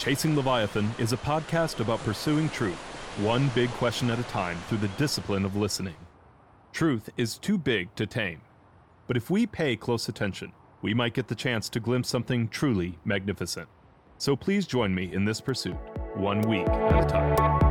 Chasing 0.00 0.34
Leviathan 0.34 0.90
is 0.98 1.12
a 1.12 1.18
podcast 1.18 1.80
about 1.80 2.02
pursuing 2.04 2.48
truth, 2.48 2.78
one 3.18 3.50
big 3.54 3.68
question 3.72 4.08
at 4.08 4.18
a 4.18 4.22
time 4.22 4.56
through 4.66 4.78
the 4.78 4.88
discipline 4.96 5.44
of 5.44 5.56
listening. 5.56 5.94
Truth 6.72 7.10
is 7.18 7.36
too 7.36 7.58
big 7.58 7.94
to 7.96 8.06
tame, 8.06 8.40
but 9.06 9.18
if 9.18 9.28
we 9.28 9.46
pay 9.46 9.76
close 9.76 10.08
attention, 10.08 10.52
we 10.80 10.94
might 10.94 11.12
get 11.12 11.28
the 11.28 11.34
chance 11.34 11.68
to 11.68 11.80
glimpse 11.80 12.08
something 12.08 12.48
truly 12.48 12.98
magnificent. 13.04 13.68
So 14.16 14.34
please 14.36 14.66
join 14.66 14.94
me 14.94 15.12
in 15.12 15.26
this 15.26 15.42
pursuit, 15.42 15.76
one 16.14 16.40
week 16.40 16.66
at 16.66 17.04
a 17.04 17.06
time. 17.06 17.69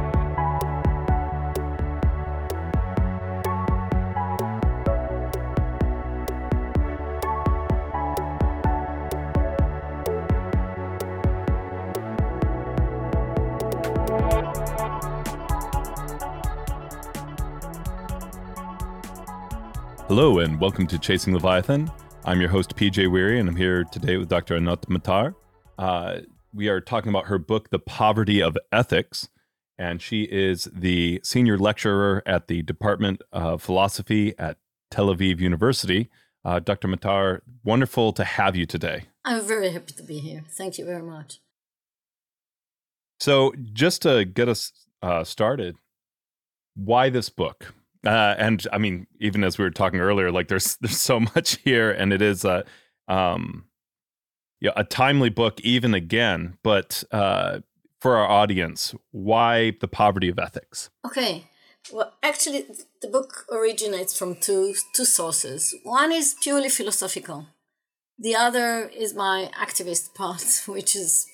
Hello, 20.10 20.40
and 20.40 20.60
welcome 20.60 20.88
to 20.88 20.98
Chasing 20.98 21.36
Leviathan. 21.36 21.88
I'm 22.26 22.42
your 22.42 22.50
host, 22.50 22.76
PJ 22.76 23.06
Wehry, 23.10 23.40
and 23.40 23.48
I'm 23.48 23.56
here 23.56 23.84
today 23.84 24.18
with 24.18 24.28
Dr. 24.28 24.56
Anat 24.56 24.88
Matar. 24.90 25.36
Uh, 25.78 26.22
we 26.52 26.68
are 26.68 26.82
talking 26.82 27.10
about 27.10 27.28
her 27.28 27.38
book, 27.38 27.70
The 27.70 27.78
Poverty 27.78 28.42
of 28.42 28.58
Ethics, 28.72 29.30
and 29.78 30.02
she 30.02 30.24
is 30.24 30.68
the 30.74 31.22
senior 31.24 31.60
lecturer 31.60 32.24
at 32.26 32.48
the 32.48 32.64
Department 32.64 33.22
of 33.32 33.62
Philosophy 33.62 34.34
at 34.40 34.58
Tel 34.90 35.16
Aviv 35.16 35.40
University. 35.40 36.10
Uh, 36.44 36.58
Dr. 36.58 36.88
Matar, 36.88 37.42
wonderful 37.64 38.12
to 38.14 38.24
have 38.24 38.56
you 38.56 38.66
today. 38.66 39.04
I'm 39.24 39.44
very 39.46 39.70
happy 39.70 39.94
to 39.94 40.02
be 40.02 40.18
here. 40.18 40.44
Thank 40.50 40.80
you 40.80 40.86
very 40.86 41.04
much. 41.04 41.40
So, 43.20 43.54
just 43.72 44.02
to 44.02 44.26
get 44.26 44.50
us 44.50 44.72
uh, 45.04 45.24
started, 45.24 45.76
why 46.74 47.12
this 47.12 47.30
book? 47.30 47.76
Uh, 48.06 48.36
and 48.38 48.66
I 48.72 48.78
mean, 48.78 49.08
even 49.20 49.44
as 49.44 49.58
we 49.58 49.64
were 49.64 49.72
talking 49.72 50.00
earlier, 50.00 50.32
like 50.32 50.48
there's 50.48 50.78
there's 50.82 51.00
so 51.00 51.20
much 51.20 51.58
here, 51.58 51.92
and 51.92 52.14
it 52.14 52.22
is 52.22 52.46
a 52.46 52.66
um, 53.08 53.66
yeah, 54.62 54.72
a 54.76 54.84
timely 54.84 55.30
book 55.30 55.60
even 55.62 55.94
again. 55.94 56.58
But 56.64 57.04
uh, 57.12 57.60
for 58.00 58.18
our 58.18 58.28
audience, 58.28 58.96
why 59.12 59.74
the 59.82 59.88
poverty 59.88 60.30
of 60.30 60.40
ethics? 60.40 60.90
Okay, 61.06 61.46
well, 61.92 62.14
actually, 62.22 62.66
the 63.02 63.08
book 63.08 63.46
originates 63.52 64.18
from 64.18 64.36
two 64.36 64.76
two 64.94 65.06
sources. 65.06 65.76
One 65.84 66.12
is 66.12 66.36
purely 66.42 66.70
philosophical. 66.70 67.48
The 68.18 68.36
other 68.36 68.90
is 68.90 69.14
my 69.14 69.50
activist 69.58 70.14
part, 70.14 70.64
which 70.68 70.96
is 70.96 71.26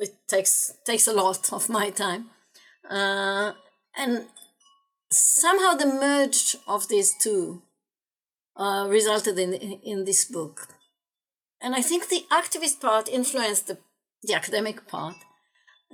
it 0.00 0.14
takes 0.28 0.72
takes 0.84 1.06
a 1.06 1.12
lot 1.12 1.52
of 1.52 1.68
my 1.68 1.90
time, 1.90 2.30
uh, 2.88 3.52
and 3.96 4.26
somehow 5.10 5.74
the 5.74 5.86
merge 5.86 6.56
of 6.66 6.88
these 6.88 7.14
two 7.20 7.62
uh, 8.56 8.86
resulted 8.88 9.38
in 9.38 9.52
in 9.54 10.04
this 10.04 10.24
book, 10.24 10.68
and 11.60 11.74
I 11.74 11.82
think 11.82 12.08
the 12.08 12.24
activist 12.30 12.80
part 12.80 13.08
influenced 13.08 13.66
the 13.66 13.78
the 14.22 14.34
academic 14.34 14.88
part 14.88 15.16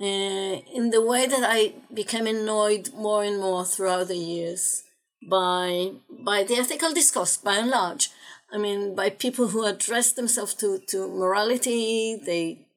uh, 0.01 0.05
in 0.05 0.89
the 0.89 1.01
way 1.01 1.27
that 1.27 1.43
I 1.43 1.73
became 1.93 2.27
annoyed 2.27 2.91
more 2.93 3.23
and 3.23 3.39
more 3.39 3.65
throughout 3.65 4.07
the 4.07 4.17
years 4.17 4.83
by 5.29 5.91
by 6.09 6.43
the 6.43 6.55
ethical 6.55 6.93
discourse 6.93 7.37
by 7.37 7.55
and 7.57 7.69
large. 7.69 8.09
I 8.51 8.57
mean, 8.57 8.93
by 8.93 9.09
people 9.09 9.47
who 9.47 9.65
address 9.65 10.11
themselves 10.11 10.53
to, 10.55 10.77
to 10.89 11.07
morality, 11.07 12.21
they, 12.23 12.67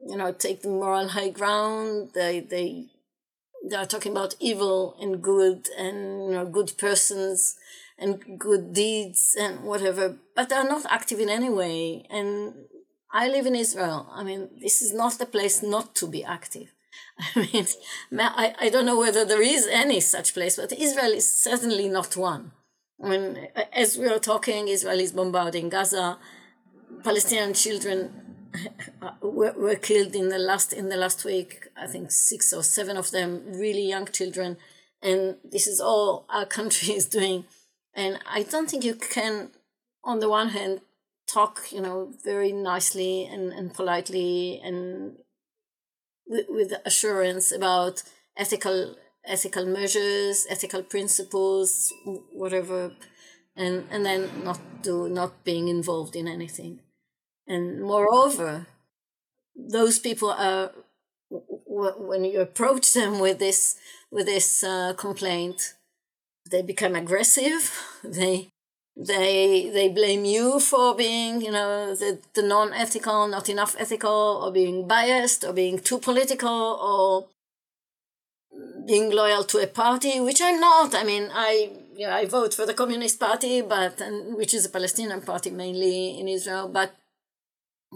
you 0.00 0.16
know, 0.16 0.30
take 0.30 0.62
the 0.62 0.68
moral 0.68 1.08
high 1.08 1.30
ground. 1.30 2.10
They 2.14 2.40
they 2.40 2.86
they 3.68 3.76
are 3.76 3.86
talking 3.86 4.12
about 4.12 4.34
evil 4.40 4.96
and 5.00 5.22
good 5.22 5.68
and 5.78 6.24
you 6.24 6.32
know, 6.32 6.46
good 6.46 6.72
persons 6.78 7.56
and 7.98 8.38
good 8.38 8.72
deeds 8.72 9.36
and 9.38 9.64
whatever, 9.64 10.16
but 10.34 10.48
they're 10.48 10.68
not 10.68 10.84
active 10.88 11.20
in 11.20 11.28
any 11.28 11.48
way. 11.48 12.06
And 12.10 12.54
I 13.12 13.28
live 13.28 13.46
in 13.46 13.54
Israel. 13.54 14.08
I 14.12 14.24
mean, 14.24 14.50
this 14.60 14.82
is 14.82 14.92
not 14.92 15.18
the 15.18 15.26
place 15.26 15.62
not 15.62 15.94
to 15.96 16.06
be 16.06 16.24
active. 16.24 16.72
I 17.36 17.48
mean, 17.52 17.66
I, 18.18 18.54
I 18.60 18.68
don't 18.68 18.86
know 18.86 18.98
whether 18.98 19.24
there 19.24 19.42
is 19.42 19.66
any 19.66 20.00
such 20.00 20.34
place, 20.34 20.56
but 20.56 20.72
Israel 20.72 21.12
is 21.12 21.30
certainly 21.30 21.88
not 21.88 22.16
one. 22.16 22.52
I 23.02 23.08
mean, 23.08 23.48
as 23.72 23.96
we 23.96 24.06
are 24.06 24.18
talking, 24.18 24.68
Israel 24.68 25.00
is 25.00 25.12
bombarding 25.12 25.68
Gaza. 25.68 26.18
Palestinian 27.02 27.54
children 27.54 28.23
Uh, 29.02 29.10
were, 29.20 29.52
were 29.52 29.74
killed 29.74 30.14
in 30.14 30.28
the 30.30 30.38
last 30.38 30.72
in 30.72 30.88
the 30.88 30.96
last 30.96 31.24
week. 31.24 31.66
I 31.76 31.86
think 31.86 32.10
six 32.10 32.52
or 32.52 32.62
seven 32.62 32.96
of 32.96 33.10
them, 33.10 33.42
really 33.46 33.86
young 33.86 34.06
children, 34.06 34.56
and 35.02 35.36
this 35.44 35.66
is 35.66 35.80
all 35.80 36.24
our 36.30 36.46
country 36.58 36.94
is 36.94 37.06
doing. 37.06 37.44
And 37.94 38.18
I 38.26 38.44
don't 38.44 38.70
think 38.70 38.84
you 38.84 38.94
can, 38.94 39.50
on 40.02 40.20
the 40.20 40.28
one 40.28 40.50
hand, 40.50 40.80
talk 41.26 41.66
you 41.70 41.80
know 41.80 42.12
very 42.24 42.52
nicely 42.52 43.26
and, 43.26 43.52
and 43.52 43.74
politely 43.74 44.60
and 44.64 45.16
with, 46.26 46.46
with 46.48 46.72
assurance 46.86 47.52
about 47.52 48.02
ethical 48.36 48.94
ethical 49.26 49.66
measures, 49.66 50.46
ethical 50.48 50.82
principles, 50.82 51.92
whatever, 52.32 52.92
and 53.56 53.84
and 53.90 54.04
then 54.04 54.30
not 54.44 54.60
do 54.82 55.08
not 55.08 55.44
being 55.44 55.68
involved 55.68 56.16
in 56.16 56.28
anything. 56.28 56.80
And 57.46 57.82
moreover, 57.82 58.66
those 59.56 59.98
people 59.98 60.30
are 60.30 60.72
when 61.30 62.24
you 62.24 62.40
approach 62.40 62.92
them 62.92 63.18
with 63.18 63.38
this 63.38 63.76
with 64.10 64.26
this 64.26 64.62
uh, 64.62 64.94
complaint, 64.96 65.74
they 66.50 66.62
become 66.62 66.94
aggressive. 66.94 67.72
They 68.04 68.48
they 68.96 69.70
they 69.70 69.88
blame 69.88 70.24
you 70.24 70.60
for 70.60 70.94
being 70.94 71.40
you 71.40 71.50
know 71.50 71.94
the, 71.96 72.20
the 72.34 72.42
non-ethical 72.42 73.26
not 73.26 73.48
enough 73.48 73.74
ethical 73.78 74.40
or 74.42 74.52
being 74.52 74.86
biased 74.86 75.44
or 75.44 75.52
being 75.52 75.80
too 75.80 75.98
political 75.98 76.48
or 76.50 77.26
being 78.86 79.10
loyal 79.10 79.42
to 79.42 79.58
a 79.58 79.66
party 79.66 80.20
which 80.20 80.40
i'm 80.40 80.60
not 80.60 80.94
i 80.94 81.02
mean 81.02 81.28
i 81.32 81.70
you 81.96 82.06
know, 82.06 82.12
i 82.12 82.24
vote 82.24 82.54
for 82.54 82.66
the 82.66 82.74
communist 82.74 83.18
party 83.18 83.60
but 83.60 84.00
and, 84.00 84.36
which 84.36 84.54
is 84.54 84.64
a 84.64 84.70
palestinian 84.70 85.20
party 85.22 85.50
mainly 85.50 86.16
in 86.20 86.28
israel 86.28 86.68
but 86.68 86.94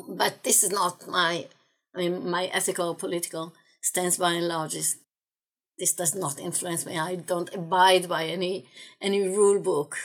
but 0.08 0.42
this 0.44 0.62
is 0.62 0.70
not 0.70 1.06
my 1.08 1.46
i 1.94 1.98
mean 1.98 2.28
my 2.28 2.46
ethical 2.46 2.94
political 2.94 3.52
stance 3.80 4.16
by 4.16 4.32
and 4.32 4.48
large 4.48 4.74
is 4.74 4.98
this 5.78 5.92
does 5.92 6.14
not 6.14 6.40
influence 6.40 6.84
me. 6.84 6.98
I 6.98 7.14
don't 7.14 7.54
abide 7.54 8.08
by 8.08 8.24
any 8.24 8.66
any 9.00 9.28
rule 9.28 9.60
book 9.60 9.96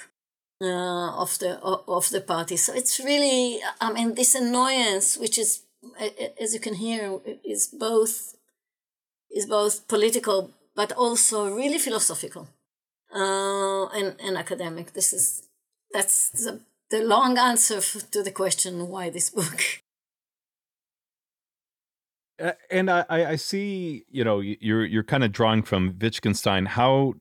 uh, 0.62 1.12
of 1.24 1.38
the 1.40 1.60
of 1.62 2.10
the 2.10 2.22
party. 2.22 2.58
So 2.58 2.74
it's 2.74 3.00
really 3.00 3.60
i 3.82 3.92
mean 3.92 4.14
this 4.14 4.36
annoyance 4.36 5.18
which 5.18 5.38
is 5.38 5.64
as 6.40 6.54
you 6.54 6.60
can 6.60 6.76
hear 6.76 7.20
is 7.44 7.68
both 7.68 8.36
is 9.32 9.46
both 9.46 9.88
political 9.88 10.52
but 10.76 10.92
also 10.92 11.54
really 11.54 11.80
philosophical 11.80 12.48
uh, 13.14 13.86
and, 13.88 14.16
and 14.24 14.38
academic. 14.38 14.94
This 14.94 15.14
is 15.14 15.48
that's 15.92 16.30
the, 16.30 16.62
the 16.90 17.04
long 17.04 17.38
answer 17.38 17.80
to 17.82 18.24
the 18.24 18.32
question 18.32 18.88
why 18.88 19.10
this 19.10 19.30
book 19.30 19.62
and 22.70 22.90
I, 22.90 23.06
I 23.10 23.36
see, 23.36 24.06
you 24.10 24.24
know, 24.24 24.40
you're 24.40 24.86
you're 24.86 25.04
kind 25.04 25.24
of 25.24 25.32
drawing 25.32 25.64
from 25.64 25.98
Wittgenstein. 26.00 26.66
How 26.66 27.14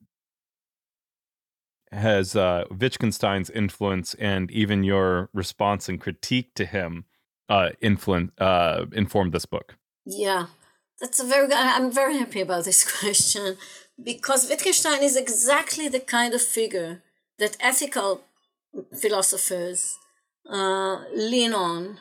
has 1.91 2.34
uh, 2.34 2.65
Wittgenstein's 2.71 3.51
influence 3.51 4.15
and 4.15 4.51
even 4.51 4.83
your 4.83 5.28
response 5.34 5.89
and 5.89 6.01
critique 6.01 6.55
to 6.55 6.65
him 6.65 7.05
uh, 7.49 7.71
influence 7.81 8.33
uh, 8.39 8.87
informed 8.93 9.33
this 9.33 9.47
book? 9.47 9.77
Yeah, 10.06 10.47
that's 11.01 11.21
a 11.21 11.25
very. 11.25 11.48
I'm 11.53 11.92
very 11.92 12.19
happy 12.19 12.41
about 12.41 12.65
this 12.65 12.84
question 13.01 13.57
because 14.03 14.48
Wittgenstein 14.48 15.03
is 15.03 15.16
exactly 15.16 15.89
the 15.89 16.01
kind 16.01 16.34
of 16.34 16.42
figure 16.42 17.03
that 17.39 17.57
ethical 17.60 18.22
philosophers 18.98 19.98
uh, 20.48 21.04
lean 21.15 21.53
on 21.53 21.98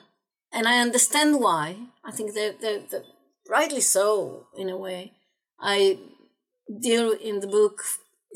and 0.51 0.67
I 0.67 0.79
understand 0.79 1.39
why. 1.39 1.75
I 2.03 2.11
think 2.11 2.33
that 2.33 2.57
they're, 2.61 2.79
they're, 2.89 3.03
rightly 3.51 3.81
so, 3.81 4.47
in 4.57 4.69
a 4.69 4.77
way. 4.77 5.11
I 5.59 5.97
deal 6.79 7.11
in 7.11 7.41
the 7.41 7.47
book 7.47 7.83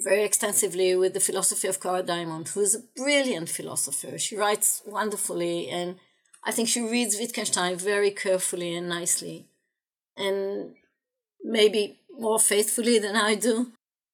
very 0.03 0.23
extensively 0.23 0.93
with 0.95 1.13
the 1.13 1.21
philosophy 1.21 1.69
of 1.69 1.79
Cora 1.79 2.03
Diamond, 2.03 2.49
who 2.49 2.59
is 2.59 2.75
a 2.75 2.83
brilliant 2.95 3.49
philosopher. 3.49 4.17
She 4.17 4.35
writes 4.35 4.81
wonderfully, 4.85 5.69
and 5.69 5.95
I 6.43 6.51
think 6.51 6.67
she 6.67 6.81
reads 6.81 7.17
Wittgenstein 7.17 7.77
very 7.77 8.11
carefully 8.11 8.75
and 8.75 8.89
nicely, 8.89 9.47
and 10.17 10.75
maybe 11.43 11.99
more 12.11 12.39
faithfully 12.39 12.99
than 12.99 13.15
I 13.15 13.35
do. 13.35 13.71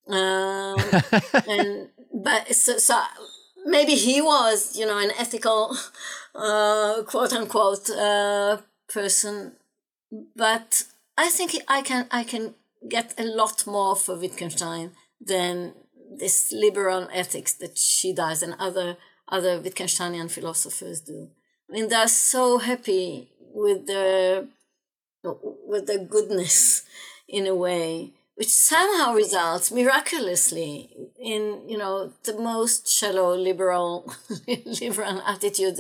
Um, 0.08 0.78
and 1.48 1.90
but 2.14 2.56
so, 2.56 2.78
so 2.78 3.02
maybe 3.66 3.96
he 3.96 4.22
was, 4.22 4.78
you 4.78 4.86
know, 4.86 5.00
an 5.00 5.12
ethical, 5.18 5.76
uh, 6.36 7.02
quote 7.08 7.34
unquote, 7.34 7.90
uh, 7.90 8.58
person, 8.88 9.54
but 10.36 10.84
I 11.18 11.30
think 11.30 11.56
I 11.68 11.82
can 11.82 12.08
I 12.12 12.24
can 12.24 12.56
get 12.90 13.14
a 13.18 13.24
lot 13.24 13.68
more 13.68 13.96
for 13.96 14.16
Wittgenstein 14.16 14.92
than 15.20 15.74
this 16.18 16.52
liberal 16.52 17.08
ethics 17.14 17.54
that 17.54 17.78
she 17.78 18.14
does 18.14 18.44
and 18.44 18.56
other 18.60 18.98
other 19.28 19.60
Wittgensteinian 19.60 20.30
philosophers 20.30 21.02
do. 21.02 21.30
I 21.70 21.74
mean, 21.74 21.88
they're 21.88 22.08
so 22.08 22.58
happy 22.58 23.30
with 23.54 23.88
the 23.88 24.48
with 25.24 25.88
the 25.88 26.00
goodness 26.00 26.84
in 27.28 27.48
a 27.48 27.56
way, 27.56 28.12
which 28.36 28.50
somehow 28.50 29.14
results 29.14 29.72
miraculously 29.72 30.90
in 31.20 31.62
you 31.68 31.78
know 31.78 32.12
the 32.24 32.38
most 32.38 32.90
shallow 32.90 33.36
liberal 33.36 34.14
liberal 34.82 35.22
attitude. 35.26 35.78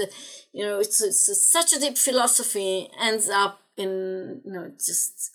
You 0.53 0.65
know, 0.65 0.79
it's, 0.79 1.01
it's 1.01 1.49
such 1.49 1.73
a 1.73 1.79
deep 1.79 1.97
philosophy 1.97 2.89
ends 2.99 3.29
up 3.29 3.61
in 3.83 4.41
you 4.45 4.53
know 4.53 4.71
just 4.77 5.31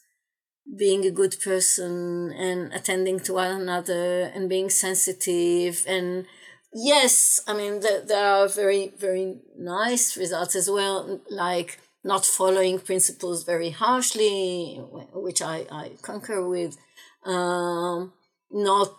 being 0.84 1.02
a 1.06 1.16
good 1.20 1.37
person 1.48 2.32
and 2.32 2.72
attending 2.72 3.19
to 3.20 3.34
one 3.34 3.52
another 3.62 4.04
and 4.34 4.48
being 4.48 4.70
sensitive. 4.70 5.84
And 5.87 6.26
yes 6.72 7.40
i 7.46 7.54
mean 7.54 7.81
there, 7.81 8.02
there 8.02 8.26
are 8.26 8.48
very 8.48 8.93
very 8.98 9.38
nice 9.56 10.16
results 10.16 10.54
as 10.54 10.69
well 10.69 11.20
like 11.31 11.78
not 12.04 12.26
following 12.26 12.78
principles 12.78 13.44
very 13.44 13.70
harshly 13.70 14.78
which 15.14 15.40
i, 15.40 15.64
I 15.70 15.93
concur 16.02 16.46
with. 16.46 16.76
Um, 17.25 18.12
not 18.52 18.94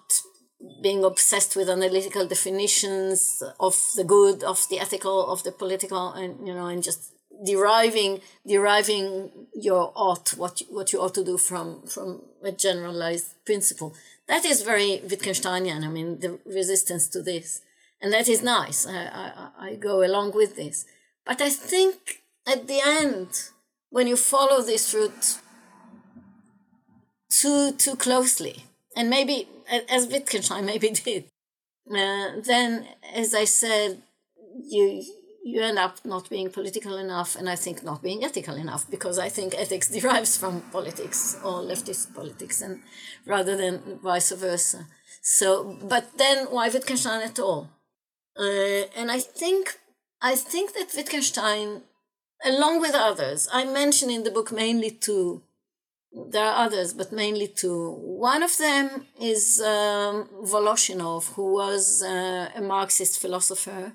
being 0.84 1.04
obsessed 1.04 1.56
with 1.56 1.70
analytical 1.70 2.28
definitions 2.28 3.42
of 3.60 3.76
the 3.96 4.04
good 4.04 4.44
of 4.44 4.68
the 4.70 4.80
ethical 4.80 5.32
of 5.32 5.44
the 5.44 5.52
political 5.52 6.12
and 6.14 6.48
you 6.48 6.54
know 6.54 6.66
and 6.66 6.84
just 6.84 7.14
deriving 7.46 8.22
deriving 8.46 9.32
your 9.54 9.92
ought 9.96 10.30
what 10.38 10.62
you, 10.62 10.68
what 10.70 10.92
you 10.94 11.00
ought 11.00 11.14
to 11.16 11.24
do 11.24 11.38
from 11.38 11.82
from 11.88 12.22
a 12.44 12.52
generalized 12.52 13.34
principle. 13.46 13.94
That 14.28 14.46
is 14.46 14.62
very 14.62 15.02
wittgensteinian 15.06 15.84
i 15.84 15.88
mean 15.88 16.20
the 16.20 16.40
resistance 16.46 17.08
to 17.10 17.22
this. 17.22 17.62
And 18.00 18.14
that 18.14 18.28
is 18.28 18.44
nice. 18.44 18.86
I 18.86 19.02
i, 19.24 19.50
I 19.68 19.76
go 19.76 20.04
along 20.04 20.34
with 20.34 20.56
this. 20.56 20.86
But 21.26 21.42
i 21.42 21.50
think 21.50 22.22
at 22.48 22.68
the 22.68 22.82
end 22.84 23.30
when 23.90 24.08
you 24.08 24.16
follow 24.16 24.62
this 24.62 24.94
route 24.94 25.40
too 27.30 27.72
too 27.74 27.96
closely 27.96 28.64
and 28.96 29.10
maybe 29.10 29.48
as 29.90 30.08
wittgenstein 30.08 30.66
maybe 30.66 30.90
did 31.06 31.26
uh, 31.92 32.28
then 32.44 32.88
as 33.14 33.34
i 33.34 33.46
said 33.46 34.02
you 34.64 35.04
you 35.48 35.62
end 35.62 35.80
up 35.80 35.96
not 36.04 36.30
being 36.30 36.50
political 36.50 36.98
enough 36.98 37.36
and 37.38 37.50
I 37.50 37.56
think 37.56 37.82
not 37.82 38.04
being 38.04 38.24
ethical 38.24 38.56
enough 38.56 38.84
because 38.92 39.18
I 39.18 39.30
think 39.30 39.56
ethics 39.56 39.90
derives 39.98 40.36
from 40.38 40.62
politics 40.78 41.40
or 41.44 41.62
leftist 41.62 42.14
politics 42.14 42.62
and 42.62 42.82
rather 43.26 43.56
than 43.56 44.00
vice 44.04 44.32
versa. 44.32 44.88
So, 45.22 45.78
but 45.94 46.18
then 46.18 46.48
why 46.48 46.68
Wittgenstein 46.70 47.22
at 47.22 47.40
all? 47.40 47.70
Uh, 48.38 48.84
and 49.00 49.10
I 49.10 49.20
think 49.20 49.80
I 50.22 50.36
think 50.36 50.74
that 50.74 50.94
Wittgenstein, 50.96 51.84
along 52.44 52.82
with 52.82 52.96
others, 52.96 53.48
I 53.52 53.64
mention 53.64 54.10
in 54.10 54.24
the 54.24 54.32
book 54.32 54.52
mainly 54.52 54.92
two. 54.92 55.44
There 56.32 56.46
are 56.46 56.66
others, 56.66 56.94
but 56.94 57.12
mainly 57.12 57.48
two. 57.48 57.92
One 58.32 58.42
of 58.42 58.58
them 58.58 59.06
is 59.22 59.62
um, 59.62 60.28
Voloshinov, 60.54 61.34
who 61.34 61.54
was 61.54 62.02
uh, 62.02 62.50
a 62.56 62.62
Marxist 62.62 63.20
philosopher 63.20 63.94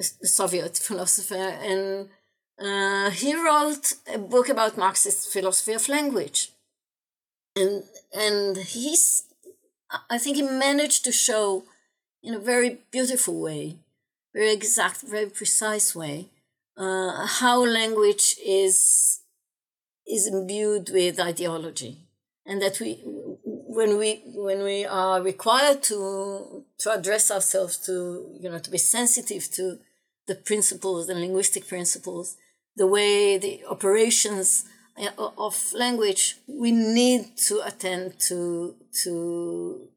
Soviet 0.00 0.76
philosopher, 0.76 1.34
and 1.34 2.08
uh, 2.58 3.10
he 3.10 3.34
wrote 3.34 3.94
a 4.12 4.18
book 4.18 4.48
about 4.48 4.76
Marxist 4.76 5.32
philosophy 5.32 5.72
of 5.72 5.88
language. 5.88 6.50
And 7.56 7.84
and 8.12 8.56
he's, 8.56 9.24
I 10.10 10.18
think 10.18 10.36
he 10.36 10.42
managed 10.42 11.04
to 11.04 11.12
show, 11.12 11.64
in 12.22 12.34
a 12.34 12.40
very 12.40 12.78
beautiful 12.90 13.40
way, 13.40 13.76
very 14.34 14.52
exact, 14.52 15.02
very 15.02 15.30
precise 15.30 15.94
way, 15.94 16.30
uh, 16.76 17.26
how 17.26 17.64
language 17.64 18.34
is 18.44 19.20
is 20.06 20.26
imbued 20.26 20.90
with 20.90 21.20
ideology, 21.20 21.98
and 22.44 22.60
that 22.60 22.80
we 22.80 22.98
when 23.74 23.98
we 23.98 24.22
when 24.34 24.62
we 24.62 24.84
are 24.84 25.22
required 25.22 25.82
to 25.82 26.64
to 26.78 26.92
address 26.92 27.30
ourselves 27.30 27.78
to 27.78 27.92
you 28.40 28.48
know 28.50 28.58
to 28.58 28.70
be 28.70 28.78
sensitive 28.78 29.50
to 29.50 29.78
the 30.26 30.34
principles 30.34 31.08
and 31.08 31.20
linguistic 31.20 31.66
principles 31.66 32.36
the 32.76 32.86
way 32.86 33.38
the 33.38 33.64
operations 33.68 34.64
of 35.18 35.72
language 35.74 36.36
we 36.46 36.70
need 36.70 37.36
to 37.36 37.60
attend 37.66 38.18
to 38.20 38.74
to 39.02 39.88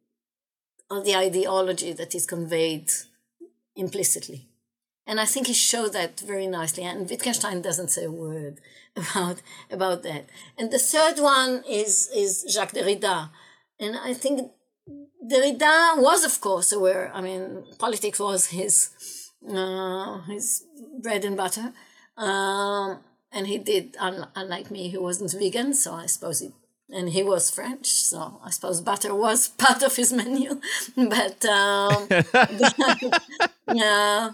the 1.06 1.16
ideology 1.16 1.94
that 1.94 2.16
is 2.16 2.26
conveyed 2.26 2.90
implicitly 3.76 4.48
and 5.08 5.22
I 5.22 5.26
think 5.26 5.48
he 5.48 5.54
showed 5.54 5.94
that 5.94 6.20
very 6.20 6.48
nicely. 6.48 6.84
And 6.84 7.10
Wittgenstein 7.10 7.62
doesn't 7.62 7.92
say 7.92 8.04
a 8.04 8.12
word 8.12 8.60
about, 8.96 9.42
about 9.72 10.04
that. 10.04 10.26
And 10.58 10.70
the 10.70 10.80
third 10.80 11.18
one 11.20 11.64
is, 11.68 12.10
is 12.14 12.46
Jacques 12.52 12.74
Derrida. 12.74 13.30
And 13.80 13.96
I 13.98 14.14
think 14.14 14.52
Derrida 15.24 16.02
was, 16.02 16.24
of 16.24 16.40
course, 16.42 16.72
aware. 16.72 17.12
I 17.14 17.22
mean, 17.22 17.64
politics 17.78 18.20
was 18.20 18.48
his 18.48 18.90
uh, 19.48 20.22
his 20.22 20.64
bread 21.02 21.26
and 21.26 21.38
butter. 21.38 21.74
Um, 22.18 23.00
and 23.32 23.48
he 23.48 23.58
did, 23.58 23.96
unlike 24.00 24.72
me, 24.72 24.90
he 24.90 24.98
wasn't 24.98 25.32
vegan, 25.34 25.74
so 25.74 25.94
I 25.94 26.06
suppose 26.08 26.40
he, 26.40 26.52
and 26.90 27.10
he 27.10 27.22
was 27.22 27.52
French, 27.52 27.88
so 27.88 28.40
I 28.44 28.50
suppose 28.50 28.82
butter 28.82 29.14
was 29.14 29.50
part 29.64 29.84
of 29.84 29.96
his 29.96 30.14
menu. 30.14 30.60
but 30.96 31.46
um, 31.46 32.08
yeah, 33.74 34.32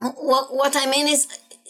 what 0.00 0.54
what 0.54 0.76
I 0.76 0.86
mean 0.86 1.08
is 1.08 1.26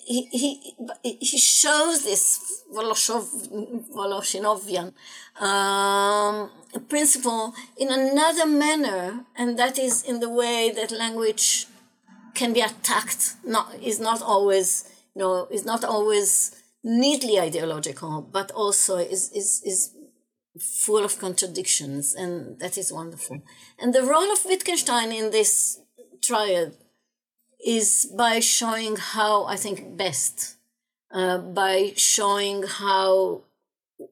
he 0.09 0.29
he 0.33 0.75
he 1.21 1.39
shows 1.39 2.03
this 2.05 2.65
Voloshinovian 2.75 4.93
um, 5.41 6.51
principle 6.89 7.55
in 7.77 7.93
another 7.93 8.47
manner, 8.47 9.27
and 9.37 9.59
that 9.59 9.79
is 9.79 10.03
in 10.03 10.21
the 10.21 10.31
way 10.31 10.71
that 10.75 10.91
language 10.91 11.67
can 12.35 12.55
be 12.55 12.61
attacked. 12.61 13.35
Not 13.45 13.75
is 13.83 14.01
not 14.01 14.23
always 14.23 14.91
you 15.15 15.21
know 15.23 15.47
is 15.51 15.67
not 15.67 15.85
always 15.85 16.57
neatly 16.83 17.39
ideological, 17.39 18.23
but 18.23 18.51
also 18.53 18.97
is 18.97 19.31
is 19.33 19.63
is 19.65 19.95
full 20.59 21.05
of 21.05 21.19
contradictions, 21.19 22.15
and 22.15 22.59
that 22.61 22.79
is 22.79 22.91
wonderful. 22.93 23.43
And 23.79 23.95
the 23.95 24.03
role 24.03 24.33
of 24.33 24.45
Wittgenstein 24.47 25.13
in 25.13 25.31
this 25.31 25.81
triad 26.23 26.75
is 27.65 28.13
by 28.17 28.41
showing 28.41 28.97
how 28.97 29.45
I 29.45 29.57
think 29.57 29.97
best, 29.97 30.57
uh, 31.13 31.39
by 31.39 31.93
showing 31.97 32.63
how 32.63 33.43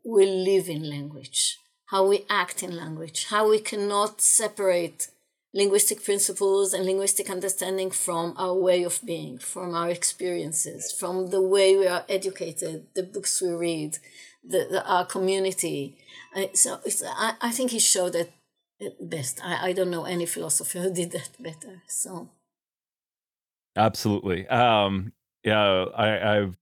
we 0.04 0.26
live 0.26 0.68
in 0.68 0.88
language, 0.88 1.58
how 1.86 2.06
we 2.06 2.24
act 2.28 2.62
in 2.62 2.76
language, 2.76 3.26
how 3.26 3.48
we 3.48 3.60
cannot 3.60 4.20
separate 4.20 5.08
linguistic 5.54 6.04
principles 6.04 6.74
and 6.74 6.84
linguistic 6.84 7.30
understanding 7.30 7.90
from 7.90 8.34
our 8.36 8.54
way 8.54 8.82
of 8.82 9.00
being, 9.06 9.38
from 9.38 9.74
our 9.74 9.88
experiences, 9.88 10.92
from 10.92 11.30
the 11.30 11.40
way 11.40 11.76
we 11.76 11.86
are 11.86 12.04
educated, 12.08 12.86
the 12.94 13.02
books 13.02 13.40
we 13.40 13.50
read, 13.50 13.98
the, 14.44 14.66
the 14.70 14.86
our 14.86 15.06
community. 15.06 15.96
Uh, 16.34 16.46
so 16.52 16.78
I, 17.06 17.34
I 17.40 17.50
think 17.52 17.70
he 17.70 17.78
showed 17.78 18.14
it 18.14 18.32
best. 19.00 19.40
I, 19.42 19.68
I 19.68 19.72
don't 19.72 19.90
know 19.90 20.04
any 20.04 20.26
philosopher 20.26 20.80
who 20.80 20.92
did 20.92 21.12
that 21.12 21.30
better. 21.40 21.82
So 21.88 22.28
absolutely, 23.76 24.46
um, 24.48 25.12
yeah, 25.44 25.84
I, 25.94 26.38
I've 26.38 26.56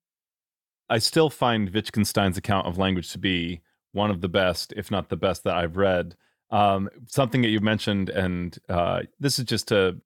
I 0.89 0.99
still 0.99 1.31
find 1.31 1.71
Wittgenstein's 1.71 2.37
account 2.37 2.67
of 2.67 2.79
language 2.79 3.11
to 3.13 3.19
be 3.19 3.63
one 3.93 4.11
of 4.11 4.21
the 4.21 4.29
best, 4.29 4.73
if 4.77 4.91
not 4.91 5.09
the 5.09 5.17
best, 5.17 5.45
that 5.45 5.55
I've 5.55 5.77
read. 5.77 6.17
Um, 6.51 6.91
something 7.07 7.43
that 7.43 7.49
you 7.49 7.61
mentioned, 7.61 8.11
and 8.11 8.57
uh, 8.69 9.03
this 9.19 9.39
is 9.39 9.47
just 9.47 9.69
to 9.69 10.01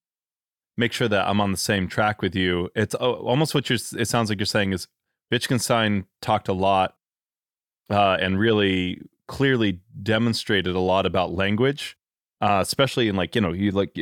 make 0.76 0.92
sure 0.92 1.08
that 1.08 1.28
I'm 1.28 1.40
on 1.40 1.50
the 1.50 1.58
same 1.58 1.88
track 1.88 2.22
with 2.22 2.36
you. 2.36 2.70
It's 2.76 2.94
almost 2.94 3.54
what 3.54 3.68
you're. 3.68 3.78
It 3.98 4.08
sounds 4.08 4.30
like 4.30 4.38
you're 4.38 4.46
saying 4.46 4.72
is 4.72 4.86
Wittgenstein 5.30 6.04
talked 6.22 6.48
a 6.48 6.52
lot 6.52 6.94
uh, 7.90 8.16
and 8.20 8.38
really 8.38 9.02
clearly 9.26 9.80
demonstrated 10.02 10.74
a 10.74 10.80
lot 10.80 11.06
about 11.06 11.32
language, 11.32 11.96
uh, 12.40 12.60
especially 12.62 13.08
in 13.08 13.16
like 13.16 13.34
you 13.34 13.40
know 13.40 13.52
you 13.52 13.72
like 13.72 13.98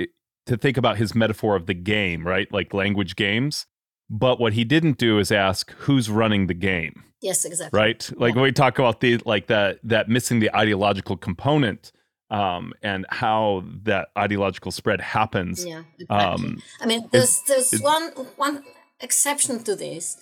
to 0.47 0.57
think 0.57 0.77
about 0.77 0.97
his 0.97 1.15
metaphor 1.15 1.57
of 1.57 1.67
the 1.67 1.75
game, 1.75 2.27
right? 2.27 2.51
Like 2.53 2.73
language 2.73 3.17
games. 3.17 3.67
But 4.09 4.39
what 4.39 4.53
he 4.53 4.65
didn't 4.65 4.99
do 4.99 5.19
is 5.19 5.33
ask 5.33 5.73
who's 5.73 6.09
running 6.09 6.47
the 6.47 6.55
game. 6.55 7.05
Yes, 7.21 7.45
exactly. 7.45 7.77
Right? 7.79 8.11
Like 8.17 8.31
yeah. 8.31 8.37
when 8.37 8.45
we 8.45 8.53
talk 8.53 8.79
about 8.79 9.01
the 9.01 9.19
like 9.25 9.49
that 9.49 9.81
that 9.83 10.09
missing 10.09 10.39
the 10.39 10.55
ideological 10.55 11.17
component 11.17 11.93
um, 12.31 12.73
and 12.83 13.07
how 13.09 13.65
that 13.83 14.09
ideological 14.17 14.71
spread 14.71 15.01
happens. 15.01 15.65
Yeah, 15.65 15.83
exactly. 15.99 16.17
Um, 16.17 16.63
I 16.81 16.87
mean, 16.87 17.09
there's 17.11 17.43
there's 17.49 17.81
one 17.81 18.11
one 18.37 18.65
exception 19.01 19.63
to 19.65 19.75
this. 19.75 20.17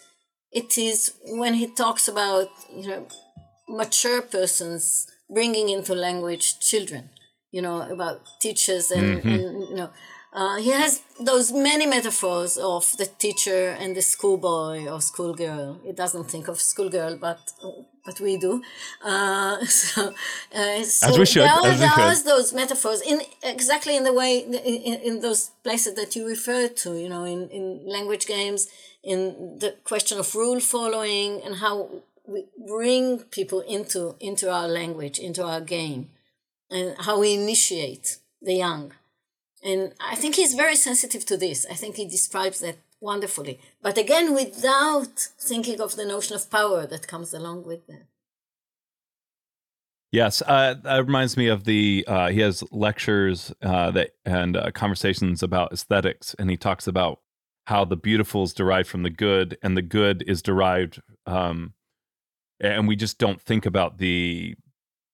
It 0.51 0.79
is 0.79 1.15
when 1.27 1.55
he 1.55 1.67
talks 1.67 2.09
about 2.09 2.49
you 2.75 2.89
know 2.89 3.07
mature 3.69 4.23
persons 4.23 5.07
bringing 5.29 5.69
into 5.69 5.95
language 5.95 6.59
children. 6.61 7.11
You 7.51 7.63
know 7.63 7.83
about 7.83 8.21
teachers 8.41 8.91
and, 8.91 9.19
mm-hmm. 9.19 9.29
and 9.29 9.69
you 9.69 9.77
know 9.77 9.91
uh, 10.35 10.57
he 10.57 10.71
has 10.71 11.03
those 11.21 11.53
many 11.53 11.87
metaphors 11.87 12.59
of 12.59 12.97
the 12.97 13.07
teacher 13.07 13.69
and 13.69 13.95
the 13.95 14.03
schoolboy 14.03 14.87
or 14.89 15.01
schoolgirl. 15.01 15.81
He 15.85 15.93
doesn't 15.93 16.25
think 16.25 16.49
of 16.49 16.61
schoolgirl, 16.61 17.19
but 17.19 17.53
but 18.05 18.19
we 18.19 18.37
do. 18.37 18.61
Uh, 19.05 19.65
so, 19.67 20.13
uh, 20.53 20.83
so 20.83 21.09
as 21.09 21.19
we 21.19 21.25
should. 21.25 21.43
There, 21.43 21.71
as 21.71 21.79
there 21.79 21.91
are 21.91 22.37
those 22.37 22.53
metaphors 22.53 23.01
in 23.01 23.21
exactly 23.45 23.97
in 23.97 24.03
the 24.03 24.13
way 24.13 24.39
in, 24.41 24.95
in 25.09 25.21
those 25.21 25.51
places 25.63 25.95
that 25.95 26.17
you 26.17 26.27
refer 26.27 26.67
to. 26.67 26.97
You 26.97 27.09
know, 27.09 27.25
in 27.25 27.49
in 27.51 27.87
language 27.87 28.27
games, 28.27 28.69
in 29.05 29.59
the 29.61 29.77
question 29.85 30.19
of 30.19 30.35
rule 30.35 30.59
following 30.59 31.43
and 31.45 31.57
how 31.57 32.03
we 32.27 32.47
bring 32.67 33.21
people 33.31 33.61
into 33.61 34.17
into 34.19 34.51
our 34.51 34.67
language, 34.67 35.21
into 35.21 35.45
our 35.45 35.61
game, 35.61 36.11
and 36.71 36.97
how 36.99 37.21
we 37.21 37.35
initiate 37.35 38.19
the 38.43 38.55
young. 38.55 38.93
And 39.65 39.95
I 39.99 40.15
think 40.15 40.35
he's 40.35 40.53
very 40.55 40.77
sensitive 40.77 41.25
to 41.27 41.37
this. 41.39 41.67
I 41.71 41.75
think 41.75 41.97
he 41.97 42.07
describes 42.07 42.61
that 42.61 42.77
wonderfully. 43.01 43.59
But 43.83 43.97
again, 43.97 44.35
without 44.35 45.29
thinking 45.39 45.81
of 45.81 45.97
the 45.97 46.05
notion 46.05 46.37
of 46.37 46.51
power 46.51 46.87
that 46.87 47.09
comes 47.09 47.33
along 47.33 47.65
with 47.65 47.87
that. 47.87 48.07
Yes, 50.13 50.43
uh, 50.47 50.75
that 50.85 51.07
reminds 51.07 51.37
me 51.37 51.49
of 51.49 51.65
the. 51.65 52.05
Uh, 52.07 52.29
he 52.29 52.39
has 52.41 52.63
lectures 52.71 53.53
uh, 53.63 53.91
that 53.93 54.11
and 54.25 54.57
uh, 54.57 54.71
conversations 54.71 55.43
about 55.43 55.73
aesthetics, 55.73 56.37
and 56.39 56.49
he 56.51 56.57
talks 56.57 56.87
about 56.87 57.21
how 57.67 57.85
the 57.85 57.97
beautiful 57.97 58.45
is 58.45 58.53
derived 58.53 58.89
from 58.89 59.03
the 59.03 59.11
good, 59.11 59.59
and 59.61 59.77
the 59.77 59.83
good 59.83 60.23
is 60.27 60.41
derived. 60.41 61.03
Um, 61.27 61.73
and 62.61 62.87
we 62.87 62.95
just 62.95 63.19
don't 63.19 63.41
think 63.41 63.67
about 63.67 63.99
the 63.99 64.55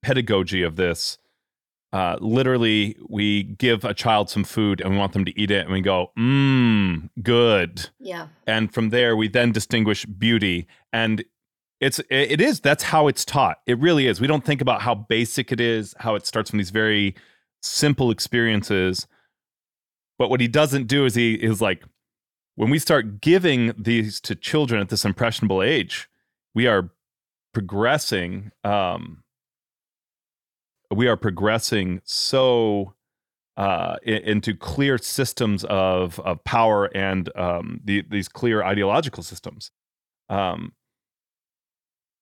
pedagogy 0.02 0.62
of 0.62 0.76
this 0.76 1.16
uh, 1.92 2.16
literally 2.20 2.96
we 3.08 3.42
give 3.42 3.84
a 3.84 3.94
child 3.94 4.30
some 4.30 4.44
food 4.44 4.80
and 4.80 4.92
we 4.92 4.96
want 4.96 5.12
them 5.12 5.24
to 5.24 5.40
eat 5.40 5.50
it 5.50 5.64
and 5.64 5.72
we 5.72 5.80
go 5.80 6.12
mmm 6.18 7.08
good. 7.22 7.88
Yeah. 7.98 8.28
And 8.46 8.72
from 8.72 8.90
there 8.90 9.16
we 9.16 9.28
then 9.28 9.52
distinguish 9.52 10.04
beauty. 10.04 10.68
And 10.92 11.24
it's 11.80 12.00
it 12.10 12.40
is 12.40 12.60
that's 12.60 12.84
how 12.84 13.08
it's 13.08 13.24
taught. 13.24 13.60
It 13.66 13.78
really 13.78 14.06
is. 14.06 14.20
We 14.20 14.26
don't 14.26 14.44
think 14.44 14.60
about 14.60 14.82
how 14.82 14.94
basic 14.94 15.50
it 15.50 15.60
is 15.60 15.94
how 15.98 16.14
it 16.14 16.26
starts 16.26 16.50
from 16.50 16.58
these 16.58 16.70
very 16.70 17.16
simple 17.62 18.10
experiences. 18.10 19.06
But 20.18 20.30
what 20.30 20.40
he 20.40 20.48
doesn't 20.48 20.86
do 20.86 21.06
is 21.06 21.14
he 21.14 21.34
is 21.34 21.60
like 21.60 21.82
when 22.54 22.70
we 22.70 22.78
start 22.78 23.20
giving 23.20 23.72
these 23.76 24.20
to 24.20 24.34
children 24.34 24.80
at 24.80 24.90
this 24.90 25.04
impressionable 25.04 25.62
age 25.62 26.08
we 26.54 26.66
are 26.66 26.90
progressing 27.52 28.52
um 28.64 29.22
we 30.94 31.08
are 31.08 31.16
progressing 31.16 32.00
so 32.04 32.94
uh, 33.56 33.96
into 34.04 34.54
clear 34.54 34.98
systems 34.98 35.64
of 35.64 36.18
of 36.20 36.42
power 36.44 36.86
and 36.96 37.30
um, 37.36 37.80
the, 37.84 38.04
these 38.08 38.28
clear 38.28 38.62
ideological 38.62 39.22
systems. 39.22 39.70
Um, 40.28 40.72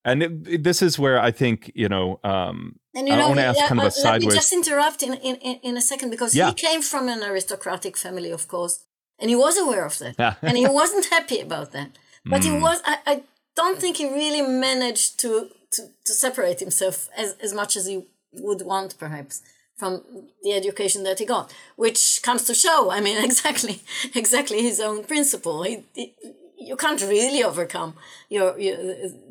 and 0.04 0.22
it, 0.22 0.62
this 0.64 0.80
is 0.82 0.98
where 0.98 1.20
I 1.20 1.30
think 1.30 1.70
you 1.74 1.88
know. 1.88 2.18
Um, 2.24 2.78
and 2.94 3.06
you 3.06 3.14
I 3.14 3.18
want 3.26 3.36
to 3.36 3.44
ask 3.44 3.60
kind 3.66 3.80
of 3.80 3.86
a 3.86 3.90
sideways. 3.90 4.24
Let 4.24 4.32
me 4.32 4.38
just 4.38 4.52
interrupt 4.52 5.02
in, 5.02 5.14
in, 5.14 5.36
in 5.62 5.76
a 5.76 5.80
second 5.80 6.10
because 6.10 6.34
yeah. 6.34 6.48
he 6.48 6.54
came 6.54 6.82
from 6.82 7.08
an 7.08 7.22
aristocratic 7.22 7.96
family, 7.96 8.30
of 8.30 8.48
course, 8.48 8.84
and 9.18 9.30
he 9.30 9.36
was 9.36 9.56
aware 9.58 9.84
of 9.84 9.98
that, 9.98 10.38
and 10.42 10.56
he 10.56 10.66
wasn't 10.80 11.06
happy 11.06 11.40
about 11.40 11.72
that. 11.72 11.90
But 12.24 12.40
mm. 12.40 12.44
he 12.44 12.52
was. 12.58 12.80
I, 12.84 12.98
I 13.06 13.22
don't 13.54 13.78
think 13.78 13.98
he 13.98 14.06
really 14.06 14.42
managed 14.42 15.20
to 15.20 15.50
to, 15.72 15.88
to 16.04 16.12
separate 16.12 16.60
himself 16.60 17.08
as, 17.16 17.36
as 17.42 17.52
much 17.52 17.76
as 17.76 17.86
he 17.86 18.06
would 18.32 18.62
want 18.62 18.98
perhaps 18.98 19.42
from 19.78 20.02
the 20.42 20.52
education 20.52 21.04
that 21.04 21.20
he 21.20 21.24
got, 21.24 21.54
which 21.76 22.20
comes 22.22 22.44
to 22.44 22.54
show, 22.54 22.90
I 22.90 23.00
mean, 23.00 23.22
exactly, 23.24 23.80
exactly 24.14 24.62
his 24.62 24.80
own 24.80 25.04
principle. 25.04 25.62
He, 25.62 25.84
he, 25.94 26.14
you 26.58 26.76
can't 26.76 27.00
really 27.00 27.42
overcome 27.44 27.94
your, 28.28 28.58
your 28.58 28.76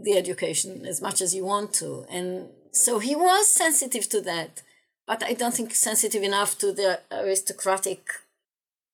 the 0.01 0.15
education 0.15 0.85
as 0.85 1.01
much 1.01 1.21
as 1.21 1.35
you 1.35 1.43
want 1.43 1.73
to, 1.73 2.05
and 2.09 2.47
so 2.71 2.99
he 2.99 3.15
was 3.15 3.47
sensitive 3.47 4.07
to 4.09 4.21
that, 4.21 4.63
but 5.05 5.23
I 5.23 5.33
don't 5.33 5.53
think 5.53 5.75
sensitive 5.75 6.23
enough 6.23 6.57
to 6.59 6.71
the 6.71 7.01
aristocratic 7.11 8.07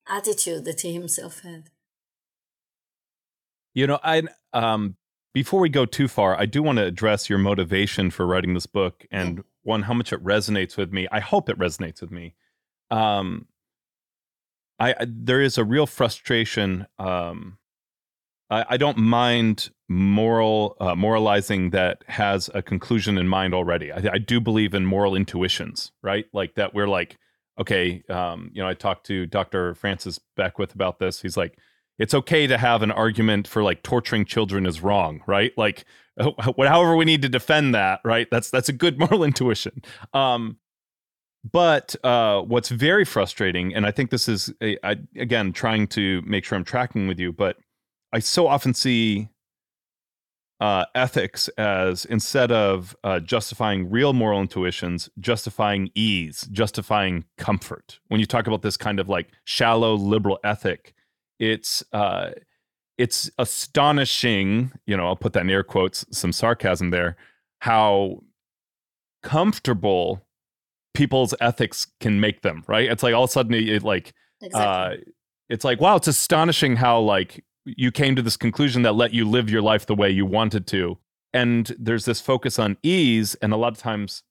attitude 0.07 0.65
that 0.65 0.81
he 0.81 0.93
himself 0.93 1.41
had. 1.41 1.69
You 3.75 3.87
know, 3.87 3.99
I 4.03 4.23
um 4.53 4.95
before 5.33 5.59
we 5.59 5.69
go 5.69 5.85
too 5.85 6.07
far, 6.07 6.39
I 6.39 6.45
do 6.45 6.63
want 6.63 6.77
to 6.79 6.85
address 6.85 7.29
your 7.29 7.39
motivation 7.39 8.09
for 8.09 8.25
writing 8.25 8.55
this 8.55 8.65
book 8.65 9.05
and. 9.11 9.43
One, 9.63 9.83
how 9.83 9.93
much 9.93 10.13
it 10.13 10.23
resonates 10.23 10.77
with 10.77 10.91
me. 10.91 11.07
I 11.11 11.19
hope 11.19 11.49
it 11.49 11.57
resonates 11.57 12.01
with 12.01 12.11
me. 12.11 12.35
Um, 12.91 13.47
I, 14.79 14.91
I 14.91 15.05
there 15.07 15.41
is 15.41 15.57
a 15.57 15.63
real 15.63 15.87
frustration. 15.87 16.87
Um, 16.99 17.57
I, 18.49 18.65
I 18.69 18.77
don't 18.77 18.97
mind 18.97 19.69
moral 19.89 20.75
uh, 20.79 20.95
moralizing 20.95 21.71
that 21.71 22.03
has 22.07 22.49
a 22.53 22.61
conclusion 22.61 23.17
in 23.17 23.27
mind 23.27 23.53
already. 23.53 23.91
I, 23.91 24.01
I 24.13 24.17
do 24.17 24.39
believe 24.39 24.73
in 24.73 24.85
moral 24.85 25.15
intuitions, 25.15 25.91
right? 26.01 26.25
Like 26.33 26.55
that 26.55 26.73
we're 26.73 26.87
like, 26.87 27.17
okay, 27.59 28.03
um, 28.09 28.49
you 28.53 28.61
know, 28.61 28.67
I 28.67 28.73
talked 28.73 29.05
to 29.07 29.25
Dr. 29.25 29.75
Francis 29.75 30.19
Beckwith 30.35 30.73
about 30.73 30.99
this. 30.99 31.21
He's 31.21 31.37
like, 31.37 31.57
it's 31.99 32.13
okay 32.13 32.47
to 32.47 32.57
have 32.57 32.81
an 32.81 32.91
argument 32.91 33.47
for 33.47 33.61
like 33.63 33.83
torturing 33.83 34.25
children 34.25 34.65
is 34.65 34.81
wrong, 34.81 35.21
right? 35.27 35.51
Like 35.57 35.85
however 36.57 36.95
we 36.95 37.05
need 37.05 37.21
to 37.21 37.29
defend 37.29 37.75
that, 37.75 37.99
right? 38.03 38.27
That's 38.29 38.49
that's 38.49 38.69
a 38.69 38.73
good 38.73 38.99
moral 38.99 39.23
intuition. 39.23 39.81
Um, 40.13 40.57
but 41.51 41.95
uh, 42.05 42.41
what's 42.41 42.69
very 42.69 43.03
frustrating, 43.03 43.75
and 43.75 43.85
I 43.85 43.91
think 43.91 44.11
this 44.11 44.29
is 44.29 44.53
a, 44.61 44.77
I, 44.85 44.97
again 45.17 45.53
trying 45.53 45.87
to 45.87 46.21
make 46.21 46.45
sure 46.45 46.57
I'm 46.57 46.63
tracking 46.63 47.07
with 47.07 47.19
you, 47.19 47.33
but 47.33 47.57
I 48.13 48.19
so 48.19 48.47
often 48.47 48.73
see 48.73 49.29
uh, 50.63 50.85
ethics 50.95 51.49
as 51.57 52.05
instead 52.05 52.49
of 52.49 52.95
uh, 53.03 53.19
justifying 53.19 53.89
real 53.89 54.13
moral 54.13 54.39
intuitions, 54.39 55.09
justifying 55.19 55.89
ease, 55.95 56.47
justifying 56.53 57.25
comfort. 57.37 57.99
When 58.07 58.21
you 58.21 58.25
talk 58.25 58.47
about 58.47 58.61
this 58.61 58.77
kind 58.77 58.99
of 58.99 59.09
like 59.09 59.27
shallow 59.43 59.95
liberal 59.95 60.39
ethic, 60.45 60.93
it's 61.37 61.83
uh, 61.91 62.29
it's 63.03 63.29
astonishing. 63.37 64.71
You 64.87 64.95
know, 64.95 65.07
I'll 65.07 65.17
put 65.17 65.33
that 65.33 65.41
in 65.41 65.49
air 65.49 65.61
quotes, 65.61 66.05
some 66.11 66.31
sarcasm 66.31 66.89
there. 66.89 67.17
How 67.59 68.23
comfortable 69.23 70.25
people's 70.93 71.33
ethics 71.41 71.85
can 71.99 72.21
make 72.21 72.43
them. 72.43 72.63
Right? 72.65 72.89
It's 72.89 73.03
like 73.03 73.13
all 73.13 73.25
of 73.25 73.29
a 73.29 73.33
sudden, 73.33 73.53
it, 73.55 73.83
like 73.83 74.13
exactly. 74.41 75.01
uh, 75.01 75.11
it's 75.49 75.65
like 75.65 75.81
wow, 75.81 75.97
it's 75.97 76.07
astonishing 76.07 76.77
how 76.77 77.01
like 77.01 77.43
you 77.65 77.91
came 77.91 78.15
to 78.15 78.21
this 78.21 78.37
conclusion 78.37 78.83
that 78.83 78.95
let 78.95 79.13
you 79.13 79.27
live 79.29 79.49
your 79.49 79.61
life 79.61 79.85
the 79.85 79.95
way 79.95 80.09
you 80.09 80.25
wanted 80.25 80.65
to. 80.67 80.97
And 81.33 81.75
there's 81.77 82.05
this 82.05 82.21
focus 82.21 82.57
on 82.57 82.77
ease, 82.83 83.35
and 83.35 83.51
a 83.51 83.57
lot 83.57 83.73
of 83.73 83.79
times 83.79 84.23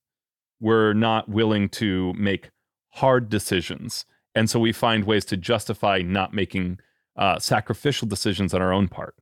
we're 0.61 0.95
not 0.95 1.29
willing 1.29 1.69
to 1.69 2.15
make 2.15 2.51
hard 2.95 3.29
decisions. 3.29 4.07
And 4.35 4.49
so 4.49 4.59
we 4.59 4.73
find 4.73 5.05
ways 5.05 5.27
to 5.27 5.37
justify 5.37 6.01
not 6.01 6.33
making 6.33 6.79
uh, 7.17 7.39
sacrificial 7.39 8.09
decisions 8.09 8.55
on 8.55 8.63
our 8.63 8.73
own 8.73 8.89
part. 8.89 9.15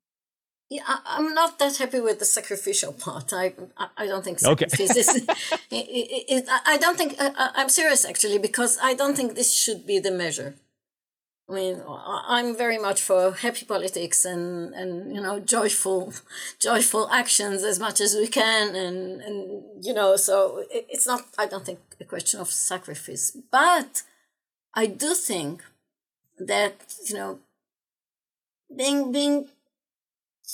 Yeah, 0.71 0.83
I'm 0.87 1.35
not 1.35 1.59
that 1.59 1.79
happy 1.79 1.99
with 1.99 2.21
the 2.21 2.25
sacrificial 2.25 2.93
part. 2.93 3.33
I 3.33 3.55
I 3.97 4.07
don't 4.07 4.23
think 4.23 4.39
sacrifice 4.39 4.91
okay. 4.91 5.01
is. 5.01 5.09
it, 5.19 5.27
it, 5.71 6.25
it, 6.29 6.45
I 6.65 6.79
don't 6.79 6.97
think 6.97 7.17
I, 7.19 7.51
I'm 7.57 7.69
serious 7.69 8.05
actually 8.05 8.39
because 8.39 8.79
I 8.81 8.95
don't 8.95 9.17
think 9.17 9.35
this 9.35 9.53
should 9.53 9.85
be 9.85 9.99
the 9.99 10.13
measure. 10.13 10.55
I 11.51 11.53
mean, 11.53 11.83
I'm 11.89 12.57
very 12.57 12.79
much 12.79 13.03
for 13.03 13.33
happy 13.33 13.67
politics 13.67 14.25
and, 14.25 14.73
and 14.73 15.13
you 15.13 15.21
know 15.21 15.41
joyful, 15.41 16.13
joyful 16.61 17.11
actions 17.11 17.65
as 17.65 17.81
much 17.81 18.01
as 18.01 18.15
we 18.15 18.29
can, 18.29 18.77
and 18.77 19.21
and 19.21 19.85
you 19.85 19.93
know 19.93 20.15
so 20.15 20.65
it's 20.71 21.07
not. 21.09 21.23
I 21.37 21.47
don't 21.47 21.67
think 21.67 21.81
a 22.01 22.05
question 22.05 22.39
of 22.39 22.53
sacrifice, 22.53 23.37
but 23.51 24.03
I 24.75 24.87
do 24.87 25.15
think 25.15 25.65
that 26.39 26.95
you 27.09 27.17
know 27.17 27.41
being 28.77 29.13
being 29.13 29.49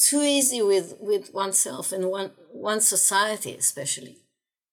too 0.09 0.23
easy 0.23 0.63
with 0.63 0.97
with 1.01 1.33
oneself 1.33 1.93
and 1.93 2.11
one 2.11 2.33
one 2.53 2.81
society 2.81 3.55
especially. 3.55 4.19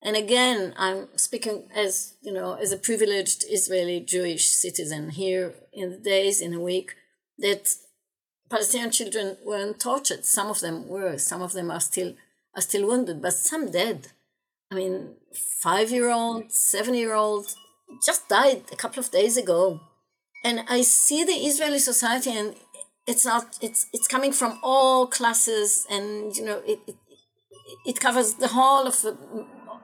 And 0.02 0.18
again 0.18 0.74
i'm 0.78 1.08
speaking 1.16 1.70
as 1.74 2.16
you 2.22 2.34
know 2.34 2.54
as 2.56 2.72
a 2.74 2.78
privileged 2.78 3.46
israeli 3.50 4.02
jewish 4.02 4.50
citizen 4.50 5.12
here 5.12 5.54
in 5.72 5.92
the 5.92 5.98
days 5.98 6.42
in 6.42 6.54
a 6.54 6.60
week 6.60 6.96
that 7.38 7.74
palestinian 8.50 8.92
children 8.92 9.38
weren't 9.44 9.80
tortured. 9.80 10.26
Some 10.26 10.50
of 10.50 10.60
them 10.60 10.88
were. 10.88 11.18
Some 11.18 11.42
of 11.42 11.54
them 11.54 11.72
are 11.72 11.80
still 11.80 12.14
are 12.56 12.62
still 12.62 12.86
wounded 12.88 13.22
but 13.22 13.34
some 13.34 13.72
dead. 13.72 14.10
I 14.72 14.76
mean 14.76 15.16
five 15.62 15.90
year 15.90 16.10
old 16.12 16.52
seven 16.52 16.94
year 16.94 17.14
old 17.14 17.56
just 18.06 18.28
died 18.30 18.64
a 18.72 18.76
couple 18.76 19.00
of 19.00 19.12
days 19.12 19.38
ago. 19.38 19.80
And 20.44 20.58
i 20.68 20.82
see 20.82 21.24
the 21.24 21.40
israeli 21.50 21.80
society 21.80 22.32
and 22.40 22.56
it's 23.06 23.26
not 23.26 23.58
it's 23.62 23.88
it's 23.94 24.08
coming 24.08 24.32
from 24.32 24.60
all 24.64 25.08
classes 25.08 25.86
and 25.90 26.36
you 26.36 26.46
know 26.46 26.62
it, 26.66 26.80
it 26.88 26.96
it 27.86 28.00
covers 28.00 28.36
the 28.36 28.50
whole 28.50 28.88
of 28.88 29.02
the, 29.02 29.18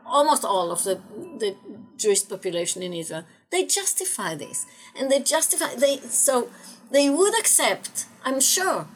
almost 0.06 0.44
all 0.44 0.72
of 0.72 0.84
the, 0.84 1.02
the 1.40 1.56
Jewish 1.98 2.28
population 2.28 2.82
in 2.82 2.94
Israel. 2.94 3.26
They 3.52 3.66
justify 3.66 4.36
this. 4.36 4.66
And 4.98 5.12
they 5.12 5.20
justify, 5.20 5.76
they, 5.76 5.98
so 5.98 6.50
they 6.92 7.10
would 7.10 7.38
accept, 7.38 8.06
I'm 8.24 8.40
sure, 8.40 8.88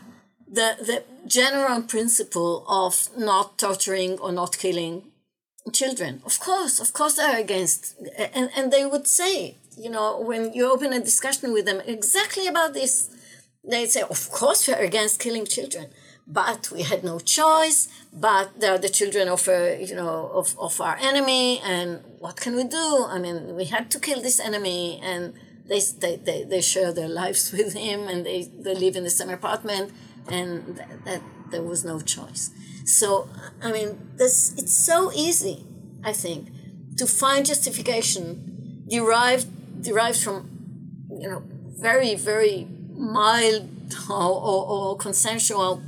the, 0.47 0.75
the 0.79 1.03
general 1.27 1.81
principle 1.81 2.65
of 2.67 3.09
not 3.17 3.57
torturing 3.57 4.19
or 4.19 4.31
not 4.31 4.57
killing 4.57 5.11
children. 5.71 6.21
Of 6.25 6.39
course, 6.39 6.79
of 6.79 6.93
course 6.93 7.15
they're 7.15 7.39
against, 7.39 7.95
and, 8.33 8.49
and 8.55 8.71
they 8.71 8.85
would 8.85 9.07
say, 9.07 9.57
you 9.77 9.89
know, 9.89 10.19
when 10.19 10.53
you 10.53 10.69
open 10.69 10.93
a 10.93 10.99
discussion 10.99 11.53
with 11.53 11.65
them 11.65 11.81
exactly 11.85 12.47
about 12.47 12.73
this, 12.73 13.09
they'd 13.63 13.89
say, 13.89 14.01
of 14.01 14.29
course 14.31 14.67
we're 14.67 14.75
against 14.75 15.19
killing 15.19 15.45
children, 15.45 15.87
but 16.27 16.69
we 16.71 16.83
had 16.83 17.03
no 17.03 17.19
choice, 17.19 17.87
but 18.13 18.59
they're 18.59 18.77
the 18.77 18.89
children 18.89 19.27
of, 19.27 19.47
a, 19.47 19.83
you 19.83 19.95
know, 19.95 20.29
of, 20.33 20.57
of 20.59 20.79
our 20.79 20.97
enemy, 21.01 21.59
and 21.59 22.01
what 22.19 22.37
can 22.37 22.55
we 22.55 22.63
do? 22.63 23.05
I 23.07 23.19
mean, 23.19 23.55
we 23.55 23.65
had 23.65 23.89
to 23.91 23.99
kill 23.99 24.21
this 24.21 24.39
enemy, 24.39 24.99
and 25.03 25.33
they, 25.65 25.81
they, 25.99 26.15
they, 26.17 26.43
they 26.43 26.61
share 26.61 26.93
their 26.93 27.09
lives 27.09 27.51
with 27.57 27.73
him, 27.73 28.07
and 28.07 28.25
they, 28.25 28.43
they 28.43 28.75
live 28.75 28.95
in 28.95 29.03
the 29.03 29.09
same 29.09 29.29
apartment, 29.29 29.91
and 30.29 30.77
that, 30.77 31.05
that 31.05 31.21
there 31.51 31.63
was 31.63 31.83
no 31.83 31.99
choice. 31.99 32.51
So, 32.85 33.29
I 33.61 33.71
mean, 33.71 34.09
this, 34.15 34.53
it's 34.57 34.75
so 34.75 35.11
easy, 35.13 35.65
I 36.03 36.13
think, 36.13 36.49
to 36.97 37.07
find 37.07 37.45
justification 37.45 38.83
derived, 38.87 39.81
derived 39.81 40.19
from, 40.21 40.49
you 41.09 41.29
know, 41.29 41.43
very, 41.77 42.15
very 42.15 42.67
mild 42.95 43.69
or, 44.09 44.15
or, 44.15 44.65
or 44.65 44.97
consensual 44.97 45.81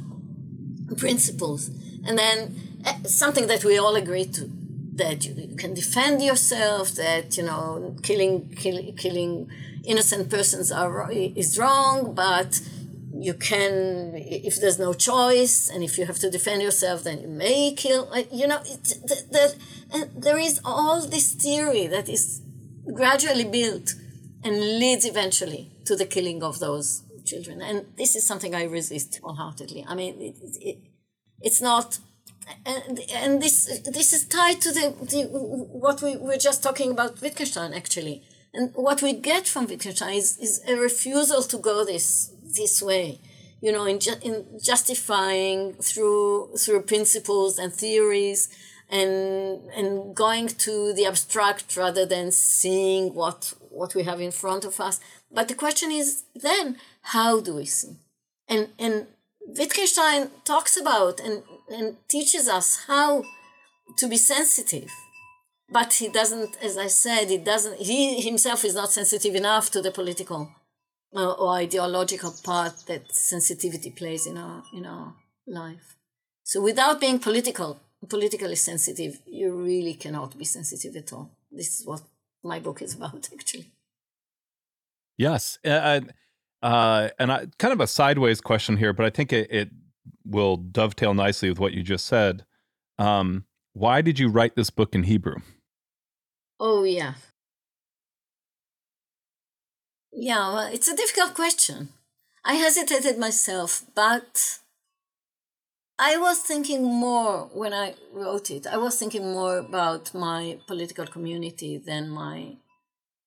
principles. 0.97 1.69
And 2.05 2.17
then 2.17 2.55
eh, 2.85 3.03
something 3.03 3.47
that 3.47 3.63
we 3.63 3.77
all 3.77 3.95
agree 3.95 4.25
to 4.25 4.50
that 4.95 5.25
you 5.25 5.55
can 5.57 5.74
defend 5.74 6.24
yourself, 6.24 6.91
that, 6.91 7.35
you 7.38 7.43
know, 7.43 7.95
killing, 8.01 8.50
kill, 8.55 8.93
killing 8.93 9.50
innocent 9.83 10.29
persons 10.29 10.71
are, 10.71 11.12
is 11.12 11.57
wrong, 11.57 12.13
but 12.15 12.62
you 13.17 13.33
can 13.33 14.13
if 14.15 14.59
there's 14.59 14.77
no 14.77 14.93
choice 14.93 15.69
and 15.69 15.83
if 15.83 15.97
you 15.97 16.05
have 16.05 16.19
to 16.19 16.29
defend 16.29 16.62
yourself 16.62 17.03
then 17.03 17.21
you 17.21 17.27
may 17.29 17.74
kill 17.74 18.12
you 18.29 18.45
know 18.45 18.62
that 18.62 19.55
there 20.15 20.38
is 20.38 20.59
all 20.65 21.00
this 21.07 21.33
theory 21.33 21.88
that 21.88 22.09
is 22.09 22.41
gradually 22.93 23.45
built 23.45 23.95
and 24.43 24.59
leads 24.59 25.05
eventually 25.05 25.71
to 25.85 25.95
the 25.95 26.05
killing 26.05 26.43
of 26.43 26.59
those 26.59 27.03
children. 27.25 27.61
And 27.61 27.85
this 27.97 28.15
is 28.15 28.25
something 28.25 28.53
i 28.55 28.63
resist 28.63 29.19
wholeheartedly. 29.23 29.85
I 29.87 29.95
mean 29.95 30.21
it, 30.21 30.35
it, 30.61 30.77
it's 31.41 31.61
not 31.61 31.99
and, 32.65 32.99
and 33.11 33.41
this 33.41 33.79
this 33.79 34.13
is 34.13 34.25
tied 34.25 34.61
to 34.61 34.71
the, 34.71 34.93
the 35.11 35.23
what 35.85 36.01
we 36.01 36.15
were 36.17 36.37
just 36.37 36.61
talking 36.61 36.91
about 36.91 37.21
wittgenstein 37.21 37.73
actually. 37.73 38.23
And 38.53 38.71
what 38.73 39.01
we 39.01 39.13
get 39.13 39.47
from 39.47 39.65
wittgenstein 39.67 40.15
is, 40.15 40.37
is 40.37 40.61
a 40.67 40.75
refusal 40.75 41.41
to 41.41 41.57
go 41.57 41.83
this 41.83 42.31
this 42.43 42.81
way 42.81 43.19
you 43.61 43.71
know 43.71 43.85
in, 43.85 43.99
ju- 43.99 44.21
in 44.21 44.45
justifying 44.61 45.73
through 45.73 46.55
through 46.57 46.81
principles 46.83 47.57
and 47.57 47.73
theories 47.73 48.49
and 48.89 49.61
and 49.75 50.15
going 50.15 50.47
to 50.47 50.93
the 50.93 51.05
abstract 51.05 51.75
rather 51.75 52.05
than 52.05 52.31
seeing 52.31 53.13
what 53.13 53.53
what 53.71 53.95
we 53.95 54.03
have 54.03 54.21
in 54.21 54.31
front 54.31 54.63
of 54.65 54.79
us 54.79 54.99
but 55.32 55.48
the 55.48 55.55
question 55.55 55.91
is 55.91 56.24
then 56.36 56.77
how 57.13 57.39
do 57.39 57.55
we 57.55 57.65
see 57.65 57.96
and 58.48 58.70
and 58.79 59.08
wittgenstein 59.48 60.29
talks 60.44 60.77
about 60.77 61.20
and 61.20 61.44
and 61.70 61.98
teaches 62.08 62.48
us 62.48 62.86
how 62.88 63.24
to 63.98 64.08
be 64.08 64.17
sensitive 64.17 64.91
but 65.70 65.94
he 65.94 66.08
doesn't 66.08 66.58
as 66.62 66.77
i 66.77 66.88
said 66.88 67.29
he 67.29 67.38
doesn't 67.38 67.77
he 67.79 68.22
himself 68.22 68.64
is 68.66 68.75
not 68.75 68.92
sensitive 68.92 69.35
enough 69.35 69.70
to 69.70 69.81
the 69.81 69.92
political 69.92 70.50
uh, 71.16 71.31
or 71.31 71.53
ideological 71.53 72.33
part 72.44 72.74
that 72.88 73.14
sensitivity 73.14 73.90
plays 73.90 74.27
in 74.27 74.38
our 74.38 74.64
in 74.74 74.85
our 74.85 75.14
life. 75.48 75.96
So 76.44 76.61
without 76.61 77.00
being 77.00 77.20
political, 77.20 77.79
politically 78.09 78.55
sensitive, 78.55 79.20
you 79.25 79.51
really 79.51 79.94
cannot 79.94 80.38
be 80.38 80.46
sensitive 80.46 80.96
at 80.96 81.14
all. 81.14 81.31
This 81.51 81.79
is 81.79 81.85
what 81.85 82.01
my 82.44 82.59
book 82.59 82.81
is 82.81 82.96
about, 82.96 83.29
actually. 83.40 83.72
Yes, 85.17 85.57
uh, 85.65 86.01
uh, 86.61 87.09
and 87.19 87.31
I, 87.31 87.47
kind 87.57 87.73
of 87.73 87.79
a 87.79 87.87
sideways 87.87 88.41
question 88.41 88.77
here, 88.77 88.93
but 88.93 89.05
I 89.05 89.09
think 89.09 89.31
it, 89.31 89.47
it 89.51 89.69
will 90.25 90.57
dovetail 90.57 91.13
nicely 91.13 91.49
with 91.49 91.59
what 91.59 91.73
you 91.73 91.83
just 91.83 92.05
said. 92.05 92.45
Um, 92.97 93.45
why 93.73 94.01
did 94.01 94.19
you 94.19 94.29
write 94.29 94.55
this 94.55 94.69
book 94.69 94.95
in 94.95 95.03
Hebrew? 95.03 95.37
Oh 96.59 96.83
yeah, 96.83 97.15
yeah, 100.11 100.53
well, 100.53 100.67
it's 100.73 100.87
a 100.87 100.95
difficult 100.95 101.33
question. 101.33 101.89
I 102.45 102.55
hesitated 102.55 103.17
myself, 103.17 103.83
but 103.93 104.59
I 105.99 106.17
was 106.17 106.39
thinking 106.39 106.83
more 106.83 107.49
when 107.53 107.73
I 107.73 107.95
wrote 108.13 108.49
it. 108.49 108.65
I 108.67 108.77
was 108.77 108.97
thinking 108.97 109.31
more 109.33 109.57
about 109.57 110.13
my 110.13 110.59
political 110.67 111.05
community 111.05 111.77
than 111.77 112.09
my 112.09 112.57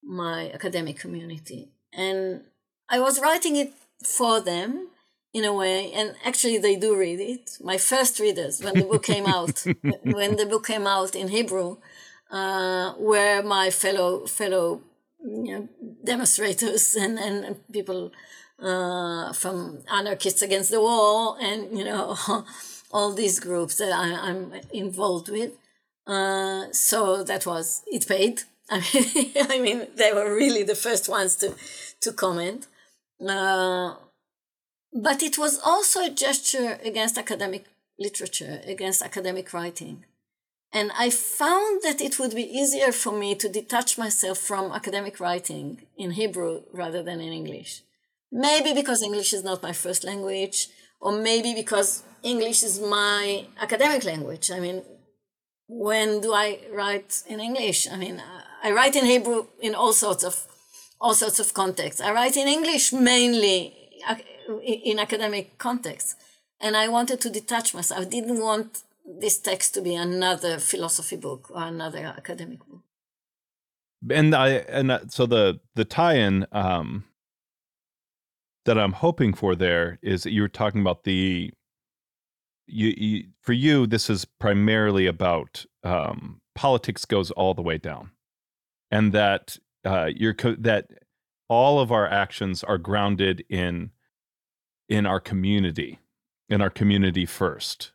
my 0.02 0.50
academic 0.52 0.98
community, 0.98 1.68
and 1.98 2.42
I 2.88 2.98
was 3.00 3.20
writing 3.20 3.56
it 3.56 3.72
for 4.04 4.40
them 4.40 4.88
in 5.34 5.44
a 5.44 5.52
way. 5.52 5.92
And 5.92 6.14
actually, 6.24 6.58
they 6.58 6.76
do 6.76 6.96
read 6.96 7.20
it. 7.20 7.58
My 7.60 7.78
first 7.78 8.18
readers 8.20 8.62
when 8.62 8.74
the 8.74 8.84
book 8.84 9.04
came 9.04 9.26
out, 9.26 9.64
when 10.02 10.36
the 10.36 10.46
book 10.46 10.66
came 10.66 10.86
out 10.86 11.14
in 11.14 11.28
Hebrew, 11.28 11.76
uh, 12.30 12.94
were 12.98 13.42
my 13.42 13.70
fellow 13.70 14.26
fellow 14.26 14.82
you 15.24 15.52
know, 15.52 15.68
demonstrators 16.04 16.94
and, 17.02 17.18
and 17.18 17.56
people 17.72 18.12
uh, 18.60 19.32
from 19.32 19.82
anarchists 19.90 20.42
against 20.42 20.70
the 20.70 20.80
wall 20.80 21.36
and 21.40 21.78
you 21.78 21.84
know 21.84 22.16
all 22.90 23.12
these 23.12 23.38
groups 23.40 23.76
that 23.76 23.92
I, 23.92 24.30
am 24.30 24.52
involved 24.72 25.28
with. 25.28 25.52
Uh, 26.06 26.72
so 26.72 27.22
that 27.24 27.46
was 27.46 27.82
it 27.86 28.06
paid. 28.08 28.42
I 28.70 28.82
mean, 28.92 29.32
I 29.50 29.58
mean, 29.60 29.86
they 29.94 30.12
were 30.12 30.34
really 30.34 30.62
the 30.62 30.74
first 30.74 31.08
ones 31.08 31.36
to 31.36 31.54
to 32.00 32.12
comment. 32.12 32.66
Uh, 33.26 33.94
but 34.92 35.22
it 35.22 35.38
was 35.38 35.60
also 35.64 36.04
a 36.04 36.10
gesture 36.10 36.78
against 36.84 37.18
academic 37.18 37.66
literature, 37.98 38.60
against 38.66 39.02
academic 39.02 39.52
writing. 39.52 40.04
And 40.72 40.92
I 40.98 41.10
found 41.10 41.82
that 41.82 42.00
it 42.00 42.18
would 42.18 42.34
be 42.34 42.42
easier 42.42 42.92
for 42.92 43.12
me 43.12 43.34
to 43.36 43.48
detach 43.48 43.96
myself 43.96 44.38
from 44.38 44.70
academic 44.70 45.18
writing 45.18 45.82
in 45.96 46.12
Hebrew 46.12 46.62
rather 46.72 47.02
than 47.02 47.20
in 47.20 47.32
English. 47.32 47.82
Maybe 48.30 48.74
because 48.74 49.02
English 49.02 49.32
is 49.32 49.42
not 49.42 49.62
my 49.62 49.72
first 49.72 50.04
language, 50.04 50.68
or 51.00 51.12
maybe 51.12 51.54
because 51.54 52.02
English 52.22 52.62
is 52.62 52.80
my 52.80 53.46
academic 53.58 54.04
language. 54.04 54.50
I 54.50 54.60
mean, 54.60 54.82
when 55.68 56.20
do 56.20 56.34
I 56.34 56.60
write 56.70 57.22
in 57.26 57.40
English? 57.40 57.88
I 57.90 57.96
mean, 57.96 58.22
I 58.62 58.72
write 58.72 58.96
in 58.96 59.06
Hebrew 59.06 59.46
in 59.60 59.74
all 59.74 59.94
sorts 59.94 60.24
of 60.24 60.46
all 61.00 61.14
sorts 61.14 61.38
of 61.40 61.54
contexts. 61.54 62.00
I 62.00 62.12
write 62.12 62.36
in 62.36 62.48
English 62.48 62.92
mainly 62.92 63.74
in 64.62 64.98
academic 64.98 65.58
contexts, 65.58 66.16
and 66.60 66.76
I 66.76 66.88
wanted 66.88 67.20
to 67.20 67.30
detach 67.30 67.74
myself. 67.74 68.00
I 68.00 68.04
didn't 68.04 68.40
want 68.40 68.82
this 69.04 69.38
text 69.38 69.74
to 69.74 69.80
be 69.80 69.94
another 69.94 70.58
philosophy 70.58 71.16
book 71.16 71.50
or 71.50 71.62
another 71.62 71.98
academic 71.98 72.58
book. 72.58 72.82
And 74.10 74.34
I 74.34 74.48
and 74.48 75.00
so 75.08 75.26
the 75.26 75.60
the 75.74 75.84
tie-in 75.84 76.46
um, 76.52 77.04
that 78.64 78.78
I'm 78.78 78.92
hoping 78.92 79.34
for 79.34 79.56
there 79.56 79.98
is 80.02 80.22
that 80.22 80.32
you 80.32 80.42
were 80.42 80.48
talking 80.48 80.80
about 80.80 81.04
the 81.04 81.52
you, 82.66 82.94
you 82.96 83.24
for 83.40 83.52
you 83.52 83.86
this 83.86 84.08
is 84.10 84.24
primarily 84.24 85.06
about 85.06 85.64
um, 85.82 86.40
politics 86.54 87.04
goes 87.04 87.30
all 87.32 87.54
the 87.54 87.62
way 87.62 87.78
down, 87.78 88.10
and 88.90 89.12
that 89.12 89.58
uh, 89.88 90.10
you're 90.14 90.34
co- 90.34 90.56
that 90.58 90.90
all 91.48 91.80
of 91.80 91.90
our 91.90 92.06
actions 92.06 92.62
are 92.62 92.78
grounded 92.78 93.42
in 93.48 93.90
in 94.88 95.06
our 95.06 95.20
community 95.20 95.98
in 96.50 96.60
our 96.60 96.70
community 96.70 97.24
first 97.24 97.92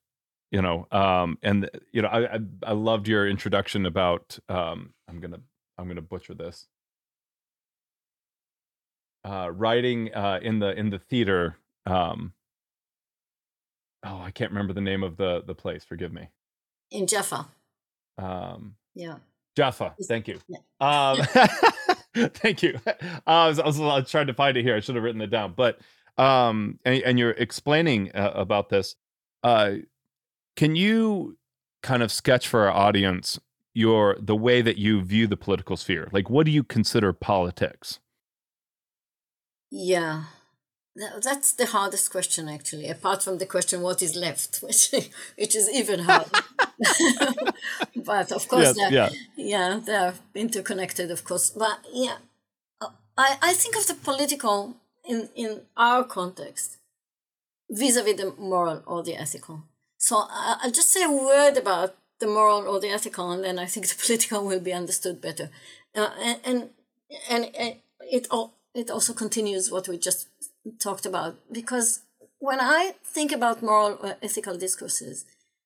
you 0.52 0.62
know 0.62 0.88
um 0.92 1.38
and 1.44 1.70
you 1.92 2.02
know 2.02 2.08
i 2.08 2.36
i, 2.36 2.40
I 2.64 2.72
loved 2.74 3.08
your 3.08 3.28
introduction 3.28 3.86
about 3.86 4.40
um 4.50 4.94
i'm 5.08 5.20
gonna 5.20 5.40
i'm 5.78 5.88
gonna 5.88 6.02
butcher 6.02 6.34
this. 6.34 6.68
Uh 9.26 9.50
writing 9.52 10.14
uh 10.14 10.40
in 10.42 10.60
the 10.60 10.78
in 10.78 10.90
the 10.90 11.00
theater 11.00 11.56
um 11.86 12.34
oh 14.04 14.20
i 14.20 14.32
can't 14.32 14.52
remember 14.52 14.74
the 14.74 14.82
name 14.82 15.04
of 15.04 15.16
the 15.18 15.44
the 15.46 15.56
place 15.56 15.84
forgive 15.86 16.12
me. 16.12 16.30
In 16.92 17.08
jaffa. 17.08 17.48
Um 18.18 18.76
yeah. 18.96 19.18
Jaffa 19.56 19.96
thank 20.08 20.28
you. 20.28 20.40
Yeah. 20.48 20.58
um 20.82 21.20
thank 22.34 22.62
you 22.64 22.80
uh, 22.86 22.94
I, 23.26 23.48
was, 23.48 23.60
I, 23.60 23.66
was, 23.66 23.80
I 23.80 24.00
was 24.00 24.10
trying 24.10 24.28
to 24.28 24.34
find 24.34 24.58
it 24.58 24.64
here 24.64 24.76
i 24.76 24.80
should 24.80 24.96
have 24.96 25.04
written 25.04 25.22
it 25.22 25.28
down 25.28 25.54
but 25.56 25.80
um 26.18 26.80
and, 26.86 27.02
and 27.04 27.20
you're 27.20 27.32
explaining 27.32 28.12
uh, 28.14 28.32
about 28.36 28.70
this 28.70 28.96
uh 29.44 29.74
can 30.56 30.76
you 30.76 31.38
kind 31.82 32.04
of 32.04 32.12
sketch 32.12 32.48
for 32.48 32.68
our 32.68 32.72
audience 32.72 33.40
your 33.74 34.18
the 34.20 34.36
way 34.36 34.62
that 34.62 34.78
you 34.78 35.02
view 35.02 35.28
the 35.28 35.38
political 35.38 35.78
sphere? 35.78 36.10
Like, 36.12 36.30
what 36.30 36.46
do 36.46 36.52
you 36.52 36.64
consider 36.64 37.12
politics? 37.12 38.00
Yeah, 39.72 40.26
that's 40.96 41.54
the 41.54 41.66
hardest 41.66 42.12
question, 42.12 42.48
actually. 42.48 42.88
Apart 42.88 43.24
from 43.24 43.38
the 43.38 43.46
question, 43.46 43.82
what 43.82 44.02
is 44.02 44.16
left, 44.16 44.58
which 44.62 44.92
which 45.38 45.56
is 45.56 45.70
even 45.70 46.00
harder. 46.00 46.30
but 47.96 48.32
of 48.32 48.48
course, 48.48 48.76
yes, 48.78 48.92
yeah, 48.92 49.10
yeah, 49.36 49.80
they're 49.86 50.14
interconnected, 50.36 51.12
of 51.12 51.24
course. 51.24 51.50
But 51.50 51.80
yeah, 51.92 52.18
I 53.18 53.38
I 53.42 53.54
think 53.54 53.76
of 53.76 53.88
the 53.88 53.96
political 53.96 54.78
in 55.08 55.30
in 55.36 55.62
our 55.76 56.04
context 56.04 56.78
vis-a-vis 57.70 58.18
the 58.18 58.34
moral 58.38 58.84
or 58.86 59.04
the 59.04 59.16
ethical. 59.16 59.64
So 59.98 60.26
I'll 60.30 60.72
just 60.72 60.92
say 60.92 61.04
a 61.04 61.12
word 61.12 61.58
about 61.58 61.96
the 62.20 62.28
moral 62.28 62.68
or 62.68 62.80
the 62.80 62.90
ethical, 62.90 63.32
and 63.32 63.44
then 63.44 63.58
I 63.58 63.66
think 63.66 63.88
the 63.90 63.96
political 63.96 64.46
will 64.46 64.60
be 64.60 64.74
understood 64.74 65.22
better. 65.22 65.50
Uh, 65.96 66.10
and, 66.20 66.40
and 66.46 66.70
and 67.30 67.50
it 68.12 68.28
all 68.32 68.54
it 68.74 68.90
also 68.90 69.14
continues 69.14 69.72
what 69.72 69.88
we 69.88 69.98
just 69.98 70.28
talked 70.80 71.06
about 71.06 71.38
because 71.52 72.02
when 72.40 72.60
I 72.60 72.96
think 73.04 73.32
about 73.32 73.62
moral 73.62 73.98
or 74.02 74.18
ethical 74.22 74.58
discourses, 74.58 75.26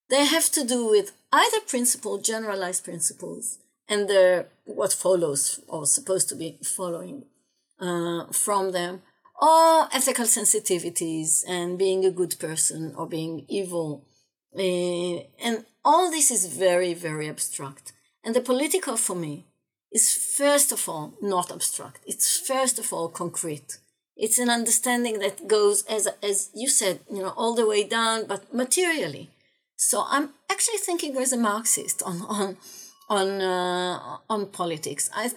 they 0.10 0.26
have 0.26 0.50
to 0.52 0.64
do 0.64 0.90
with 0.90 1.12
either 1.32 1.60
principle, 1.68 2.18
generalized 2.20 2.84
principles, 2.84 3.60
and 3.90 4.08
the 4.08 4.46
what 4.66 4.94
follows 4.94 5.60
or 5.68 5.86
supposed 5.86 6.30
to 6.30 6.36
be 6.36 6.60
following 6.64 7.26
uh, 7.80 8.26
from 8.32 8.72
them, 8.72 9.02
or 9.42 9.88
ethical 9.94 10.26
sensitivities 10.26 11.44
and 11.48 11.78
being 11.78 12.06
a 12.06 12.12
good 12.12 12.36
person 12.40 12.94
or 12.96 13.08
being 13.08 13.46
evil. 13.48 14.06
Uh, 14.58 15.22
and 15.44 15.66
all 15.86 16.10
this 16.10 16.32
is 16.32 16.48
very, 16.48 16.94
very 16.94 17.30
abstract. 17.30 17.94
And 18.24 18.36
the 18.36 18.42
political 18.42 18.98
for 18.98 19.16
me 19.16 19.46
is 19.92 20.14
first 20.14 20.72
of 20.72 20.90
all 20.90 21.14
not 21.22 21.52
abstract. 21.52 22.02
It's 22.06 22.40
first 22.40 22.80
of 22.80 22.92
all 22.92 23.10
concrete. 23.10 23.78
It's 24.18 24.40
an 24.40 24.50
understanding 24.50 25.20
that 25.20 25.48
goes 25.48 25.84
as 25.84 26.08
as 26.24 26.50
you 26.54 26.68
said, 26.68 27.00
you 27.12 27.22
know, 27.22 27.34
all 27.38 27.54
the 27.56 27.68
way 27.68 27.84
down, 27.84 28.26
but 28.28 28.54
materially. 28.54 29.30
So 29.76 30.06
I'm 30.08 30.30
actually 30.50 30.80
thinking 30.80 31.16
as 31.18 31.34
a 31.34 31.38
Marxist 31.38 32.02
on 32.04 32.22
on 32.24 32.58
on 33.10 33.42
uh, 33.42 34.18
on 34.30 34.48
politics. 34.48 35.10
I 35.14 35.32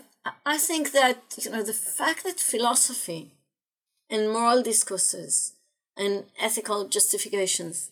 I 0.47 0.57
think 0.59 0.93
that 0.93 1.19
you 1.43 1.51
know 1.51 1.63
the 1.63 1.75
fact 1.75 2.25
that 2.25 2.41
philosophy 2.41 3.31
and 4.09 4.33
moral 4.33 4.63
discourses 4.63 5.53
and 5.97 6.25
ethical 6.39 6.89
justifications 6.89 7.91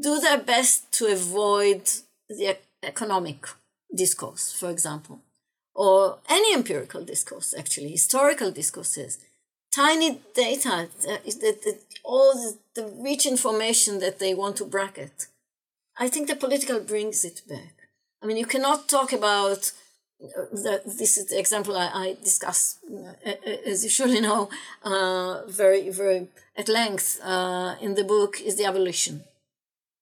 do 0.00 0.20
their 0.20 0.38
best 0.38 0.90
to 0.92 1.06
avoid 1.06 1.82
the 2.28 2.56
economic 2.82 3.46
discourse, 3.94 4.52
for 4.52 4.70
example, 4.70 5.20
or 5.74 6.18
any 6.28 6.52
empirical 6.54 7.02
discourse, 7.04 7.54
actually, 7.56 7.90
historical 7.90 8.50
discourses, 8.50 9.18
tiny 9.70 10.20
data, 10.34 10.88
that, 11.02 11.78
all 12.04 12.34
the, 12.34 12.56
the 12.74 12.86
rich 13.02 13.26
information 13.26 14.00
that 14.00 14.18
they 14.18 14.34
want 14.34 14.56
to 14.56 14.64
bracket. 14.64 15.26
I 15.98 16.08
think 16.08 16.28
the 16.28 16.36
political 16.36 16.80
brings 16.80 17.24
it 17.24 17.42
back. 17.48 17.74
I 18.22 18.26
mean, 18.26 18.36
you 18.36 18.46
cannot 18.46 18.88
talk 18.88 19.12
about 19.12 19.72
the, 20.20 20.82
this 20.84 21.16
is 21.16 21.26
the 21.26 21.38
example 21.38 21.76
I, 21.76 21.86
I 21.92 22.16
discuss, 22.22 22.78
uh, 22.92 23.30
as 23.66 23.84
you 23.84 23.90
surely 23.90 24.20
know, 24.20 24.48
uh, 24.82 25.46
very, 25.46 25.90
very 25.90 26.28
at 26.56 26.68
length 26.68 27.20
uh, 27.22 27.76
in 27.80 27.94
the 27.94 28.04
book, 28.04 28.40
is 28.40 28.56
the 28.56 28.64
abolition. 28.64 29.24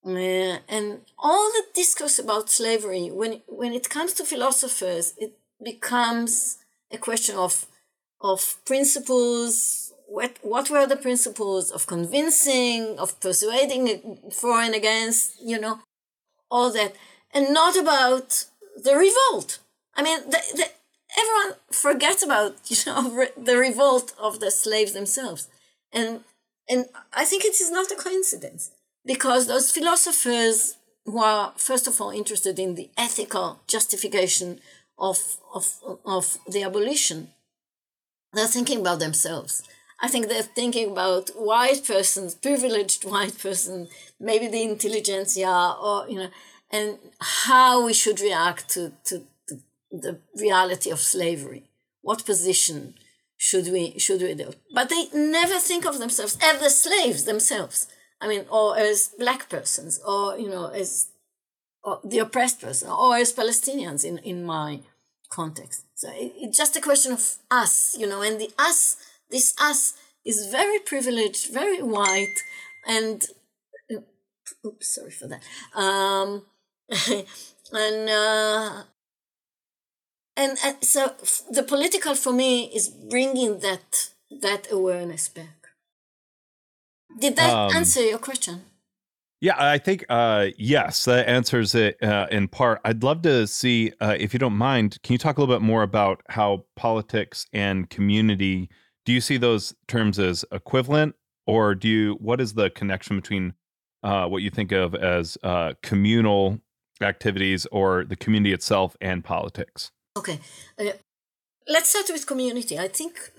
Uh, 0.04 0.58
and 0.68 1.00
all 1.18 1.50
the 1.52 1.64
discourse 1.74 2.18
about 2.18 2.48
slavery, 2.48 3.10
when, 3.10 3.42
when 3.48 3.72
it 3.72 3.90
comes 3.90 4.12
to 4.14 4.24
philosophers, 4.24 5.14
it 5.18 5.32
becomes 5.62 6.58
a 6.90 6.98
question 6.98 7.36
of, 7.36 7.66
of 8.32 8.40
principles. 8.64 9.92
What, 10.08 10.32
what 10.42 10.70
were 10.70 10.86
the 10.86 10.96
principles 11.06 11.72
of 11.72 11.86
convincing, 11.86 12.96
of 12.98 13.18
persuading 13.20 14.18
for 14.40 14.60
and 14.60 14.74
against, 14.74 15.42
you 15.42 15.58
know, 15.58 15.80
all 16.48 16.70
that, 16.72 16.94
and 17.34 17.52
not 17.52 17.74
about 17.76 18.44
the 18.84 18.94
revolt 18.94 19.58
I 19.96 20.02
mean, 20.02 20.18
the, 20.30 20.40
the, 20.54 20.66
everyone 21.18 21.58
forgets 21.72 22.22
about 22.22 22.56
you 22.66 22.76
know 22.86 23.10
re- 23.10 23.30
the 23.36 23.56
revolt 23.56 24.12
of 24.18 24.40
the 24.40 24.50
slaves 24.50 24.92
themselves, 24.92 25.48
and 25.92 26.20
and 26.68 26.86
I 27.12 27.24
think 27.24 27.44
it 27.44 27.60
is 27.60 27.70
not 27.70 27.90
a 27.90 27.96
coincidence 27.96 28.70
because 29.04 29.46
those 29.46 29.70
philosophers 29.70 30.76
who 31.04 31.18
are 31.18 31.52
first 31.56 31.86
of 31.86 32.00
all 32.00 32.10
interested 32.10 32.58
in 32.58 32.74
the 32.74 32.90
ethical 32.98 33.60
justification 33.66 34.60
of 34.98 35.18
of 35.54 35.66
of 36.04 36.38
the 36.46 36.62
abolition, 36.62 37.28
they're 38.36 38.46
thinking 38.46 38.80
about 38.80 38.98
themselves. 39.00 39.62
I 40.00 40.08
think 40.08 40.28
they're 40.28 40.42
thinking 40.42 40.90
about 40.90 41.30
white 41.30 41.82
persons, 41.86 42.34
privileged 42.34 43.04
white 43.04 43.38
person, 43.38 43.88
maybe 44.20 44.46
the 44.46 44.62
intelligentsia, 44.62 45.76
or 45.80 46.06
you 46.08 46.16
know, 46.16 46.30
and 46.70 46.98
how 47.20 47.84
we 47.86 47.92
should 47.92 48.20
react 48.20 48.68
to 48.70 48.92
to 49.04 49.22
the 49.90 50.20
reality 50.36 50.90
of 50.90 50.98
slavery. 50.98 51.64
What 52.02 52.26
position 52.26 52.94
should 53.36 53.68
we 53.72 53.98
should 53.98 54.20
we 54.20 54.34
do? 54.34 54.52
But 54.74 54.90
they 54.90 55.08
never 55.14 55.58
think 55.58 55.86
of 55.86 55.98
themselves 55.98 56.36
as 56.42 56.60
the 56.60 56.70
slaves 56.70 57.24
themselves. 57.24 57.88
I 58.20 58.28
mean, 58.28 58.44
or 58.50 58.78
as 58.78 59.12
black 59.18 59.48
persons, 59.48 60.00
or 60.06 60.38
you 60.38 60.48
know, 60.48 60.66
as 60.66 61.08
or 61.82 62.00
the 62.04 62.18
oppressed 62.18 62.60
person, 62.60 62.90
or 62.90 63.16
as 63.16 63.32
Palestinians 63.32 64.04
in 64.04 64.18
in 64.18 64.44
my 64.44 64.80
context. 65.30 65.84
So 65.94 66.08
it, 66.10 66.32
it's 66.36 66.58
just 66.58 66.76
a 66.76 66.80
question 66.80 67.12
of 67.12 67.36
us, 67.50 67.96
you 67.98 68.06
know, 68.06 68.22
and 68.22 68.40
the 68.40 68.50
us, 68.58 68.96
this 69.30 69.54
us 69.60 69.94
is 70.24 70.46
very 70.46 70.78
privileged, 70.78 71.52
very 71.52 71.82
white, 71.82 72.38
and 72.86 73.24
oops, 74.64 74.94
sorry 74.94 75.10
for 75.10 75.28
that. 75.28 75.42
Um, 75.74 76.42
and 77.72 78.10
uh, 78.10 78.82
and, 80.36 80.58
and 80.64 80.76
so 80.82 81.14
the 81.50 81.62
political 81.62 82.14
for 82.14 82.32
me 82.32 82.66
is 82.74 82.88
bringing 82.88 83.60
that 83.60 84.10
that 84.42 84.70
awareness 84.70 85.28
back 85.28 85.68
did 87.18 87.36
that 87.36 87.54
um, 87.54 87.76
answer 87.76 88.02
your 88.02 88.18
question 88.18 88.62
yeah 89.40 89.54
i 89.58 89.78
think 89.78 90.04
uh, 90.08 90.46
yes 90.56 91.04
that 91.04 91.28
answers 91.28 91.74
it 91.74 92.02
uh, 92.02 92.26
in 92.30 92.48
part 92.48 92.80
i'd 92.84 93.02
love 93.02 93.22
to 93.22 93.46
see 93.46 93.92
uh, 94.00 94.16
if 94.18 94.32
you 94.32 94.38
don't 94.38 94.56
mind 94.56 95.00
can 95.02 95.12
you 95.12 95.18
talk 95.18 95.38
a 95.38 95.40
little 95.40 95.54
bit 95.54 95.62
more 95.62 95.82
about 95.82 96.22
how 96.28 96.64
politics 96.76 97.46
and 97.52 97.90
community 97.90 98.68
do 99.04 99.12
you 99.12 99.20
see 99.20 99.36
those 99.36 99.74
terms 99.88 100.18
as 100.18 100.44
equivalent 100.52 101.14
or 101.46 101.74
do 101.74 101.88
you 101.88 102.14
what 102.20 102.40
is 102.40 102.54
the 102.54 102.70
connection 102.70 103.16
between 103.16 103.52
uh, 104.02 104.26
what 104.26 104.42
you 104.42 104.50
think 104.50 104.72
of 104.72 104.94
as 104.94 105.36
uh, 105.42 105.72
communal 105.82 106.60
activities 107.00 107.66
or 107.72 108.04
the 108.04 108.16
community 108.16 108.52
itself 108.52 108.96
and 109.00 109.24
politics 109.24 109.90
Okay. 110.16 110.40
Uh, 110.78 110.92
let's 111.68 111.90
start 111.90 112.06
with 112.10 112.26
community. 112.26 112.78
I 112.78 112.88
think 112.88 113.32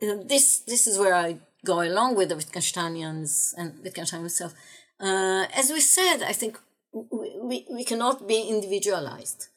this 0.00 0.60
this 0.60 0.86
is 0.86 0.98
where 0.98 1.14
I 1.14 1.38
go 1.64 1.80
along 1.82 2.16
with 2.16 2.28
the 2.28 2.34
Wittgensteinians 2.34 3.54
and 3.56 3.78
Wittgenstein 3.82 4.20
himself. 4.20 4.54
Uh, 4.98 5.46
as 5.54 5.70
we 5.70 5.80
said, 5.80 6.22
I 6.22 6.32
think 6.32 6.58
we, 6.92 7.38
we, 7.40 7.66
we 7.70 7.84
cannot 7.84 8.26
be 8.26 8.42
individualized. 8.48 9.48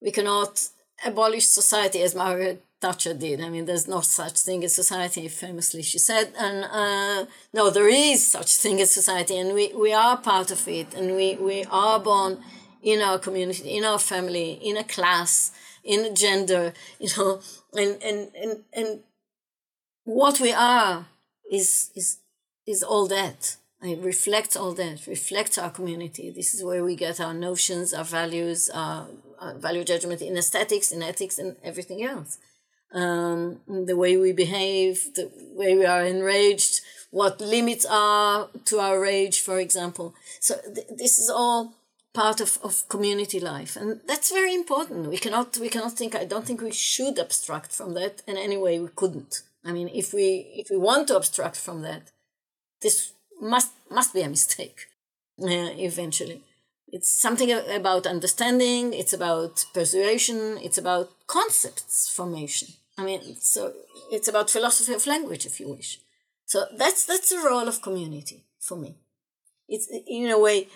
We 0.00 0.10
cannot 0.10 0.68
abolish 1.04 1.46
society 1.46 2.02
as 2.02 2.14
Margaret 2.14 2.64
Thatcher 2.80 3.14
did. 3.14 3.40
I 3.40 3.48
mean, 3.48 3.64
there's 3.64 3.88
no 3.88 4.00
such 4.00 4.38
thing 4.40 4.64
as 4.64 4.74
society, 4.74 5.26
famously 5.28 5.82
she 5.82 5.98
said. 5.98 6.32
And 6.38 6.64
uh, 6.64 7.30
no, 7.52 7.70
there 7.70 7.88
is 7.88 8.24
such 8.24 8.56
thing 8.56 8.80
as 8.80 8.90
society, 8.90 9.36
and 9.36 9.54
we, 9.54 9.72
we 9.74 9.92
are 9.92 10.16
part 10.16 10.50
of 10.50 10.66
it, 10.68 10.94
and 10.94 11.16
we, 11.16 11.34
we 11.36 11.64
are 11.70 11.98
born 11.98 12.38
in 12.82 13.00
our 13.00 13.18
community, 13.18 13.76
in 13.76 13.84
our 13.84 13.98
family, 13.98 14.52
in 14.62 14.76
a 14.76 14.84
class, 14.84 15.50
in 15.84 16.04
a 16.04 16.12
gender, 16.12 16.72
you 17.00 17.08
know, 17.16 17.40
and 17.74 18.00
and 18.02 18.30
and, 18.34 18.64
and 18.72 19.00
what 20.04 20.40
we 20.40 20.52
are 20.52 21.06
is 21.50 21.90
is 21.94 22.18
is 22.66 22.82
all 22.82 23.06
that. 23.08 23.56
It 23.80 24.00
reflects 24.00 24.56
all 24.56 24.72
that, 24.72 25.06
reflects 25.06 25.56
our 25.56 25.70
community. 25.70 26.30
This 26.30 26.52
is 26.52 26.64
where 26.64 26.82
we 26.82 26.96
get 26.96 27.20
our 27.20 27.32
notions, 27.32 27.94
our 27.94 28.02
values, 28.04 28.68
our, 28.74 29.06
our 29.40 29.54
value 29.54 29.84
judgment 29.84 30.20
in 30.20 30.36
aesthetics, 30.36 30.90
in 30.90 31.00
ethics, 31.00 31.38
and 31.38 31.54
everything 31.62 32.02
else. 32.02 32.38
Um, 32.92 33.60
the 33.68 33.96
way 33.96 34.16
we 34.16 34.32
behave, 34.32 35.14
the 35.14 35.30
way 35.54 35.76
we 35.76 35.86
are 35.86 36.04
enraged, 36.04 36.80
what 37.12 37.40
limits 37.40 37.86
are 37.88 38.48
to 38.64 38.80
our 38.80 38.98
rage, 39.00 39.40
for 39.42 39.60
example. 39.60 40.12
So 40.40 40.56
th- 40.74 40.88
this 40.96 41.20
is 41.20 41.30
all 41.30 41.74
part 42.14 42.40
of, 42.40 42.58
of 42.64 42.88
community 42.88 43.38
life 43.38 43.76
and 43.76 44.00
that's 44.06 44.32
very 44.32 44.54
important 44.54 45.08
we 45.08 45.18
cannot 45.18 45.56
we 45.58 45.68
cannot 45.68 45.92
think 45.92 46.14
i 46.14 46.24
don't 46.24 46.46
think 46.46 46.60
we 46.60 46.72
should 46.72 47.16
abstract 47.18 47.70
from 47.70 47.94
that 47.94 48.22
in 48.26 48.36
any 48.36 48.56
way 48.56 48.80
we 48.80 48.88
couldn't 48.96 49.42
i 49.64 49.72
mean 49.72 49.88
if 49.88 50.12
we 50.12 50.26
if 50.56 50.68
we 50.70 50.76
want 50.76 51.08
to 51.08 51.16
abstract 51.16 51.56
from 51.56 51.82
that 51.82 52.12
this 52.82 53.12
must 53.40 53.72
must 53.90 54.12
be 54.14 54.22
a 54.22 54.28
mistake 54.28 54.86
uh, 55.42 55.70
eventually 55.90 56.42
It's 56.90 57.10
something 57.10 57.50
about 57.52 58.06
understanding, 58.06 58.94
it's 58.94 59.12
about 59.12 59.64
persuasion, 59.74 60.58
it's 60.62 60.78
about 60.78 61.10
concepts 61.26 62.08
formation. 62.08 62.68
I 62.96 63.04
mean, 63.04 63.36
so 63.36 63.72
it's 64.10 64.28
about 64.28 64.50
philosophy 64.50 64.94
of 64.94 65.06
language, 65.06 65.44
if 65.46 65.60
you 65.60 65.68
wish. 65.68 66.00
So 66.46 66.64
that's 66.76 67.04
that's 67.04 67.28
the 67.28 67.38
role 67.38 67.68
of 67.68 67.82
community 67.82 68.44
for 68.58 68.76
me. 68.76 68.96
It's 69.68 69.86
in 70.06 70.30
a 70.30 70.38
way 70.38 70.68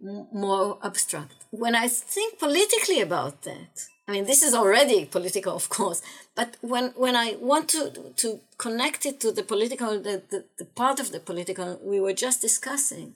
more 0.00 0.78
abstract. 0.82 1.36
When 1.50 1.74
I 1.74 1.86
think 1.88 2.38
politically 2.38 3.00
about 3.00 3.42
that, 3.42 3.86
I 4.10 4.14
mean, 4.14 4.24
this 4.24 4.42
is 4.42 4.54
already 4.54 5.04
political, 5.04 5.54
of 5.54 5.68
course, 5.68 6.02
but 6.34 6.56
when, 6.62 6.86
when 6.96 7.14
I 7.14 7.36
want 7.38 7.68
to, 7.68 8.12
to 8.16 8.40
connect 8.58 9.06
it 9.06 9.20
to 9.20 9.30
the 9.30 9.44
political, 9.44 10.00
the, 10.00 10.20
the, 10.28 10.44
the 10.58 10.64
part 10.64 10.98
of 10.98 11.12
the 11.12 11.20
political 11.20 11.78
we 11.80 12.00
were 12.00 12.12
just 12.12 12.40
discussing, 12.40 13.14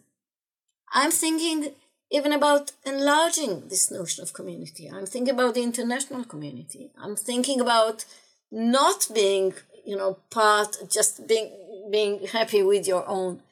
I'm 0.92 1.10
thinking 1.10 1.72
even 2.12 2.32
about 2.32 2.70
enlarging 2.86 3.66
this 3.66 3.90
notion 3.90 4.22
of 4.22 4.34
community. 4.34 4.88
I'm 4.88 5.04
thinking 5.04 5.34
about 5.34 5.54
the 5.54 5.64
international 5.64 6.24
community. 6.26 6.92
I'm 6.96 7.16
thinking 7.16 7.60
about 7.60 8.04
not 8.52 9.08
being, 9.12 9.52
you 9.84 9.96
know, 9.96 10.18
part, 10.30 10.76
just 10.88 11.26
being, 11.26 11.50
being 11.90 12.28
happy 12.28 12.62
with 12.62 12.86
your 12.86 13.04
own 13.08 13.42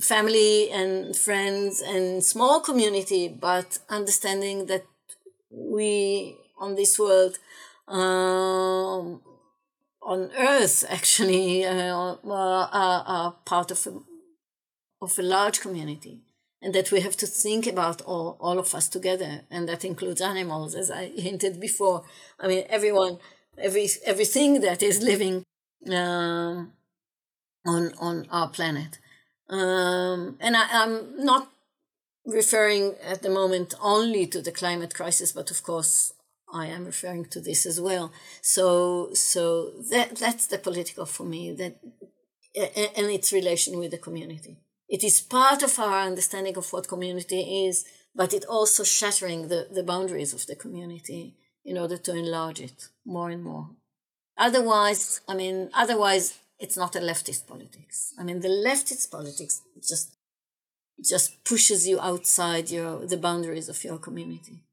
family 0.00 0.70
and 0.70 1.14
friends 1.14 1.82
and 1.82 2.24
small 2.24 2.60
community, 2.60 3.28
but 3.28 3.78
understanding 3.90 4.66
that 4.66 4.86
we 5.50 6.38
on 6.58 6.74
this 6.74 6.98
world, 6.98 7.38
um, 7.86 9.22
on 10.02 10.30
Earth, 10.36 10.84
actually, 10.88 11.64
uh, 11.66 12.16
are, 12.24 12.68
are 13.06 13.32
part 13.44 13.70
of 13.70 13.86
a, 13.86 14.00
of 15.04 15.18
a 15.18 15.22
large 15.22 15.60
community 15.60 16.22
and 16.60 16.74
that 16.74 16.90
we 16.90 17.00
have 17.00 17.16
to 17.16 17.26
think 17.26 17.66
about 17.66 18.02
all, 18.02 18.36
all 18.40 18.58
of 18.58 18.74
us 18.74 18.88
together 18.88 19.42
and 19.50 19.68
that 19.68 19.84
includes 19.84 20.20
animals 20.20 20.74
as 20.74 20.90
i 20.90 21.06
hinted 21.16 21.60
before. 21.60 22.04
I 22.40 22.48
mean 22.48 22.64
everyone 22.68 23.18
every 23.56 23.88
everything 24.04 24.60
that 24.60 24.82
is 24.82 25.02
living 25.02 25.44
um, 25.90 26.72
on 27.66 27.92
on 28.00 28.26
our 28.30 28.48
planet. 28.48 28.98
Um, 29.48 30.36
and 30.40 30.56
I, 30.56 30.66
i'm 30.70 31.24
not 31.24 31.50
referring 32.26 32.96
at 33.02 33.22
the 33.22 33.30
moment 33.30 33.72
only 33.80 34.26
to 34.26 34.42
the 34.42 34.52
climate 34.52 34.94
crisis 34.94 35.32
but 35.32 35.50
of 35.50 35.62
course 35.62 36.12
i 36.52 36.66
am 36.66 36.84
referring 36.84 37.24
to 37.24 37.40
this 37.40 37.66
as 37.66 37.80
well 37.80 38.12
so 38.42 39.12
so 39.14 39.70
that 39.90 40.16
that's 40.16 40.46
the 40.46 40.58
political 40.58 41.06
for 41.06 41.24
me 41.24 41.52
that 41.52 41.78
and 42.96 43.10
its 43.10 43.32
relation 43.32 43.78
with 43.78 43.90
the 43.90 43.98
community 43.98 44.58
it 44.88 45.04
is 45.04 45.20
part 45.20 45.62
of 45.62 45.78
our 45.78 46.00
understanding 46.00 46.56
of 46.56 46.72
what 46.72 46.88
community 46.88 47.66
is, 47.66 47.84
but 48.14 48.32
it 48.32 48.46
also 48.46 48.84
shattering 48.84 49.48
the, 49.48 49.68
the 49.70 49.82
boundaries 49.82 50.32
of 50.32 50.46
the 50.46 50.56
community 50.56 51.36
in 51.64 51.76
order 51.76 51.98
to 51.98 52.16
enlarge 52.16 52.60
it 52.60 52.88
more 53.04 53.28
and 53.28 53.44
more. 53.44 53.70
Otherwise, 54.38 55.20
I 55.28 55.34
mean, 55.34 55.68
otherwise 55.74 56.38
it's 56.58 56.76
not 56.76 56.96
a 56.96 57.00
leftist 57.00 57.46
politics. 57.46 58.14
I 58.18 58.24
mean, 58.24 58.40
the 58.40 58.48
leftist 58.48 59.10
politics 59.10 59.62
just 59.86 60.14
just 61.08 61.44
pushes 61.44 61.86
you 61.86 62.00
outside 62.00 62.70
your 62.70 63.06
the 63.06 63.16
boundaries 63.16 63.68
of 63.68 63.84
your 63.84 63.98
community. 63.98 64.64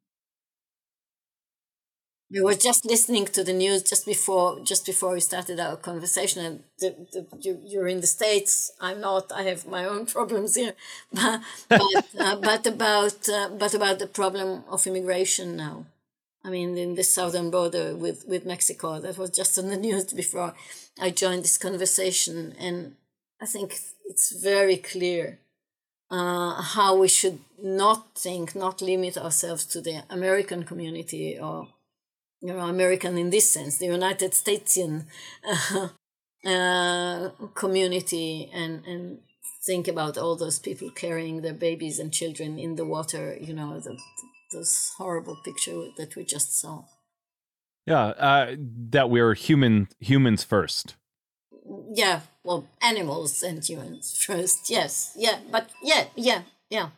We 2.32 2.42
were 2.42 2.56
just 2.56 2.86
listening 2.86 3.26
to 3.28 3.44
the 3.44 3.54
news 3.54 3.84
just 3.84 4.06
before 4.06 4.60
just 4.64 4.86
before 4.86 5.14
we 5.14 5.20
started 5.20 5.60
our 5.60 5.78
conversation, 5.78 6.44
and 6.44 6.64
the, 6.80 6.90
the, 7.14 7.28
you, 7.40 7.62
you're 7.64 7.88
in 7.88 8.02
the 8.02 8.08
states. 8.08 8.72
I'm 8.82 9.00
not. 9.00 9.32
I 9.32 9.44
have 9.44 9.68
my 9.68 9.86
own 9.86 10.06
problems 10.16 10.56
here, 10.56 10.74
but 11.14 11.42
but, 11.70 12.06
uh, 12.20 12.36
but 12.38 12.66
about 12.66 13.30
uh, 13.30 13.50
but 13.50 13.76
about 13.76 14.00
the 14.00 14.08
problem 14.08 14.64
of 14.70 14.88
immigration 14.88 15.56
now. 15.56 15.86
I 16.44 16.50
mean, 16.50 16.78
in 16.78 16.96
the 16.96 17.04
southern 17.04 17.52
border 17.52 17.96
with 17.96 18.26
with 18.28 18.46
Mexico, 18.46 19.00
that 19.00 19.20
was 19.20 19.30
just 19.30 19.60
on 19.60 19.70
the 19.70 19.78
news 19.88 20.12
before 20.12 20.56
I 21.00 21.12
joined 21.12 21.44
this 21.44 21.60
conversation, 21.60 22.56
and 22.60 22.96
I 23.40 23.46
think 23.46 23.78
it's 24.06 24.32
very 24.32 24.78
clear 24.78 25.38
uh, 26.10 26.62
how 26.62 26.98
we 26.98 27.08
should 27.08 27.40
not 27.62 28.16
think, 28.16 28.56
not 28.56 28.82
limit 28.82 29.18
ourselves 29.18 29.66
to 29.66 29.82
the 29.82 30.04
American 30.10 30.64
community 30.64 31.38
or 31.40 31.68
you 32.46 32.54
know, 32.54 32.68
American 32.68 33.18
in 33.18 33.32
this 33.32 33.50
sense, 33.50 33.78
the 33.78 33.88
United 33.88 34.32
Statesian 34.34 35.06
uh, 35.44 35.90
uh, 36.48 37.30
community, 37.56 38.52
and 38.54 38.86
and 38.86 39.20
think 39.66 39.88
about 39.88 40.18
all 40.18 40.36
those 40.36 40.60
people 40.60 40.92
carrying 40.92 41.42
their 41.42 41.56
babies 41.56 41.98
and 41.98 42.14
children 42.14 42.60
in 42.60 42.76
the 42.76 42.86
water. 42.86 43.36
You 43.42 43.54
know, 43.54 43.80
the, 43.80 43.98
those 44.54 44.94
horrible 44.98 45.38
picture 45.44 45.90
that 45.98 46.16
we 46.16 46.24
just 46.24 46.60
saw. 46.62 46.84
Yeah, 47.88 48.06
uh, 48.30 48.56
that 48.92 49.10
we're 49.10 49.34
human 49.34 49.88
humans 50.00 50.44
first. 50.44 50.96
Yeah, 51.94 52.22
well, 52.44 52.68
animals 52.80 53.42
and 53.42 53.68
humans 53.68 54.16
first. 54.28 54.70
Yes, 54.70 55.14
yeah, 55.18 55.40
but 55.52 55.72
yeah, 55.82 56.06
yeah, 56.16 56.42
yeah. 56.70 56.90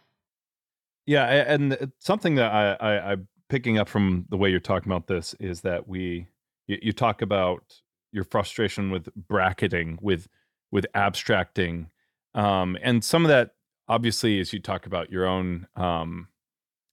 Yeah, 1.05 1.53
and 1.53 1.93
something 1.99 2.35
that 2.35 2.51
I, 2.51 2.73
I, 2.73 3.13
I 3.13 3.15
picking 3.49 3.77
up 3.77 3.87
from 3.87 4.25
the 4.29 4.37
way 4.37 4.49
you're 4.49 4.59
talking 4.59 4.91
about 4.91 5.07
this 5.07 5.35
is 5.39 5.61
that 5.61 5.87
we 5.87 6.27
you, 6.67 6.77
you 6.81 6.91
talk 6.91 7.21
about 7.21 7.81
your 8.11 8.23
frustration 8.23 8.91
with 8.91 9.09
bracketing 9.15 9.97
with 10.01 10.27
with 10.71 10.85
abstracting 10.93 11.89
um, 12.35 12.77
and 12.81 13.03
some 13.03 13.23
of 13.23 13.29
that 13.29 13.51
obviously 13.87 14.39
as 14.39 14.53
you 14.53 14.59
talk 14.59 14.85
about 14.85 15.11
your 15.11 15.25
own 15.25 15.67
um, 15.75 16.27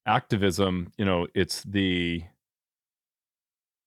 activism 0.06 0.92
you 0.96 1.04
know 1.04 1.26
it's 1.34 1.62
the 1.64 2.24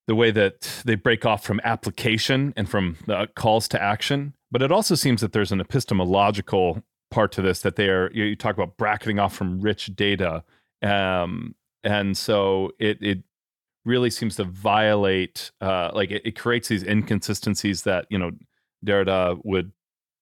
the 0.07 0.15
way 0.15 0.31
that 0.31 0.81
they 0.85 0.95
break 0.95 1.25
off 1.25 1.43
from 1.43 1.61
application 1.63 2.53
and 2.55 2.69
from 2.69 2.97
the 3.05 3.27
calls 3.35 3.67
to 3.67 3.81
action. 3.81 4.33
But 4.49 4.61
it 4.61 4.71
also 4.71 4.95
seems 4.95 5.21
that 5.21 5.33
there's 5.33 5.51
an 5.51 5.59
epistemological 5.59 6.81
part 7.11 7.31
to 7.33 7.41
this 7.41 7.61
that 7.61 7.75
they 7.75 7.89
are 7.89 8.09
you, 8.13 8.23
you 8.23 8.35
talk 8.35 8.55
about 8.55 8.77
bracketing 8.77 9.19
off 9.19 9.35
from 9.35 9.61
rich 9.61 9.95
data 9.95 10.43
um, 10.81 11.55
and 11.83 12.17
so 12.17 12.71
it 12.79 12.97
it 13.01 13.19
really 13.85 14.09
seems 14.09 14.35
to 14.35 14.43
violate 14.43 15.51
uh, 15.61 15.91
like 15.93 16.11
it, 16.11 16.21
it, 16.25 16.37
creates 16.37 16.67
these 16.67 16.83
inconsistencies 16.83 17.83
that 17.83 18.05
you 18.09 18.17
know 18.17 18.31
Derrida 18.85 19.39
would 19.43 19.71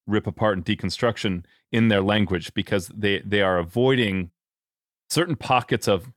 rip 0.07 0.27
apart 0.27 0.57
in 0.57 0.63
deconstruction 0.63 1.43
in 1.71 1.87
their 1.87 2.01
language 2.01 2.53
because 2.53 2.87
they 2.89 3.19
they 3.25 3.41
are 3.41 3.57
avoiding 3.57 4.31
certain 5.09 5.35
pockets 5.35 5.87
of 5.87 6.11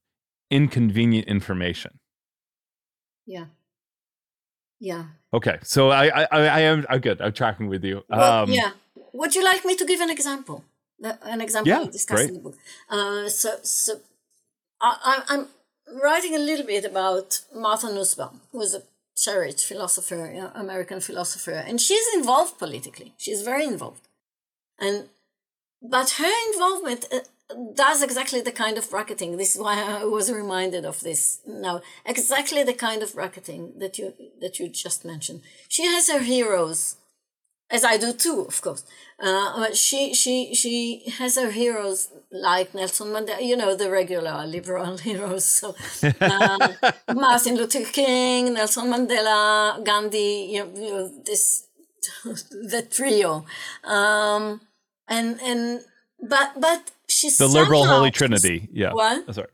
inconvenient 0.51 1.27
information. 1.27 1.99
Yeah. 3.27 3.47
Yeah. 4.81 5.05
Okay, 5.33 5.59
so 5.63 5.91
I 5.91 6.07
I, 6.07 6.27
I 6.31 6.61
am 6.61 6.87
I'm 6.89 7.01
good. 7.01 7.21
I'm 7.21 7.33
tracking 7.33 7.69
with 7.69 7.85
you. 7.85 8.03
Well, 8.09 8.43
um, 8.45 8.51
yeah. 8.51 8.73
Would 9.13 9.35
you 9.35 9.43
like 9.43 9.65
me 9.65 9.75
to 9.75 9.85
give 9.85 10.01
an 10.01 10.11
example? 10.11 10.65
An 11.23 11.41
example 11.41 11.73
yeah, 11.73 11.85
discussed 11.91 12.29
in 12.29 12.35
the 12.35 12.41
book. 12.41 12.57
Uh, 12.89 13.29
so 13.29 13.59
so 13.63 14.01
I, 14.81 15.23
am 15.29 15.49
writing 16.03 16.35
a 16.35 16.39
little 16.39 16.67
bit 16.67 16.85
about 16.85 17.41
Martha 17.55 17.93
Nussbaum, 17.93 18.41
who 18.53 18.61
is 18.63 18.75
a 18.75 18.83
cherished 19.17 19.67
philosopher, 19.67 20.31
you 20.33 20.41
know, 20.41 20.53
American 20.55 21.01
philosopher, 21.01 21.53
and 21.53 21.81
she's 21.81 22.07
involved 22.15 22.59
politically. 22.59 23.15
She's 23.17 23.43
very 23.43 23.65
involved, 23.65 24.09
and 24.79 25.09
but 25.83 26.11
her 26.11 26.33
involvement 26.53 27.07
uh, 27.13 27.21
does 27.75 28.03
exactly 28.03 28.41
the 28.41 28.53
kind 28.53 28.79
of 28.79 28.91
bracketing. 28.91 29.37
This 29.37 29.55
is 29.55 29.61
why 29.61 29.81
I 29.81 30.05
was 30.05 30.31
reminded 30.31 30.85
of 30.85 31.01
this 31.01 31.41
now. 31.47 31.81
Exactly 32.05 32.63
the 32.63 32.75
kind 32.75 33.03
of 33.03 33.15
bracketing 33.15 33.73
that 33.79 33.99
you 33.99 34.15
that 34.41 34.59
you 34.59 34.69
just 34.69 35.05
mentioned. 35.05 35.43
She 35.69 35.85
has 35.87 36.09
her 36.11 36.21
heroes 36.21 36.97
as 37.71 37.85
I 37.85 37.97
do 37.97 38.13
too, 38.13 38.45
of 38.49 38.61
course. 38.61 38.85
Uh, 39.21 39.75
she 39.75 40.15
she 40.15 40.55
she 40.55 41.03
has 41.19 41.37
her 41.37 41.51
heroes 41.51 42.09
like 42.31 42.73
Nelson 42.75 43.09
Mandela, 43.09 43.43
you 43.45 43.57
know, 43.57 43.75
the 43.75 43.91
regular 43.91 44.47
liberal 44.47 44.97
heroes. 45.09 45.45
So 45.45 45.75
uh, 46.21 46.69
Martin 47.15 47.57
Luther 47.57 47.85
King, 47.85 48.55
Nelson 48.55 48.87
Mandela, 48.87 49.85
Gandhi, 49.85 50.51
you 50.53 50.65
know, 50.65 50.71
you 50.75 50.91
know 50.91 51.09
this 51.25 51.67
the 52.25 52.87
trio, 52.89 53.45
um, 53.85 54.61
and 55.09 55.41
and 55.43 55.81
but 56.23 56.53
but 56.61 56.91
she's 57.09 57.39
the 57.39 57.49
liberal 57.49 57.87
Holy 57.87 58.11
Trinity. 58.11 58.69
Yeah. 58.73 58.93
What? 58.93 59.25
Oh, 59.29 59.33
sorry. 59.33 59.49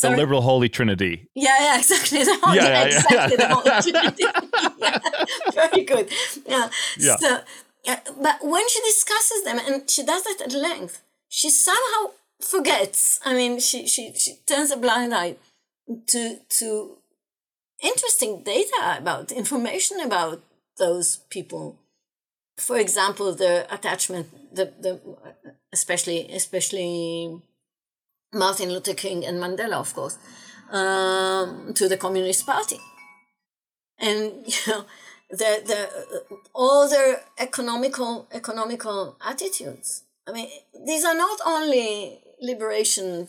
The 0.00 0.10
liberal 0.10 0.40
Holy 0.40 0.68
Trinity. 0.68 1.28
Yeah, 1.34 1.56
yeah, 1.60 1.78
exactly. 1.78 2.24
The 2.24 2.38
Holy, 2.42 2.56
yeah, 2.56 2.64
yeah, 2.64 2.84
exactly 2.84 3.36
yeah. 3.38 3.48
the 3.48 3.54
Holy 3.54 3.82
Trinity. 3.82 4.24
yeah, 4.78 4.98
very 5.52 5.84
good. 5.84 6.12
Yeah. 6.46 6.68
yeah. 6.98 7.16
So, 7.16 7.40
yeah, 7.84 8.00
but 8.20 8.38
when 8.42 8.68
she 8.68 8.80
discusses 8.82 9.44
them, 9.44 9.58
and 9.58 9.88
she 9.88 10.02
does 10.04 10.24
that 10.24 10.40
at 10.46 10.52
length, 10.52 11.02
she 11.28 11.50
somehow 11.50 12.12
forgets. 12.40 13.20
I 13.24 13.34
mean, 13.34 13.60
she 13.60 13.86
she 13.86 14.12
she 14.14 14.38
turns 14.46 14.70
a 14.70 14.76
blind 14.76 15.14
eye 15.14 15.36
to 16.08 16.38
to 16.48 16.98
interesting 17.82 18.42
data 18.42 18.96
about 18.98 19.32
information 19.32 20.00
about 20.00 20.42
those 20.78 21.18
people. 21.28 21.76
For 22.56 22.78
example, 22.78 23.34
the 23.34 23.66
attachment, 23.72 24.26
the 24.54 24.72
the 24.80 25.00
especially 25.72 26.30
especially 26.32 27.40
Martin 28.34 28.70
Luther 28.70 28.94
King 28.94 29.24
and 29.24 29.42
Mandela, 29.42 29.74
of 29.74 29.94
course, 29.94 30.18
um, 30.70 31.72
to 31.74 31.88
the 31.88 31.96
Communist 31.96 32.46
Party. 32.46 32.78
And, 33.98 34.32
you 34.46 34.54
know, 34.66 34.84
the, 35.30 35.62
the, 35.66 36.38
all 36.54 36.88
their 36.88 37.22
economical, 37.38 38.28
economical 38.32 39.16
attitudes. 39.24 40.04
I 40.26 40.32
mean, 40.32 40.48
these 40.86 41.04
are 41.04 41.14
not 41.14 41.38
only 41.46 42.20
liberation 42.40 43.28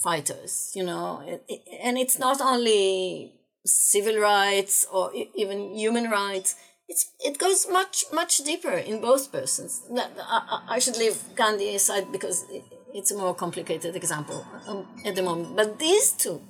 fighters, 0.00 0.72
you 0.74 0.84
know, 0.84 1.22
it, 1.26 1.44
it, 1.48 1.60
and 1.82 1.98
it's 1.98 2.18
not 2.18 2.40
only 2.40 3.34
civil 3.66 4.18
rights 4.18 4.86
or 4.92 5.12
even 5.34 5.74
human 5.74 6.10
rights. 6.10 6.54
It's, 6.88 7.12
it 7.20 7.38
goes 7.38 7.66
much, 7.70 8.04
much 8.12 8.38
deeper 8.38 8.72
in 8.72 9.00
both 9.00 9.30
persons. 9.30 9.82
I, 9.94 10.62
I 10.68 10.78
should 10.78 10.96
leave 10.96 11.22
Gandhi 11.34 11.74
aside 11.74 12.10
because 12.10 12.46
it's 12.94 13.10
a 13.10 13.16
more 13.16 13.34
complicated 13.34 13.94
example 13.96 14.46
um, 14.66 14.86
at 15.04 15.14
the 15.14 15.22
moment. 15.22 15.56
But 15.56 15.78
these 15.78 16.12
two, 16.12 16.40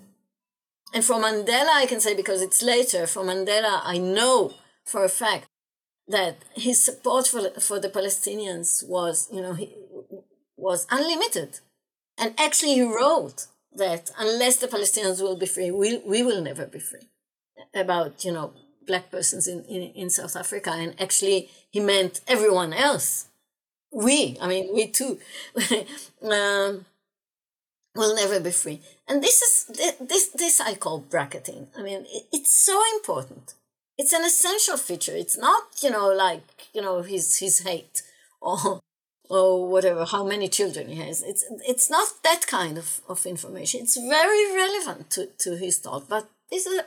and 0.94 1.04
for 1.04 1.16
Mandela, 1.16 1.68
I 1.68 1.86
can 1.86 2.00
say 2.00 2.14
because 2.14 2.42
it's 2.42 2.62
later, 2.62 3.06
for 3.06 3.22
Mandela, 3.22 3.80
I 3.84 3.98
know 3.98 4.54
for 4.84 5.04
a 5.04 5.08
fact 5.08 5.46
that 6.08 6.36
his 6.54 6.82
support 6.82 7.26
for, 7.26 7.50
for 7.60 7.78
the 7.78 7.90
Palestinians 7.90 8.86
was, 8.88 9.28
you 9.30 9.42
know, 9.42 9.52
he, 9.52 9.74
was 10.56 10.86
unlimited. 10.90 11.60
And 12.18 12.34
actually, 12.38 12.74
he 12.74 12.82
wrote 12.82 13.46
that 13.74 14.10
unless 14.18 14.56
the 14.56 14.66
Palestinians 14.66 15.22
will 15.22 15.36
be 15.36 15.46
free, 15.46 15.70
we, 15.70 15.98
we 15.98 16.22
will 16.22 16.42
never 16.42 16.66
be 16.66 16.80
free. 16.80 17.08
About, 17.74 18.24
you 18.24 18.32
know, 18.32 18.52
black 18.86 19.10
persons 19.10 19.46
in, 19.46 19.64
in, 19.64 19.82
in 19.92 20.10
South 20.10 20.34
Africa. 20.34 20.70
And 20.70 21.00
actually, 21.00 21.48
he 21.70 21.80
meant 21.80 22.20
everyone 22.26 22.72
else. 22.72 23.28
We, 23.92 24.36
I 24.40 24.48
mean, 24.48 24.74
we 24.74 24.88
too, 24.88 25.18
um, 26.22 26.84
will 27.94 28.14
never 28.14 28.40
be 28.40 28.50
free. 28.50 28.80
And 29.08 29.22
this 29.22 29.40
is, 29.42 29.96
this, 30.00 30.28
this 30.28 30.60
I 30.60 30.74
call 30.74 31.00
bracketing. 31.00 31.68
I 31.76 31.82
mean, 31.82 32.04
it, 32.08 32.24
it's 32.32 32.52
so 32.52 32.80
important. 32.96 33.54
It's 33.96 34.12
an 34.12 34.24
essential 34.24 34.76
feature. 34.76 35.16
It's 35.16 35.36
not, 35.36 35.64
you 35.82 35.90
know, 35.90 36.08
like, 36.08 36.68
you 36.72 36.82
know, 36.82 37.02
his, 37.02 37.38
his 37.38 37.60
hate 37.60 38.02
or 38.40 38.80
or 39.30 39.68
whatever, 39.68 40.04
how 40.04 40.24
many 40.24 40.48
children 40.48 40.88
he 40.88 40.96
has. 40.96 41.22
It's 41.22 41.44
it's 41.66 41.90
not 41.90 42.08
that 42.24 42.46
kind 42.46 42.78
of, 42.78 43.00
of 43.08 43.26
information. 43.26 43.80
It's 43.82 43.96
very 43.96 44.54
relevant 44.54 45.10
to, 45.10 45.26
to 45.26 45.56
his 45.56 45.78
thought, 45.78 46.08
but 46.08 46.28
it's 46.50 46.66
a, 46.66 46.84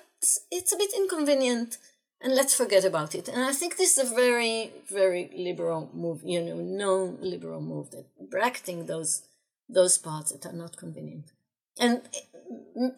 it's 0.51 0.73
a 0.73 0.77
bit 0.77 0.91
inconvenient 0.95 1.77
and 2.23 2.35
let's 2.35 2.55
forget 2.55 2.85
about 2.85 3.15
it. 3.15 3.27
And 3.27 3.43
I 3.43 3.53
think 3.53 3.77
this 3.77 3.97
is 3.97 4.11
a 4.11 4.15
very, 4.15 4.71
very 4.89 5.29
liberal 5.35 5.89
move, 5.93 6.21
you 6.23 6.41
know, 6.41 6.55
known 6.55 7.17
liberal 7.21 7.61
move 7.61 7.91
that 7.91 8.05
bracketing 8.29 8.85
those 8.85 9.23
those 9.69 9.97
parts 9.97 10.31
that 10.31 10.45
are 10.45 10.57
not 10.57 10.77
convenient. 10.77 11.31
And 11.79 12.01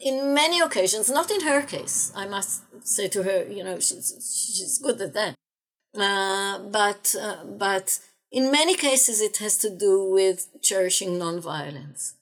in 0.01 0.33
many 0.33 0.59
occasions, 0.59 1.09
not 1.09 1.29
in 1.29 1.41
her 1.41 1.61
case, 1.61 2.11
I 2.15 2.25
must 2.27 2.63
say 2.83 3.07
to 3.09 3.23
her, 3.23 3.45
you 3.45 3.63
know, 3.63 3.79
she's 3.79 4.07
she's 4.19 4.79
good 4.79 4.99
at 5.01 5.13
that. 5.13 5.35
Uh, 5.95 6.59
but 6.59 7.15
uh, 7.19 7.43
but 7.45 7.99
in 8.33 8.51
many 8.51 8.75
cases, 8.75 9.21
it 9.21 9.37
has 9.37 9.57
to 9.59 9.69
do 9.69 10.09
with 10.09 10.47
cherishing 10.61 11.19
nonviolence. 11.19 12.13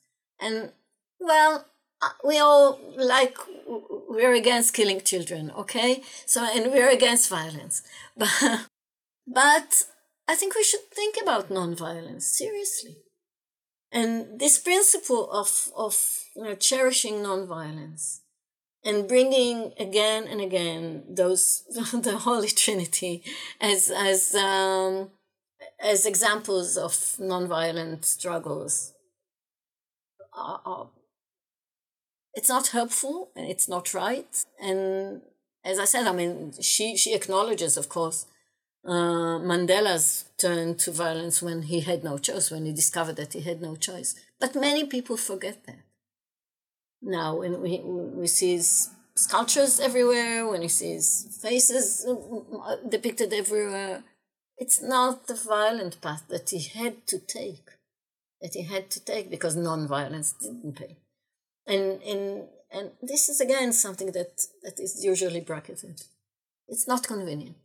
And, 0.42 0.74
well, 1.20 1.66
uh, 2.02 2.10
we 2.26 2.38
all 2.38 2.78
like, 2.98 3.38
we're 4.12 4.34
against 4.34 4.74
killing 4.74 5.02
children, 5.02 5.52
okay? 5.52 6.04
So, 6.26 6.44
and 6.44 6.72
we're 6.72 6.90
against 6.90 7.30
violence. 7.30 7.82
But, 8.18 8.68
but 9.26 9.84
I 10.28 10.36
think 10.36 10.56
we 10.56 10.64
should 10.64 10.86
think 10.94 11.16
about 11.22 11.50
nonviolence 11.50 12.24
seriously. 12.24 12.98
And 13.92 14.40
this 14.40 14.58
principle 14.58 15.32
of, 15.32 15.70
of 15.76 15.96
you 16.36 16.44
know, 16.44 16.56
cherishing 16.56 17.16
nonviolence 17.16 18.20
and 18.84 19.08
bringing 19.08 19.74
again 19.80 20.28
and 20.28 20.42
again 20.42 21.04
those 21.10 21.64
the 21.94 22.18
Holy 22.18 22.48
Trinity 22.48 23.24
as 23.60 23.92
as 23.92 24.34
um, 24.36 25.12
as 25.80 26.06
examples 26.06 26.78
of 26.78 26.94
nonviolent 27.20 28.06
struggles 28.06 28.94
are, 30.34 30.62
are, 30.66 30.90
it's 32.34 32.50
not 32.50 32.68
helpful 32.68 33.30
and 33.36 33.50
it's 33.50 33.68
not 33.68 33.94
right. 33.94 34.46
And 34.60 35.22
as 35.64 35.78
i 35.78 35.86
said 35.86 36.08
i 36.08 36.12
mean 36.12 36.52
she 36.60 36.98
she 36.98 37.14
acknowledges 37.14 37.78
of 37.78 37.88
course 37.88 38.26
uh, 38.84 39.38
mandela's 39.50 40.26
turn 40.40 40.76
to 40.76 40.90
violence 40.92 41.40
when 41.40 41.62
he 41.64 41.82
had 41.82 42.04
no 42.04 42.18
choice 42.18 42.50
when 42.50 42.66
he 42.66 42.74
discovered 42.74 43.16
that 43.16 43.34
he 43.34 43.42
had 43.42 43.62
no 43.62 43.76
choice. 43.76 44.16
But 44.40 44.56
many 44.56 44.86
people 44.86 45.18
forget 45.18 45.64
that. 45.68 45.82
Now 47.00 47.36
when 47.36 47.62
we 47.62 47.80
we 47.80 48.26
see 48.26 48.60
sculptures 49.14 49.80
everywhere 49.80 50.48
when 50.48 50.64
he 50.64 50.68
sees 50.68 51.38
faces 51.44 52.08
uh, 52.08 52.78
depicted 52.90 53.34
everywhere 53.34 54.04
it's 54.58 54.82
not 54.82 55.28
the 55.28 55.34
violent 55.34 56.02
path 56.02 56.24
that 56.30 56.52
he 56.52 56.60
had 56.60 57.08
to 57.08 57.18
take, 57.18 57.68
that 58.42 58.54
he 58.54 58.64
had 58.64 58.92
to 58.92 59.00
take 59.04 59.32
because 59.32 59.56
non-violence 59.56 60.34
didn't 60.34 60.76
pay. 60.76 60.98
And, 61.72 62.02
and, 62.04 62.44
and 62.72 62.92
this 63.02 63.30
is 63.30 63.40
again 63.40 63.74
something 63.74 64.12
that, 64.12 64.32
that 64.64 64.80
is 64.80 65.04
usually 65.04 65.42
bracketed. 65.42 66.04
It's 66.68 66.88
not 66.88 67.08
convenient. 67.08 67.58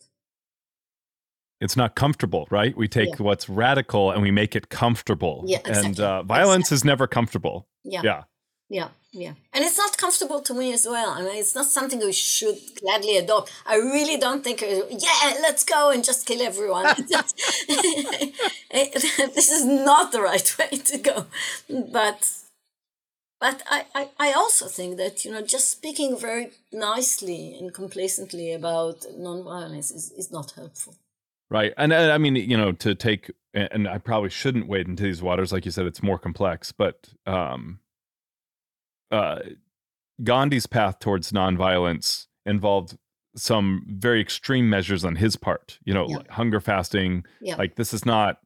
It's 1.60 1.76
not 1.76 1.94
comfortable, 1.94 2.46
right? 2.50 2.76
We 2.76 2.86
take 2.86 3.18
yeah. 3.18 3.24
what's 3.26 3.48
radical 3.48 4.10
and 4.10 4.20
we 4.20 4.30
make 4.30 4.54
it 4.54 4.68
comfortable. 4.68 5.44
Yeah, 5.46 5.58
exactly. 5.58 5.86
And 5.86 6.00
uh, 6.00 6.22
violence 6.22 6.66
exactly. 6.66 6.74
is 6.74 6.84
never 6.84 7.06
comfortable. 7.06 7.66
Yeah. 7.82 8.02
Yeah. 8.04 8.22
Yeah, 8.68 8.88
yeah. 9.12 9.34
And 9.52 9.64
it's 9.64 9.78
not 9.78 9.96
comfortable 9.96 10.40
to 10.40 10.52
me 10.52 10.72
as 10.72 10.86
well. 10.86 11.10
I 11.10 11.22
mean, 11.22 11.36
it's 11.36 11.54
not 11.54 11.66
something 11.66 12.00
we 12.00 12.12
should 12.12 12.58
gladly 12.80 13.16
adopt. 13.16 13.52
I 13.64 13.76
really 13.76 14.16
don't 14.16 14.42
think, 14.42 14.60
yeah, 14.60 15.34
let's 15.40 15.62
go 15.62 15.90
and 15.90 16.02
just 16.04 16.26
kill 16.26 16.42
everyone. 16.42 16.84
this 18.72 19.50
is 19.52 19.64
not 19.64 20.10
the 20.10 20.20
right 20.20 20.58
way 20.58 20.78
to 20.78 20.98
go. 20.98 21.26
But 21.92 22.28
but 23.40 23.62
I, 23.68 23.84
I, 23.94 24.08
I 24.18 24.32
also 24.32 24.66
think 24.66 24.96
that, 24.96 25.24
you 25.24 25.30
know, 25.32 25.42
just 25.42 25.70
speaking 25.70 26.18
very 26.18 26.52
nicely 26.72 27.56
and 27.58 27.72
complacently 27.72 28.52
about 28.52 29.00
nonviolence 29.18 29.94
is, 29.94 30.12
is 30.16 30.30
not 30.30 30.52
helpful. 30.52 30.94
Right. 31.50 31.72
And 31.76 31.92
uh, 31.92 32.10
I 32.12 32.18
mean, 32.18 32.36
you 32.36 32.56
know, 32.56 32.72
to 32.72 32.94
take, 32.94 33.30
and 33.54 33.88
I 33.88 33.98
probably 33.98 34.30
shouldn't 34.30 34.68
wade 34.68 34.88
into 34.88 35.04
these 35.04 35.22
waters. 35.22 35.52
Like 35.52 35.64
you 35.64 35.70
said, 35.70 35.86
it's 35.86 36.02
more 36.02 36.18
complex, 36.18 36.72
but, 36.72 37.08
um, 37.26 37.80
uh, 39.10 39.40
Gandhi's 40.24 40.66
path 40.66 40.98
towards 40.98 41.30
nonviolence 41.30 42.26
involved 42.46 42.96
some 43.36 43.84
very 43.86 44.20
extreme 44.20 44.70
measures 44.70 45.04
on 45.04 45.16
his 45.16 45.36
part. 45.36 45.78
You 45.84 45.92
know, 45.92 46.06
yeah. 46.08 46.16
like 46.16 46.30
hunger 46.30 46.58
fasting. 46.58 47.26
Yeah. 47.40 47.56
Like 47.56 47.76
this 47.76 47.92
is 47.92 48.06
not 48.06 48.38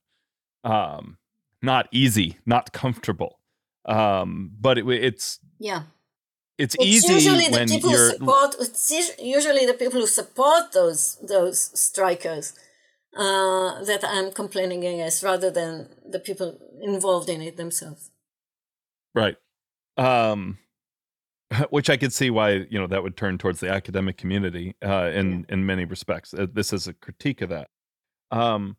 um, 0.64 1.16
not 1.62 1.88
easy, 1.92 2.38
not 2.44 2.72
comfortable. 2.72 3.38
Um, 3.84 4.52
but 4.60 4.78
it, 4.78 4.88
it's 4.88 5.38
yeah. 5.58 5.82
It's, 6.58 6.74
it's 6.74 6.84
easy 6.84 7.14
usually 7.14 7.48
the 7.48 7.66
people 7.66 7.90
who 7.90 8.10
support. 8.10 8.54
It's 8.60 9.16
usually 9.18 9.64
the 9.64 9.74
people 9.74 10.00
who 10.00 10.06
support 10.06 10.72
those 10.72 11.16
those 11.26 11.70
strikers 11.78 12.52
uh, 13.16 13.82
that 13.84 14.00
I'm 14.04 14.30
complaining 14.30 14.84
against, 14.84 15.22
rather 15.22 15.50
than 15.50 15.88
the 16.06 16.20
people 16.20 16.58
involved 16.82 17.30
in 17.30 17.40
it 17.40 17.56
themselves. 17.56 18.10
Right 19.14 19.36
um, 20.00 20.58
which 21.70 21.90
I 21.90 21.96
could 21.96 22.12
see 22.12 22.30
why 22.30 22.66
you 22.70 22.78
know 22.78 22.86
that 22.86 23.02
would 23.02 23.16
turn 23.16 23.38
towards 23.38 23.60
the 23.60 23.70
academic 23.70 24.16
community 24.16 24.74
uh, 24.84 25.10
in 25.12 25.40
yeah. 25.40 25.54
in 25.54 25.66
many 25.66 25.84
respects. 25.84 26.34
Uh, 26.34 26.46
this 26.52 26.72
is 26.72 26.86
a 26.86 26.94
critique 26.94 27.42
of 27.42 27.50
that. 27.50 27.68
Um, 28.30 28.76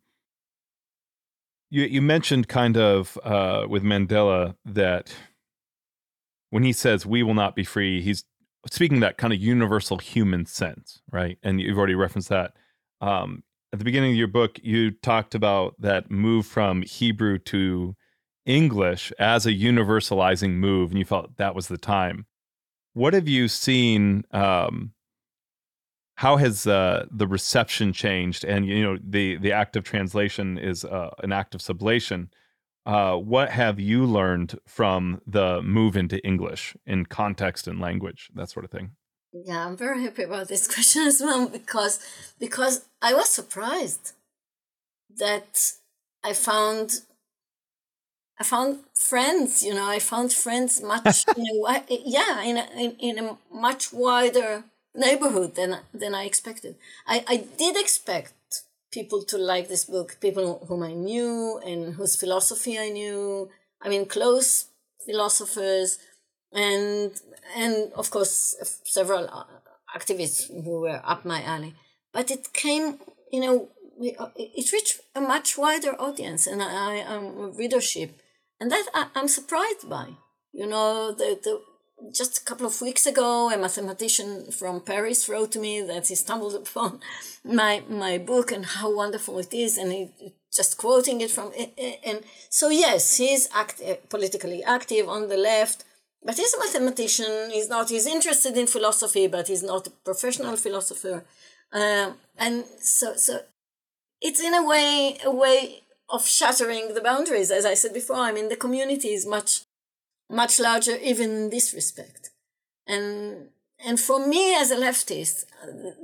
you 1.72 1.84
you 1.84 2.02
mentioned 2.02 2.48
kind 2.48 2.76
of 2.76 3.18
uh, 3.24 3.64
with 3.66 3.82
Mandela 3.82 4.54
that 4.66 5.14
when 6.50 6.62
he 6.64 6.72
says 6.72 7.06
we 7.06 7.22
will 7.22 7.32
not 7.32 7.56
be 7.56 7.64
free, 7.64 8.02
he's 8.02 8.24
speaking 8.70 9.00
that 9.00 9.16
kind 9.16 9.32
of 9.32 9.40
universal 9.40 9.96
human 9.96 10.44
sense, 10.44 11.00
right? 11.10 11.38
And 11.42 11.60
you've 11.60 11.78
already 11.78 11.94
referenced 11.94 12.28
that. 12.28 12.52
Um, 13.00 13.42
at 13.72 13.78
the 13.78 13.86
beginning 13.86 14.10
of 14.10 14.18
your 14.18 14.28
book, 14.28 14.60
you 14.62 14.90
talked 14.90 15.34
about 15.34 15.74
that 15.80 16.10
move 16.10 16.44
from 16.44 16.82
Hebrew 16.82 17.38
to 17.38 17.96
English 18.44 19.10
as 19.18 19.46
a 19.46 19.52
universalizing 19.52 20.56
move, 20.56 20.90
and 20.90 20.98
you 20.98 21.06
felt 21.06 21.38
that 21.38 21.54
was 21.54 21.68
the 21.68 21.78
time. 21.78 22.26
What 22.92 23.14
have 23.14 23.28
you 23.28 23.48
seen? 23.48 24.24
Um, 24.30 24.92
how 26.16 26.36
has 26.36 26.66
uh, 26.66 27.06
the 27.10 27.26
reception 27.26 27.92
changed? 27.92 28.44
And 28.44 28.66
you 28.66 28.82
know, 28.82 28.98
the 29.02 29.36
the 29.36 29.52
act 29.52 29.76
of 29.76 29.84
translation 29.84 30.58
is 30.58 30.84
uh, 30.84 31.10
an 31.22 31.32
act 31.32 31.54
of 31.54 31.60
sublation. 31.60 32.28
Uh, 32.84 33.14
what 33.16 33.50
have 33.50 33.78
you 33.78 34.04
learned 34.04 34.58
from 34.66 35.20
the 35.26 35.62
move 35.62 35.96
into 35.96 36.18
English 36.26 36.76
in 36.84 37.06
context 37.06 37.68
and 37.68 37.80
language, 37.80 38.28
that 38.34 38.50
sort 38.50 38.64
of 38.64 38.70
thing? 38.70 38.90
Yeah, 39.32 39.66
I'm 39.66 39.76
very 39.76 40.02
happy 40.02 40.24
about 40.24 40.48
this 40.48 40.66
question 40.74 41.02
as 41.02 41.20
well 41.20 41.48
because 41.48 42.00
because 42.38 42.86
I 43.00 43.14
was 43.14 43.28
surprised 43.30 44.12
that 45.16 45.72
I 46.24 46.32
found 46.32 47.00
I 48.38 48.44
found 48.44 48.80
friends, 48.94 49.62
you 49.62 49.74
know, 49.74 49.88
I 49.88 49.98
found 49.98 50.32
friends 50.32 50.82
much, 50.82 51.24
in 51.36 51.46
a, 51.46 51.84
yeah, 51.88 52.42
in 52.42 52.56
a, 52.56 52.66
in, 52.76 52.96
in 52.98 53.18
a 53.24 53.38
much 53.52 53.92
wider 53.92 54.64
neighborhood 54.94 55.54
than 55.54 55.78
than 55.92 56.14
I 56.14 56.24
expected. 56.24 56.76
I, 57.06 57.24
I 57.26 57.36
did 57.58 57.76
expect 57.76 58.64
people 58.90 59.22
to 59.24 59.38
like 59.38 59.68
this 59.68 59.84
book, 59.84 60.18
people 60.20 60.64
whom 60.68 60.82
I 60.82 60.92
knew 60.92 61.60
and 61.64 61.94
whose 61.94 62.16
philosophy 62.16 62.78
I 62.78 62.90
knew. 62.90 63.48
I 63.80 63.88
mean, 63.88 64.06
close 64.06 64.66
philosophers, 65.04 65.98
and 66.52 67.12
and 67.56 67.92
of 67.94 68.10
course 68.10 68.56
several 68.84 69.28
uh, 69.28 69.44
activists 69.96 70.48
who 70.64 70.80
were 70.82 71.00
up 71.04 71.24
my 71.24 71.42
alley. 71.42 71.74
But 72.12 72.30
it 72.30 72.52
came, 72.52 72.98
you 73.32 73.40
know, 73.40 73.68
uh, 74.18 74.28
it 74.36 74.72
reached 74.72 75.00
a 75.14 75.20
much 75.20 75.56
wider 75.56 75.98
audience 76.00 76.46
and 76.46 76.62
I, 76.62 76.96
am 76.96 77.56
readership, 77.56 78.20
and 78.60 78.70
that 78.70 78.86
I, 78.94 79.06
am 79.14 79.28
surprised 79.28 79.88
by. 79.88 80.08
You 80.52 80.66
know, 80.66 81.12
the, 81.12 81.38
the 81.42 81.62
just 82.10 82.38
a 82.38 82.44
couple 82.44 82.66
of 82.66 82.80
weeks 82.80 83.06
ago, 83.06 83.50
a 83.50 83.56
mathematician 83.56 84.50
from 84.50 84.80
Paris 84.80 85.28
wrote 85.28 85.52
to 85.52 85.58
me 85.58 85.80
that 85.82 86.08
he 86.08 86.14
stumbled 86.14 86.54
upon 86.54 87.00
my 87.44 87.82
my 87.88 88.18
book 88.18 88.50
and 88.52 88.64
how 88.66 88.94
wonderful 88.94 89.38
it 89.38 89.52
is, 89.54 89.78
and 89.78 89.92
he 89.92 90.10
just 90.54 90.76
quoting 90.76 91.20
it 91.20 91.30
from 91.30 91.52
and 92.04 92.20
so 92.50 92.68
yes, 92.68 93.16
he's 93.16 93.48
act, 93.54 93.80
politically 94.08 94.62
active 94.64 95.08
on 95.08 95.28
the 95.28 95.36
left, 95.36 95.84
but 96.24 96.36
he's 96.36 96.54
a 96.54 96.58
mathematician. 96.58 97.50
He's 97.50 97.68
not. 97.68 97.90
He's 97.90 98.06
interested 98.06 98.56
in 98.56 98.66
philosophy, 98.66 99.26
but 99.26 99.48
he's 99.48 99.62
not 99.62 99.86
a 99.86 99.90
professional 99.90 100.56
philosopher, 100.56 101.24
uh, 101.72 102.12
and 102.36 102.64
so 102.80 103.16
so 103.16 103.40
it's 104.20 104.40
in 104.40 104.54
a 104.54 104.64
way 104.64 105.18
a 105.24 105.30
way 105.30 105.82
of 106.08 106.26
shattering 106.26 106.94
the 106.94 107.00
boundaries. 107.00 107.50
As 107.50 107.64
I 107.64 107.74
said 107.74 107.94
before, 107.94 108.16
I 108.16 108.32
mean 108.32 108.48
the 108.48 108.56
community 108.56 109.08
is 109.08 109.26
much 109.26 109.62
much 110.32 110.58
larger 110.58 110.96
even 110.96 111.30
in 111.30 111.50
this 111.50 111.74
respect. 111.74 112.30
And 112.86 113.48
and 113.84 113.98
for 113.98 114.24
me 114.26 114.54
as 114.54 114.70
a 114.70 114.76
leftist, 114.76 115.44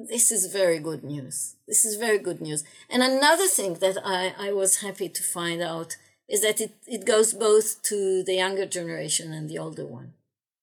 this 0.09 0.33
is 0.33 0.53
very 0.53 0.81
good 0.81 1.05
news. 1.05 1.55
This 1.68 1.85
is 1.85 1.95
very 1.97 2.18
good 2.18 2.41
news. 2.41 2.64
And 2.91 3.03
another 3.03 3.47
thing 3.47 3.74
that 3.74 3.97
I, 4.05 4.35
I 4.37 4.53
was 4.53 4.83
happy 4.83 5.09
to 5.09 5.22
find 5.22 5.62
out 5.62 5.97
is 6.29 6.43
that 6.43 6.61
it, 6.61 6.72
it 6.89 7.07
goes 7.07 7.33
both 7.33 7.81
to 7.85 8.24
the 8.24 8.35
younger 8.35 8.66
generation 8.66 9.33
and 9.33 9.49
the 9.49 9.59
older 9.59 9.87
one. 9.87 10.14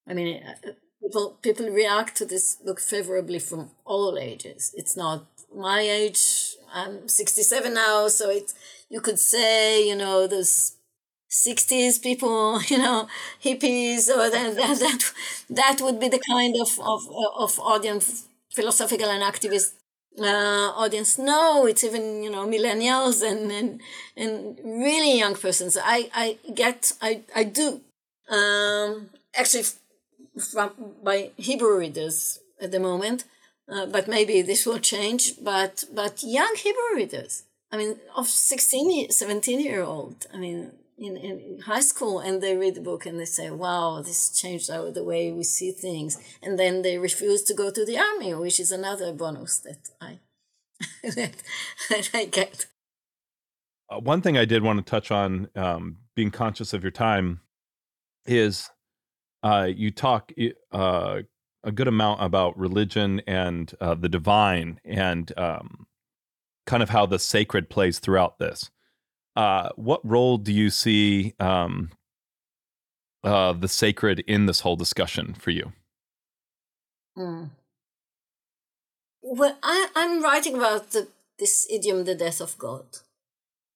I 0.07 0.13
mean, 0.13 0.43
uh, 0.43 0.72
people 1.01 1.38
people 1.41 1.70
react 1.70 2.18
to 2.18 2.26
this 2.26 2.57
book 2.57 2.80
favorably 2.80 3.39
from 3.39 3.72
all 3.86 4.18
ages. 4.20 4.74
It's 4.76 4.97
not 4.97 5.26
my 5.55 5.80
age. 5.80 6.55
I'm 6.74 7.07
67 7.07 7.74
now, 7.74 8.09
so 8.09 8.30
it's 8.30 8.53
you 8.89 8.99
could 8.99 9.20
say 9.20 9.88
you 9.88 9.95
know 9.95 10.28
those 10.28 10.74
60s 11.30 12.01
people, 12.01 12.61
you 12.67 12.78
know, 12.78 13.07
hippies, 13.43 14.09
or 14.09 14.30
that, 14.30 14.55
that, 14.55 14.80
that, 14.80 15.13
that 15.49 15.82
would 15.82 15.99
be 15.99 16.09
the 16.09 16.21
kind 16.30 16.55
of, 16.59 16.80
of, 16.80 17.01
of 17.38 17.59
audience, 17.59 18.28
philosophical 18.51 19.09
and 19.09 19.23
activist 19.23 19.73
uh, 20.19 20.71
audience. 20.76 21.17
No, 21.17 21.65
it's 21.65 21.84
even, 21.84 22.23
you 22.23 22.30
know, 22.30 22.47
millennials 22.47 23.21
and, 23.21 23.51
and, 23.51 23.82
and 24.15 24.57
really 24.63 25.17
young 25.17 25.36
persons. 25.36 25.78
I, 25.82 26.09
I 26.13 26.38
get, 26.53 26.93
I, 27.01 27.21
I 27.36 27.43
do. 27.43 27.82
Um, 28.30 29.09
actually, 29.36 29.65
from, 30.51 30.71
by 31.03 31.32
Hebrew 31.38 31.78
readers 31.78 32.39
at 32.61 32.71
the 32.71 32.80
moment, 32.80 33.26
uh, 33.71 33.86
but 33.88 34.07
maybe 34.07 34.41
this 34.41 34.65
will 34.65 34.80
change. 34.80 35.43
But, 35.43 35.84
but 35.93 36.23
young 36.23 36.55
Hebrew 36.55 36.95
readers, 36.95 37.43
I 37.71 37.78
mean, 37.78 37.97
of 38.15 38.28
16, 38.28 39.11
17 39.11 39.59
year 39.59 39.84
old, 39.84 40.28
I 40.34 40.38
mean, 40.38 40.71
in, 40.97 41.17
in 41.17 41.59
high 41.61 41.81
school 41.81 42.19
and 42.19 42.41
they 42.41 42.55
read 42.55 42.75
the 42.75 42.81
book 42.81 43.05
and 43.05 43.19
they 43.19 43.25
say, 43.25 43.49
wow, 43.49 44.01
this 44.01 44.29
changed 44.29 44.69
our, 44.69 44.91
the 44.91 45.03
way 45.03 45.31
we 45.31 45.43
see 45.43 45.71
things. 45.71 46.17
And 46.41 46.57
then 46.57 46.81
they 46.81 46.97
refuse 46.97 47.43
to 47.43 47.53
go 47.53 47.71
to 47.71 47.85
the 47.85 47.97
army, 47.97 48.33
which 48.33 48.59
is 48.59 48.71
another 48.71 49.11
bonus 49.11 49.59
that 49.59 49.89
I, 49.99 50.19
that, 51.03 52.09
I 52.13 52.25
get. 52.25 52.67
Uh, 53.89 53.99
one 53.99 54.21
thing 54.21 54.37
I 54.37 54.45
did 54.45 54.63
want 54.63 54.85
to 54.85 54.89
touch 54.89 55.11
on, 55.11 55.49
um, 55.55 55.97
being 56.15 56.31
conscious 56.31 56.73
of 56.73 56.83
your 56.83 56.91
time, 56.91 57.41
is 58.25 58.69
uh, 59.43 59.67
you 59.69 59.91
talk 59.91 60.31
uh, 60.71 61.21
a 61.63 61.71
good 61.71 61.87
amount 61.87 62.23
about 62.23 62.57
religion 62.57 63.21
and 63.27 63.73
uh, 63.79 63.93
the 63.93 64.09
divine 64.09 64.79
and 64.83 65.31
um, 65.37 65.85
kind 66.65 66.81
of 66.81 66.89
how 66.89 67.05
the 67.05 67.19
sacred 67.19 67.69
plays 67.69 67.99
throughout 67.99 68.39
this 68.39 68.71
uh, 69.36 69.69
what 69.75 70.01
role 70.03 70.38
do 70.38 70.51
you 70.53 70.69
see 70.69 71.33
um, 71.39 71.91
uh, 73.23 73.53
the 73.53 73.67
sacred 73.67 74.19
in 74.27 74.45
this 74.45 74.61
whole 74.61 74.75
discussion 74.75 75.33
for 75.33 75.51
you? 75.51 75.73
Mm. 77.17 77.49
Well, 79.21 79.57
I, 79.63 79.88
I'm 79.95 80.21
writing 80.21 80.55
about 80.55 80.91
the, 80.91 81.07
this 81.39 81.67
idiom, 81.71 82.05
the 82.05 82.15
death 82.15 82.41
of 82.41 82.57
God. 82.57 82.86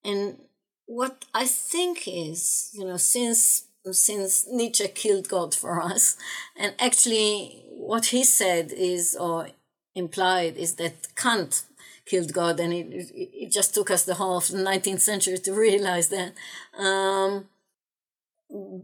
And 0.04 0.38
what 0.86 1.26
I 1.34 1.46
think 1.46 2.08
is, 2.08 2.70
you 2.74 2.86
know, 2.86 2.98
since 2.98 3.66
since 3.92 4.46
Nietzsche 4.52 4.88
killed 4.90 5.30
God 5.30 5.56
for 5.56 5.82
us, 5.82 6.18
and 6.58 6.76
actually 6.80 7.64
what 7.70 8.08
he 8.08 8.24
said 8.24 8.72
is, 8.72 9.16
or 9.16 9.48
implied, 9.96 10.58
is 10.58 10.76
that 10.76 11.16
Kant 11.16 11.64
killed 12.10 12.34
God, 12.34 12.60
and 12.60 12.74
it, 12.74 13.12
it 13.16 13.52
just 13.52 13.74
took 13.74 13.92
us 13.92 14.04
the 14.04 14.16
whole 14.16 14.38
of 14.38 14.48
the 14.48 14.58
19th 14.58 15.02
century 15.02 15.38
to 15.38 15.54
realize 15.54 16.10
that. 16.10 16.34
Um, 16.78 17.46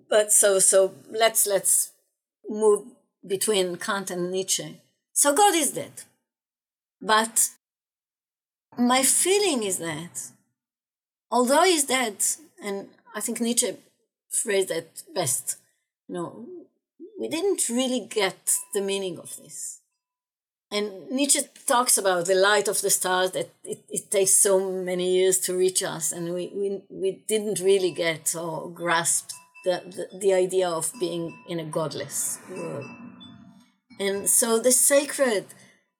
but 0.09 0.31
so 0.31 0.59
so 0.59 0.93
let's 1.09 1.47
let's 1.47 1.91
move 2.47 2.85
between 3.25 3.77
Kant 3.77 4.11
and 4.11 4.31
Nietzsche. 4.31 4.81
So 5.11 5.33
God 5.33 5.55
is 5.55 5.71
dead, 5.71 6.03
but 7.01 7.49
my 8.77 9.01
feeling 9.03 9.63
is 9.63 9.79
that 9.79 10.31
although 11.31 11.63
he's 11.63 11.85
dead, 11.85 12.17
and 12.63 12.89
I 13.15 13.21
think 13.21 13.41
Nietzsche 13.41 13.75
phrased 14.29 14.69
that 14.69 15.03
best, 15.13 15.57
you 16.07 16.15
know, 16.15 16.45
we 17.19 17.27
didn't 17.27 17.69
really 17.69 18.01
get 18.01 18.53
the 18.73 18.81
meaning 18.81 19.17
of 19.17 19.35
this. 19.37 19.81
And 20.71 21.09
Nietzsche 21.11 21.39
talks 21.67 21.97
about 21.97 22.25
the 22.25 22.35
light 22.35 22.67
of 22.67 22.81
the 22.81 22.89
stars 22.89 23.31
that 23.31 23.49
it, 23.63 23.83
it 23.87 24.11
takes 24.11 24.31
so 24.31 24.71
many 24.71 25.15
years 25.15 25.39
to 25.41 25.55
reach 25.55 25.83
us, 25.83 26.11
and 26.11 26.33
we, 26.33 26.51
we, 26.53 26.81
we 26.89 27.23
didn't 27.27 27.59
really 27.59 27.91
get 27.91 28.35
or 28.35 28.69
grasp 28.71 29.29
the, 29.63 29.81
the, 29.85 30.19
the 30.19 30.33
idea 30.33 30.67
of 30.67 30.91
being 30.99 31.37
in 31.47 31.59
a 31.59 31.65
godless 31.65 32.39
world. 32.49 32.85
And 33.99 34.29
so 34.29 34.59
the 34.59 34.71
sacred 34.71 35.45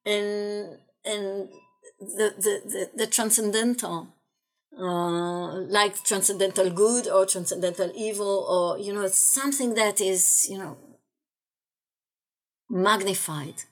and 0.06 0.78
and 1.06 1.50
the, 2.00 2.34
the, 2.38 2.62
the, 2.66 2.90
the 2.96 3.08
transcendental, 3.08 4.08
uh, 4.78 5.54
like 5.70 6.04
transcendental 6.04 6.70
good 6.72 7.08
or 7.08 7.26
transcendental 7.26 7.92
evil, 7.96 8.46
or, 8.50 8.80
you 8.80 8.94
know, 8.94 9.08
something 9.08 9.76
that 9.76 10.02
is, 10.02 10.48
you 10.50 10.58
know, 10.58 10.78
magnified 12.70 13.64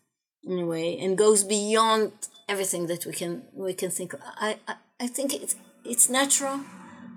in 0.45 0.59
a 0.59 0.65
way 0.65 0.97
and 0.99 1.17
goes 1.17 1.43
beyond 1.43 2.11
everything 2.49 2.87
that 2.87 3.05
we 3.05 3.13
can 3.13 3.43
we 3.53 3.73
can 3.73 3.89
think. 3.89 4.13
I 4.37 4.57
I, 4.67 4.75
I 4.99 5.07
think 5.07 5.33
it's 5.33 5.55
it's 5.85 6.09
natural. 6.09 6.61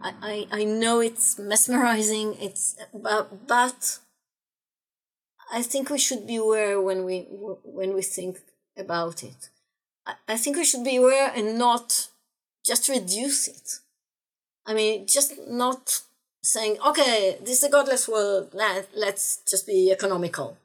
I, 0.02 0.12
I, 0.22 0.60
I 0.60 0.64
know 0.64 1.00
it's 1.00 1.38
mesmerizing. 1.38 2.36
It's 2.40 2.76
but 2.92 3.46
but 3.46 3.98
I 5.52 5.62
think 5.62 5.90
we 5.90 5.98
should 5.98 6.26
be 6.26 6.36
aware 6.36 6.80
when 6.80 7.04
we 7.04 7.26
when 7.64 7.94
we 7.94 8.02
think 8.02 8.38
about 8.76 9.22
it. 9.22 9.50
I, 10.06 10.14
I 10.28 10.36
think 10.36 10.56
we 10.56 10.64
should 10.64 10.84
be 10.84 10.96
aware 10.96 11.32
and 11.34 11.58
not 11.58 12.08
just 12.64 12.88
reduce 12.88 13.48
it. 13.48 13.78
I 14.66 14.74
mean, 14.74 15.06
just 15.06 15.34
not 15.48 16.00
saying, 16.42 16.78
okay, 16.84 17.38
this 17.40 17.58
is 17.58 17.64
a 17.64 17.70
godless 17.70 18.08
world. 18.08 18.50
Let, 18.52 18.88
let's 18.94 19.42
just 19.48 19.66
be 19.66 19.92
economical 19.92 20.58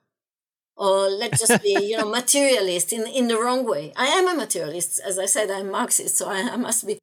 or 0.75 1.09
let's 1.09 1.39
just 1.39 1.61
be 1.63 1.77
you 1.89 1.97
know 1.97 2.09
materialist 2.21 2.93
in 2.93 3.07
in 3.07 3.27
the 3.27 3.37
wrong 3.37 3.65
way. 3.67 3.93
I 3.95 4.07
am 4.07 4.27
a 4.27 4.35
materialist. 4.35 4.99
As 5.05 5.19
i 5.19 5.25
said 5.25 5.49
i'm 5.51 5.71
marxist 5.71 6.17
so 6.17 6.29
i, 6.29 6.39
I 6.39 6.55
must 6.57 6.85
be 6.87 6.99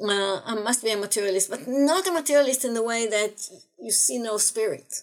uh, 0.00 0.40
i 0.44 0.54
must 0.54 0.82
be 0.84 0.90
a 0.90 0.96
materialist 0.96 1.50
but 1.50 1.66
not 1.66 2.06
a 2.06 2.12
materialist 2.12 2.64
in 2.64 2.74
the 2.74 2.82
way 2.82 3.06
that 3.06 3.48
you 3.78 3.90
see 3.90 4.18
no 4.18 4.36
spirit. 4.38 5.02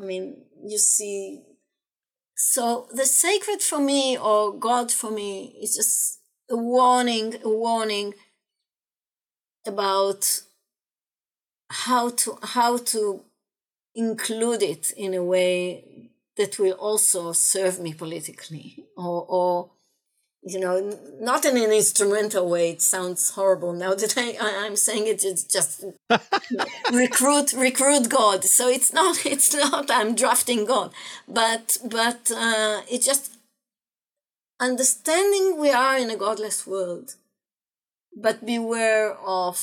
I 0.00 0.04
mean 0.04 0.44
you 0.64 0.78
see 0.78 1.42
so 2.36 2.88
the 2.92 3.04
sacred 3.04 3.62
for 3.62 3.80
me 3.80 4.16
or 4.16 4.54
god 4.58 4.92
for 4.92 5.10
me 5.10 5.56
is 5.60 5.74
just 5.76 6.20
a 6.50 6.56
warning 6.56 7.34
a 7.44 7.48
warning 7.48 8.14
about 9.66 10.42
how 11.70 12.10
to 12.10 12.38
how 12.42 12.78
to 12.78 13.22
include 13.94 14.62
it 14.62 14.90
in 14.92 15.14
a 15.14 15.22
way 15.22 15.84
that 16.38 16.58
will 16.58 16.72
also 16.72 17.32
serve 17.32 17.78
me 17.78 17.92
politically 17.92 18.84
or, 18.96 19.26
or 19.28 19.70
you 20.42 20.58
know, 20.60 20.96
not 21.20 21.44
in 21.44 21.56
an 21.56 21.72
instrumental 21.72 22.48
way. 22.48 22.70
It 22.70 22.80
sounds 22.80 23.30
horrible 23.30 23.72
now 23.72 23.94
that 23.94 24.16
I, 24.16 24.36
I 24.40 24.66
am 24.66 24.76
saying 24.76 25.06
it. 25.06 25.24
It's 25.24 25.42
just 25.44 25.84
recruit 26.92 27.52
recruit 27.52 28.08
God. 28.08 28.44
So 28.44 28.68
it's 28.68 28.92
not 28.92 29.26
it's 29.26 29.54
not 29.54 29.90
I'm 29.90 30.14
drafting 30.14 30.64
God, 30.64 30.92
but 31.28 31.78
but 31.84 32.30
uh, 32.30 32.82
it's 32.90 33.04
just 33.04 33.32
understanding 34.60 35.60
we 35.60 35.70
are 35.70 35.98
in 35.98 36.10
a 36.10 36.16
godless 36.16 36.66
world, 36.66 37.16
but 38.16 38.46
beware 38.46 39.14
of 39.18 39.58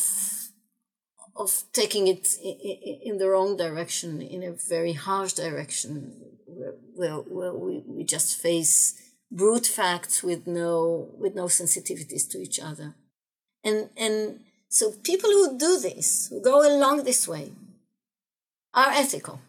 of 1.36 1.64
taking 1.74 2.08
it 2.08 2.38
in 2.42 3.18
the 3.18 3.30
wrong 3.30 3.58
direction, 3.58 4.22
in 4.22 4.44
a 4.44 4.52
very 4.52 4.94
harsh 4.94 5.34
direction, 5.34 6.14
where, 6.96 7.16
where 7.16 7.54
we, 7.54 7.84
we 7.86 8.04
just 8.04 8.40
face 8.40 9.02
brute 9.32 9.66
facts 9.66 10.24
with 10.24 10.48
no 10.48 11.10
with 11.18 11.36
no 11.36 11.46
sensitivities 11.46 12.30
to 12.30 12.38
each 12.38 12.60
other. 12.60 12.96
And 13.64 13.90
and 13.98 14.40
so 14.70 14.92
people 15.04 15.30
who 15.30 15.58
do 15.58 15.80
this 15.80 16.28
who 16.30 16.42
go 16.42 16.62
along 16.62 17.04
this 17.04 17.28
way 17.28 17.52
are 18.74 18.92
ethical. 18.92 19.42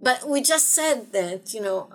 But 0.00 0.28
we 0.28 0.42
just 0.42 0.70
said 0.70 1.12
that 1.12 1.52
you 1.54 1.62
know 1.62 1.88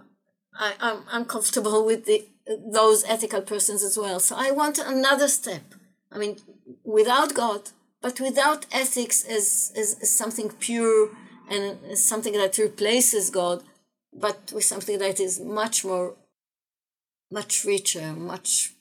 I, 0.59 0.73
I'm, 0.79 1.03
I'm 1.11 1.25
comfortable 1.25 1.85
with 1.85 2.05
the, 2.05 2.25
those 2.73 3.03
ethical 3.05 3.41
persons 3.41 3.83
as 3.83 3.97
well. 3.97 4.19
So 4.19 4.35
i 4.37 4.51
want 4.51 4.79
another 4.79 5.27
step. 5.27 5.75
I 6.11 6.17
mean 6.17 6.37
without 6.83 7.33
god 7.33 7.69
but 8.01 8.19
without 8.19 8.65
ethics 8.71 9.25
as, 9.25 9.73
as, 9.75 9.97
as 10.01 10.11
something 10.11 10.49
pure 10.59 11.09
and 11.49 11.97
something 11.97 12.33
that 12.33 12.57
replaces 12.57 13.29
god 13.29 13.63
but 14.13 14.51
with 14.53 14.63
something 14.63 14.97
that 14.99 15.19
is 15.19 15.39
much 15.39 15.85
more 15.85 16.15
much 17.31 17.65
richer, 17.65 18.13
much, 18.13 18.73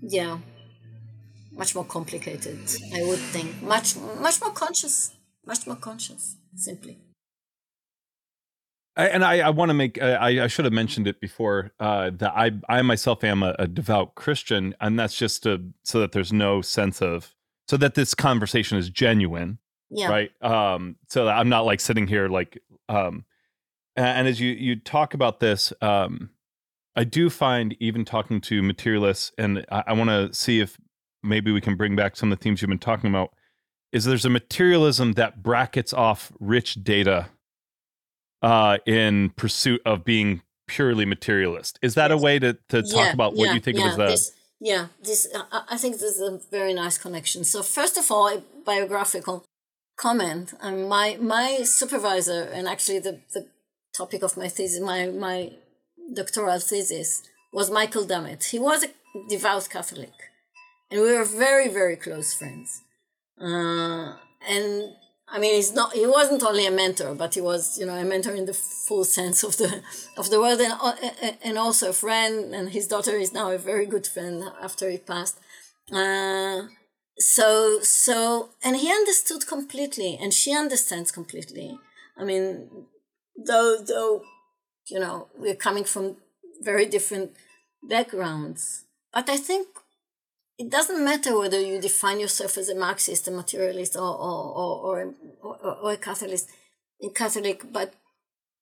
yeah, 0.00 0.38
much 1.52 1.74
more 1.74 1.84
complicated, 1.84 2.58
I 2.94 3.04
would 3.04 3.18
think. 3.18 3.62
Much, 3.62 3.96
much 3.96 4.40
more 4.40 4.52
conscious, 4.52 5.12
much 5.46 5.66
more 5.66 5.76
conscious, 5.76 6.36
simply. 6.54 6.98
I, 8.96 9.06
and 9.06 9.24
I, 9.24 9.38
I 9.40 9.50
want 9.50 9.70
to 9.70 9.74
make 9.74 10.00
I, 10.02 10.44
I 10.44 10.46
should 10.46 10.64
have 10.64 10.74
mentioned 10.74 11.06
it 11.06 11.20
before 11.20 11.72
uh, 11.80 12.10
that 12.14 12.32
I 12.34 12.52
I 12.68 12.82
myself 12.82 13.22
am 13.24 13.42
a, 13.42 13.54
a, 13.58 13.66
devout 13.66 14.14
Christian, 14.14 14.74
and 14.80 14.98
that's 14.98 15.16
just 15.16 15.44
to, 15.44 15.62
so 15.84 16.00
that 16.00 16.12
there's 16.12 16.32
no 16.32 16.60
sense 16.60 17.00
of 17.00 17.34
so 17.68 17.76
that 17.76 17.94
this 17.94 18.14
conversation 18.14 18.78
is 18.78 18.90
genuine, 18.90 19.58
yeah. 19.90 20.08
right? 20.08 20.30
Um, 20.42 20.96
so 21.08 21.26
that 21.26 21.38
I'm 21.38 21.48
not 21.48 21.64
like 21.64 21.80
sitting 21.80 22.08
here 22.08 22.28
like 22.28 22.58
um, 22.88 23.24
and 23.96 24.26
as 24.26 24.40
you 24.40 24.50
you 24.52 24.76
talk 24.76 25.14
about 25.14 25.40
this, 25.40 25.72
um, 25.80 26.30
I 26.96 27.04
do 27.04 27.30
find 27.30 27.76
even 27.80 28.04
talking 28.04 28.40
to 28.42 28.62
materialists, 28.62 29.32
and 29.38 29.64
I, 29.70 29.84
I 29.88 29.92
want 29.92 30.10
to 30.10 30.34
see 30.34 30.60
if 30.60 30.78
maybe 31.22 31.52
we 31.52 31.60
can 31.60 31.76
bring 31.76 31.94
back 31.96 32.16
some 32.16 32.32
of 32.32 32.38
the 32.38 32.42
themes 32.42 32.60
you've 32.60 32.68
been 32.68 32.78
talking 32.78 33.10
about. 33.10 33.32
Is 33.92 34.04
there's 34.04 34.24
a 34.24 34.30
materialism 34.30 35.12
that 35.14 35.42
brackets 35.42 35.92
off 35.92 36.32
rich 36.38 36.82
data 36.84 37.28
uh, 38.42 38.78
in 38.86 39.30
pursuit 39.30 39.80
of 39.84 40.04
being 40.04 40.42
purely 40.66 41.04
materialist? 41.04 41.78
Is 41.82 41.94
that 41.94 42.10
yes. 42.10 42.20
a 42.20 42.22
way 42.22 42.38
to 42.38 42.58
to 42.68 42.82
talk 42.82 43.06
yeah, 43.06 43.12
about 43.12 43.34
what 43.34 43.46
yeah, 43.46 43.54
you 43.54 43.60
think 43.60 43.78
yeah, 43.78 43.84
of 43.86 43.90
as 43.92 43.96
the 43.96 44.06
this, 44.06 44.32
yeah, 44.60 44.86
this 45.02 45.28
uh, 45.34 45.62
I 45.68 45.76
think 45.76 45.94
this 45.94 46.16
is 46.16 46.20
a 46.20 46.40
very 46.50 46.74
nice 46.74 46.98
connection. 46.98 47.44
So 47.44 47.62
first 47.62 47.96
of 47.96 48.10
all, 48.10 48.28
a 48.28 48.42
biographical 48.64 49.44
comment. 49.96 50.54
Um, 50.60 50.88
my 50.88 51.18
my 51.20 51.62
supervisor 51.62 52.42
and 52.54 52.66
actually 52.68 53.00
the 53.00 53.20
the 53.34 53.46
topic 53.96 54.22
of 54.22 54.36
my 54.36 54.48
thesis, 54.48 54.80
my 54.80 55.06
my 55.06 55.52
doctoral 56.14 56.60
thesis 56.60 57.22
was 57.52 57.70
Michael 57.70 58.04
Dummett. 58.04 58.44
He 58.44 58.58
was 58.58 58.84
a 58.84 58.88
devout 59.28 59.68
Catholic, 59.68 60.12
and 60.90 61.00
we 61.00 61.12
were 61.12 61.24
very, 61.24 61.68
very 61.68 61.96
close 61.96 62.32
friends. 62.34 62.82
Uh, 63.40 64.14
and 64.48 64.94
I 65.32 65.38
mean, 65.38 65.54
he's 65.54 65.72
not. 65.72 65.92
He 65.92 66.06
wasn't 66.06 66.42
only 66.42 66.66
a 66.66 66.70
mentor, 66.70 67.14
but 67.14 67.34
he 67.34 67.40
was, 67.40 67.78
you 67.78 67.86
know, 67.86 67.94
a 67.94 68.04
mentor 68.04 68.34
in 68.34 68.46
the 68.46 68.54
full 68.54 69.04
sense 69.04 69.44
of 69.44 69.56
the 69.56 69.82
of 70.16 70.30
the 70.30 70.40
word, 70.40 70.60
and 70.60 70.74
uh, 70.80 71.32
and 71.42 71.56
also 71.56 71.90
a 71.90 71.92
friend. 71.92 72.54
And 72.54 72.70
his 72.70 72.88
daughter 72.88 73.16
is 73.16 73.32
now 73.32 73.50
a 73.52 73.58
very 73.58 73.86
good 73.86 74.06
friend 74.06 74.44
after 74.60 74.90
he 74.90 74.98
passed. 74.98 75.38
Uh, 75.92 76.62
so 77.18 77.78
so, 77.82 78.50
and 78.64 78.76
he 78.76 78.90
understood 78.90 79.46
completely, 79.46 80.18
and 80.20 80.34
she 80.34 80.52
understands 80.52 81.12
completely. 81.12 81.78
I 82.18 82.24
mean, 82.24 82.86
though 83.46 83.76
though 83.86 84.22
you 84.90 84.98
know, 84.98 85.28
we're 85.38 85.54
coming 85.54 85.84
from 85.84 86.16
very 86.60 86.86
different 86.86 87.32
backgrounds. 87.82 88.84
But 89.12 89.28
I 89.28 89.36
think 89.36 89.68
it 90.60 90.68
doesn't 90.68 91.02
matter 91.02 91.38
whether 91.38 91.58
you 91.58 91.80
define 91.80 92.20
yourself 92.20 92.58
as 92.58 92.68
a 92.68 92.74
Marxist, 92.74 93.26
a 93.28 93.30
materialist, 93.30 93.96
or 93.96 94.14
or 94.28 94.40
or, 94.88 95.14
or, 95.42 95.76
or 95.82 95.92
a 95.92 95.96
Catholic, 95.96 96.40
Catholic, 97.14 97.72
but 97.72 97.94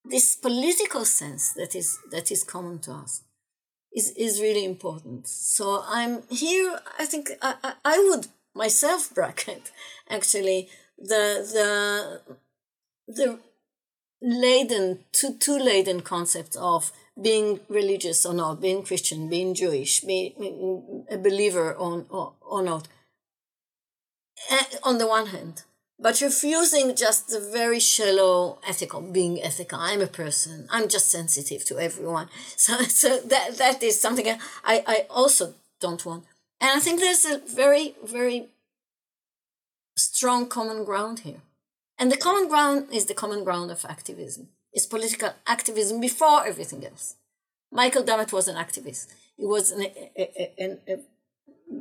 this 0.04 0.36
political 0.36 1.04
sense 1.04 1.52
that 1.54 1.74
is 1.74 1.98
that 2.12 2.30
is 2.30 2.44
common 2.44 2.78
to 2.80 2.92
us 2.92 3.24
is 3.92 4.12
is 4.16 4.40
really 4.40 4.64
important. 4.64 5.26
So 5.26 5.82
I'm 5.88 6.22
here. 6.30 6.78
I 7.00 7.04
think 7.04 7.32
I, 7.42 7.54
I, 7.64 7.72
I 7.84 7.98
would 8.08 8.28
myself 8.54 9.12
bracket 9.14 9.72
actually 10.08 10.68
the 10.98 11.24
the 11.56 12.36
the 13.08 13.38
laden, 14.22 15.04
too, 15.12 15.34
too 15.38 15.58
laden 15.58 16.00
concepts 16.00 16.56
of 16.56 16.92
being 17.20 17.60
religious 17.68 18.24
or 18.24 18.34
not, 18.34 18.60
being 18.60 18.82
Christian, 18.82 19.28
being 19.28 19.54
Jewish, 19.54 20.00
being 20.00 21.04
a 21.10 21.16
believer 21.16 21.72
or, 21.72 22.04
or, 22.10 22.34
or 22.40 22.62
not. 22.62 22.88
Eh, 24.50 24.64
on 24.84 24.98
the 24.98 25.06
one 25.06 25.26
hand, 25.26 25.64
but 25.98 26.20
refusing 26.20 26.94
just 26.94 27.28
the 27.28 27.40
very 27.40 27.80
shallow 27.80 28.58
ethical, 28.66 29.00
being 29.00 29.42
ethical. 29.42 29.80
I'm 29.80 30.00
a 30.00 30.06
person. 30.06 30.68
I'm 30.70 30.88
just 30.88 31.10
sensitive 31.10 31.64
to 31.66 31.78
everyone. 31.78 32.28
So, 32.56 32.78
so 32.82 33.18
that 33.18 33.58
that 33.58 33.82
is 33.82 34.00
something 34.00 34.28
I, 34.64 34.84
I 34.86 35.06
also 35.10 35.54
don't 35.80 36.04
want. 36.06 36.24
And 36.60 36.70
I 36.70 36.80
think 36.80 37.00
there's 37.00 37.24
a 37.24 37.38
very, 37.38 37.94
very 38.04 38.48
strong 39.96 40.48
common 40.48 40.84
ground 40.84 41.20
here. 41.20 41.42
And 41.98 42.12
the 42.12 42.16
common 42.16 42.48
ground 42.48 42.88
is 42.92 43.06
the 43.06 43.14
common 43.14 43.42
ground 43.42 43.70
of 43.70 43.84
activism. 43.88 44.48
It's 44.72 44.86
political 44.86 45.30
activism 45.46 46.00
before 46.00 46.46
everything 46.46 46.84
else. 46.84 47.16
Michael 47.70 48.02
Dummett 48.02 48.32
was 48.32 48.48
an 48.48 48.56
activist. 48.56 49.08
He 49.36 49.44
was 49.44 49.70
an, 49.70 49.82
a, 49.82 50.50
a, 50.58 50.98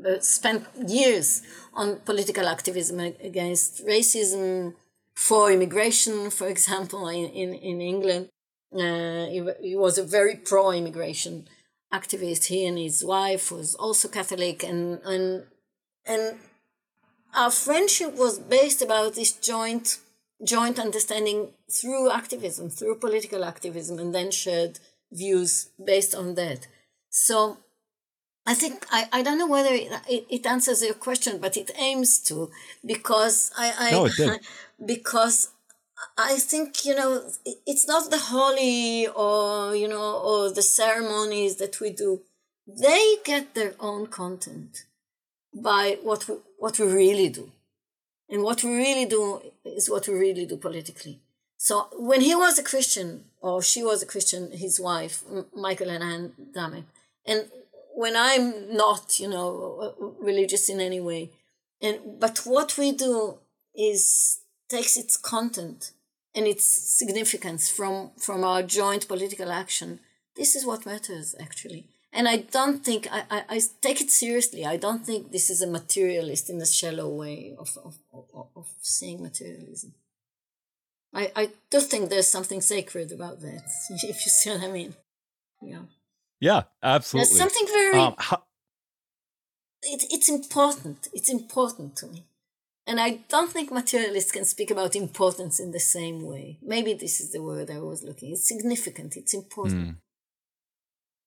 a, 0.05 0.21
spent 0.21 0.65
years 0.87 1.41
on 1.73 1.99
political 2.01 2.47
activism 2.47 2.99
against 2.99 3.85
racism, 3.85 4.73
for 5.17 5.51
immigration, 5.51 6.29
for 6.29 6.47
example, 6.47 7.07
in, 7.07 7.25
in, 7.31 7.53
in 7.55 7.81
England. 7.81 8.29
Uh, 8.71 9.25
he, 9.25 9.41
he, 9.61 9.75
was 9.75 9.97
a 9.97 10.03
very 10.03 10.35
pro-immigration 10.35 11.47
activist. 11.91 12.45
He 12.45 12.67
and 12.67 12.77
his 12.77 13.03
wife 13.03 13.51
was 13.51 13.73
also 13.75 14.09
Catholic, 14.09 14.63
and 14.63 14.99
and 15.03 15.45
and 16.05 16.37
our 17.33 17.49
friendship 17.49 18.15
was 18.15 18.37
based 18.37 18.81
about 18.81 19.15
this 19.15 19.31
joint 19.31 19.97
joint 20.43 20.79
understanding 20.79 21.51
through 21.71 22.11
activism, 22.11 22.69
through 22.69 22.95
political 22.95 23.43
activism, 23.43 23.99
and 23.99 24.13
then 24.13 24.31
shared 24.31 24.79
views 25.11 25.69
based 25.83 26.13
on 26.13 26.35
that. 26.35 26.67
So 27.09 27.57
I 28.45 28.53
think 28.53 28.85
I, 28.91 29.07
I 29.11 29.23
don't 29.23 29.37
know 29.37 29.47
whether 29.47 29.73
it, 29.73 29.91
it, 30.09 30.25
it 30.29 30.45
answers 30.45 30.81
your 30.81 30.93
question, 30.93 31.39
but 31.39 31.57
it 31.57 31.71
aims 31.77 32.19
to 32.23 32.49
because 32.85 33.51
I, 33.57 33.73
I 33.77 33.91
no, 33.91 34.05
it 34.05 34.13
did. 34.15 34.39
because 34.85 35.49
I 36.17 36.35
think 36.37 36.85
you 36.85 36.95
know 36.95 37.29
it's 37.65 37.87
not 37.87 38.09
the 38.09 38.17
holy 38.17 39.07
or 39.07 39.75
you 39.75 39.87
know 39.87 40.17
or 40.19 40.51
the 40.51 40.61
ceremonies 40.61 41.57
that 41.57 41.79
we 41.81 41.89
do. 41.89 42.21
They 42.67 43.15
get 43.23 43.53
their 43.53 43.75
own 43.79 44.07
content 44.07 44.85
by 45.53 45.97
what 46.03 46.27
we, 46.27 46.35
what 46.57 46.79
we 46.79 46.85
really 46.85 47.29
do. 47.29 47.51
And 48.29 48.43
what 48.43 48.63
we 48.63 48.75
really 48.75 49.05
do 49.05 49.41
is 49.63 49.89
what 49.89 50.07
we 50.07 50.13
really 50.13 50.45
do 50.45 50.57
politically. 50.57 51.19
So 51.57 51.87
when 51.93 52.21
he 52.21 52.35
was 52.35 52.59
a 52.59 52.63
Christian, 52.63 53.25
or 53.41 53.61
she 53.61 53.81
was 53.83 54.03
a 54.03 54.05
Christian, 54.05 54.51
his 54.51 54.79
wife, 54.79 55.23
Michael 55.55 55.89
and 55.89 56.03
Ann 56.03 56.33
Dummett, 56.55 56.83
and 57.25 57.47
when 57.95 58.15
I'm 58.15 58.75
not, 58.75 59.19
you 59.19 59.27
know, 59.27 60.15
religious 60.19 60.69
in 60.69 60.79
any 60.79 60.99
way, 60.99 61.31
and 61.81 62.19
but 62.19 62.39
what 62.45 62.77
we 62.77 62.91
do 62.91 63.39
is 63.75 64.39
takes 64.69 64.97
its 64.97 65.17
content 65.17 65.91
and 66.35 66.45
its 66.45 66.65
significance 66.65 67.69
from 67.69 68.11
from 68.17 68.43
our 68.43 68.61
joint 68.61 69.07
political 69.07 69.51
action. 69.51 69.99
This 70.35 70.55
is 70.55 70.65
what 70.65 70.85
matters 70.85 71.33
actually. 71.39 71.87
And 72.13 72.27
I 72.27 72.37
don't 72.37 72.83
think, 72.83 73.07
I, 73.11 73.23
I, 73.29 73.43
I, 73.49 73.61
take 73.81 74.01
it 74.01 74.09
seriously. 74.09 74.65
I 74.65 74.77
don't 74.77 75.05
think 75.05 75.31
this 75.31 75.49
is 75.49 75.61
a 75.61 75.67
materialist 75.67 76.49
in 76.49 76.61
a 76.61 76.65
shallow 76.65 77.09
way 77.09 77.55
of, 77.59 77.77
of, 77.83 77.95
of, 78.13 78.47
of 78.55 78.67
seeing 78.81 79.21
materialism. 79.21 79.93
I, 81.13 81.31
I 81.35 81.49
do 81.69 81.79
think 81.81 82.09
there's 82.09 82.27
something 82.27 82.61
sacred 82.61 83.11
about 83.11 83.41
that, 83.41 83.63
if 83.89 84.25
you 84.25 84.31
see 84.31 84.49
what 84.51 84.63
I 84.63 84.71
mean. 84.71 84.95
Yeah. 85.61 85.81
Yeah, 86.39 86.63
absolutely. 86.81 87.29
There's 87.29 87.39
something 87.39 87.67
very. 87.67 87.99
Um, 87.99 88.15
how- 88.17 88.43
it, 89.83 90.03
it's 90.11 90.29
important. 90.29 91.07
It's 91.13 91.29
important 91.29 91.95
to 91.97 92.07
me. 92.07 92.25
And 92.85 93.01
I 93.01 93.19
don't 93.27 93.51
think 93.51 93.71
materialists 93.71 94.31
can 94.31 94.45
speak 94.45 94.71
about 94.71 94.95
importance 94.95 95.59
in 95.59 95.71
the 95.71 95.79
same 95.79 96.25
way. 96.25 96.57
Maybe 96.61 96.93
this 96.93 97.19
is 97.19 97.31
the 97.31 97.41
word 97.41 97.69
I 97.69 97.79
was 97.79 98.01
looking. 98.01 98.31
It's 98.31 98.47
significant. 98.47 99.17
It's 99.17 99.33
important. 99.33 99.89
Mm. 99.89 99.95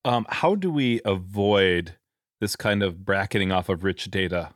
Um, 0.05 0.26
how 0.28 0.55
do 0.55 0.70
we 0.70 1.01
avoid 1.05 1.96
this 2.40 2.57
kind 2.57 2.82
of 2.82 3.05
bracketing 3.05 3.53
off 3.53 3.68
of 3.68 3.84
rich 3.84 4.11
data? 4.11 4.51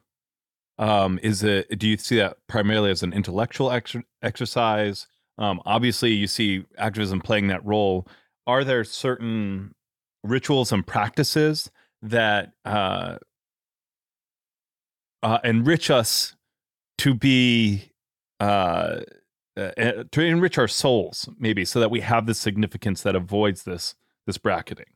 Um, 0.79 1.21
is 1.23 1.43
it? 1.43 1.79
Do 1.79 1.89
you 1.89 1.97
see 1.97 2.17
that 2.17 2.39
primarily 2.49 2.91
as 2.91 3.03
an 3.03 3.13
intellectual 3.13 3.71
ex- 3.71 3.97
exercise? 4.23 5.07
Um, 5.39 5.61
obviously, 5.65 6.13
you 6.13 6.27
see 6.27 6.65
activism 6.79 7.21
playing 7.21 7.49
that 7.49 7.65
role. 7.65 8.09
Are 8.47 8.65
there 8.65 8.85
certain 8.85 9.75
rituals 10.23 10.73
and 10.73 10.87
practices 10.87 11.71
that 12.03 12.53
uh, 12.65 13.17
uh, 15.23 15.39
enrich 15.45 15.91
us 15.91 16.37
to 16.99 17.15
be 17.15 17.91
uh, 18.41 19.01
uh, 19.57 19.71
to 20.11 20.21
enrich 20.21 20.59
our 20.59 20.69
souls, 20.69 21.29
maybe, 21.39 21.65
so 21.65 21.79
that 21.81 21.91
we 21.91 22.01
have 22.01 22.27
the 22.27 22.35
significance 22.35 23.03
that 23.03 23.15
avoids 23.15 23.63
this 23.63 23.95
this 24.27 24.39
bracketing. 24.39 24.87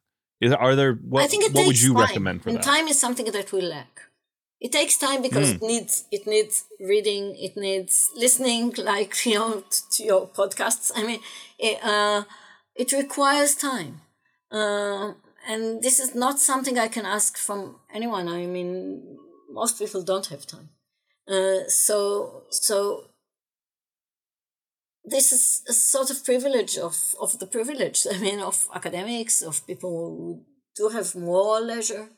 Is 0.41 0.53
are 0.53 0.77
there 0.77 0.95
what? 0.95 1.25
I 1.25 1.27
think 1.27 1.45
it 1.45 1.53
what 1.53 1.67
would 1.67 1.81
you 1.81 1.95
time. 1.95 2.03
recommend 2.03 2.43
for 2.43 2.49
and 2.51 2.59
that? 2.59 2.65
Time 2.65 2.87
is 2.89 3.01
something 3.01 3.27
that 3.27 3.53
we 3.53 3.61
lack. 3.61 4.03
It 4.61 4.73
takes 4.73 4.97
time 4.97 5.23
because 5.23 5.53
mm. 5.53 5.57
it 5.57 5.63
needs 5.63 6.05
it 6.11 6.27
needs 6.27 6.65
reading, 6.81 7.37
it 7.37 7.57
needs 7.57 8.11
listening, 8.17 8.75
like 8.79 9.15
you 9.27 9.35
know, 9.35 9.65
to 9.93 10.03
your 10.05 10.29
podcasts. 10.29 10.93
I 10.95 11.05
mean, 11.05 11.21
it, 11.59 11.79
uh, 11.83 12.23
it 12.75 12.93
requires 12.93 13.55
time, 13.55 14.01
uh, 14.53 15.13
and 15.49 15.83
this 15.83 15.99
is 15.99 16.15
not 16.15 16.39
something 16.39 16.79
I 16.79 16.89
can 16.89 17.07
ask 17.07 17.37
from 17.37 17.77
anyone. 17.93 18.29
I 18.29 18.47
mean, 18.47 19.19
most 19.51 19.79
people 19.79 20.03
don't 20.03 20.27
have 20.27 20.47
time. 20.47 20.71
Uh, 21.29 21.69
so 21.69 22.45
so 22.51 23.05
this 25.05 25.33
is 25.33 25.63
a 25.69 25.73
sort 25.73 26.11
of 26.11 26.25
privilege 26.25 26.77
of, 26.77 27.15
of 27.21 27.39
the 27.39 27.47
privilege. 27.47 28.07
I 28.13 28.19
mean, 28.19 28.41
of 28.41 28.69
academics, 28.75 29.43
of 29.43 29.67
people 29.67 29.91
who 29.91 30.45
do 30.77 30.89
have 30.89 31.15
more 31.15 31.61
leisure. 31.61 32.09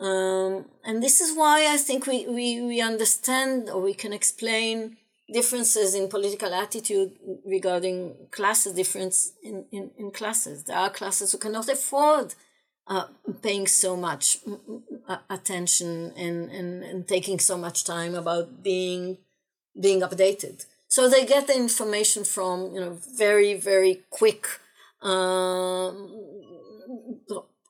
Um, 0.00 0.66
and 0.84 1.02
this 1.02 1.20
is 1.20 1.36
why 1.36 1.66
I 1.72 1.76
think 1.76 2.06
we, 2.06 2.26
we, 2.26 2.60
we 2.60 2.80
understand 2.80 3.70
or 3.70 3.80
we 3.80 3.94
can 3.94 4.12
explain 4.12 4.96
differences 5.32 5.94
in 5.94 6.08
political 6.08 6.52
attitude 6.52 7.12
regarding 7.46 8.14
classes, 8.30 8.74
difference 8.74 9.32
in, 9.42 9.64
in, 9.70 9.90
in 9.96 10.10
classes. 10.10 10.64
There 10.64 10.76
are 10.76 10.90
classes 10.90 11.32
who 11.32 11.38
cannot 11.38 11.68
afford 11.68 12.34
uh, 12.86 13.06
paying 13.42 13.66
so 13.66 13.96
much 13.96 14.38
attention 15.30 16.12
and, 16.16 16.50
and, 16.50 16.82
and 16.82 17.08
taking 17.08 17.38
so 17.38 17.56
much 17.56 17.84
time 17.84 18.14
about 18.14 18.62
being 18.62 19.18
being 19.80 20.00
updated. 20.00 20.66
So 20.92 21.08
they 21.08 21.24
get 21.24 21.46
the 21.46 21.56
information 21.56 22.22
from 22.24 22.74
you 22.74 22.80
know 22.82 22.98
very 23.16 23.54
very 23.54 23.94
quick 24.10 24.46
um, 25.00 25.94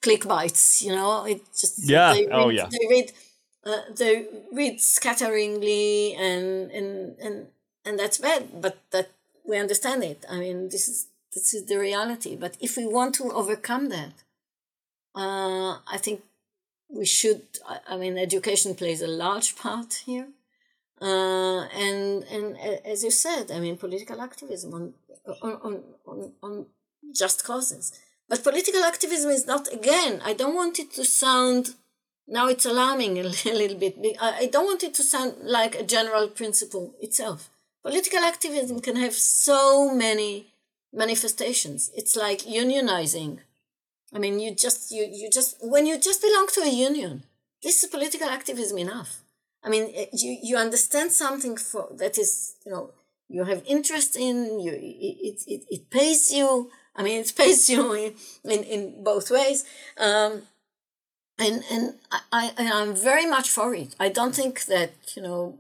click 0.01 0.27
bites. 0.27 0.83
You 0.83 0.93
know, 0.97 1.25
it 1.25 1.41
just 1.61 1.89
yeah. 1.89 2.15
Read, 2.15 2.29
oh 2.33 2.49
yeah. 2.49 2.69
They 2.75 2.87
read 2.91 3.13
uh, 3.65 3.83
they 3.97 4.27
read 4.53 4.81
scatteringly 4.81 6.17
and 6.17 6.73
and 6.73 7.17
and 7.25 7.47
and 7.85 7.97
that's 7.97 8.19
bad. 8.19 8.61
But 8.61 8.79
that 8.91 9.11
we 9.45 9.57
understand 9.57 10.03
it. 10.03 10.25
I 10.29 10.39
mean, 10.39 10.69
this 10.69 10.89
is 10.89 11.07
this 11.33 11.55
is 11.55 11.67
the 11.67 11.79
reality. 11.79 12.35
But 12.35 12.57
if 12.61 12.77
we 12.77 12.87
want 12.87 13.15
to 13.17 13.31
overcome 13.33 13.89
that, 13.91 14.15
uh, 15.15 15.79
I 15.87 15.99
think 16.05 16.23
we 16.89 17.07
should. 17.07 17.43
I 17.89 17.97
mean, 17.97 18.19
education 18.19 18.75
plays 18.75 19.01
a 19.01 19.07
large 19.07 19.55
part 19.55 20.03
here, 20.07 20.27
uh, 21.03 21.67
and 21.85 22.25
and 22.25 22.57
as 22.85 23.03
you 23.05 23.11
said, 23.11 23.51
I 23.51 23.59
mean, 23.61 23.77
political 23.77 24.21
activism 24.21 24.75
on 24.75 24.95
on 25.43 25.83
on 26.07 26.33
on 26.43 26.67
just 27.15 27.45
causes. 27.45 27.93
But 28.29 28.45
political 28.45 28.83
activism 28.83 29.31
is 29.31 29.47
not. 29.47 29.73
Again, 29.73 30.21
I 30.25 30.33
don't 30.33 30.55
want 30.55 30.79
it 30.79 30.93
to 30.95 31.05
sound. 31.05 31.75
Now 32.27 32.49
it's 32.49 32.67
alarming 32.67 33.19
a 33.19 33.23
little 33.23 33.79
bit. 33.79 33.95
I 34.21 34.47
don't 34.47 34.67
want 34.67 34.83
it 34.83 34.95
to 34.95 35.03
sound 35.03 35.35
like 35.43 35.75
a 35.75 35.83
general 35.83 36.29
principle 36.29 36.95
itself. 37.01 37.51
Political 37.83 38.21
activism 38.21 38.81
can 38.81 38.97
have 38.97 39.15
so 39.15 39.93
many 39.93 40.47
manifestations. 40.93 41.91
It's 41.95 42.15
like 42.17 42.41
unionizing 42.41 43.41
I 44.15 44.19
mean, 44.19 44.39
you 44.39 44.55
just 44.55 44.91
you 44.91 45.09
you 45.11 45.31
just 45.31 45.57
when 45.63 45.87
you 45.87 45.99
just 45.99 46.21
belong 46.21 46.47
to 46.55 46.61
a 46.63 46.69
union, 46.69 47.25
this 47.63 47.83
is 47.83 47.91
political 47.91 48.29
activism 48.29 48.79
enough. 48.79 49.23
I 49.65 49.69
mean, 49.69 49.91
eh, 49.95 50.07
you 50.13 50.39
you 50.43 50.57
understand 50.57 51.13
something 51.13 51.57
for 51.57 51.89
that 51.97 52.19
is 52.19 52.57
you 52.65 52.73
know 52.73 52.91
you 53.29 53.45
have 53.45 53.63
interest 53.67 54.17
in 54.17 54.61
you 54.61 54.73
it 54.73 55.43
it, 55.47 55.65
it 55.69 55.91
pays 55.91 56.33
you. 56.33 56.71
I 56.95 57.03
mean, 57.03 57.21
it 57.21 57.33
pays 57.41 57.69
you 57.71 57.93
in 57.93 58.15
in, 58.45 58.65
in 58.65 59.05
both 59.05 59.31
ways. 59.31 59.65
Um, 59.99 60.43
and 61.39 61.63
and 61.71 61.95
I, 62.11 62.53
I 62.59 62.71
I'm 62.73 62.95
very 62.95 63.27
much 63.27 63.49
for 63.49 63.75
it. 63.75 63.95
I 63.99 64.09
don't 64.09 64.35
think 64.35 64.65
that 64.67 64.93
you 65.17 65.23
know 65.23 65.59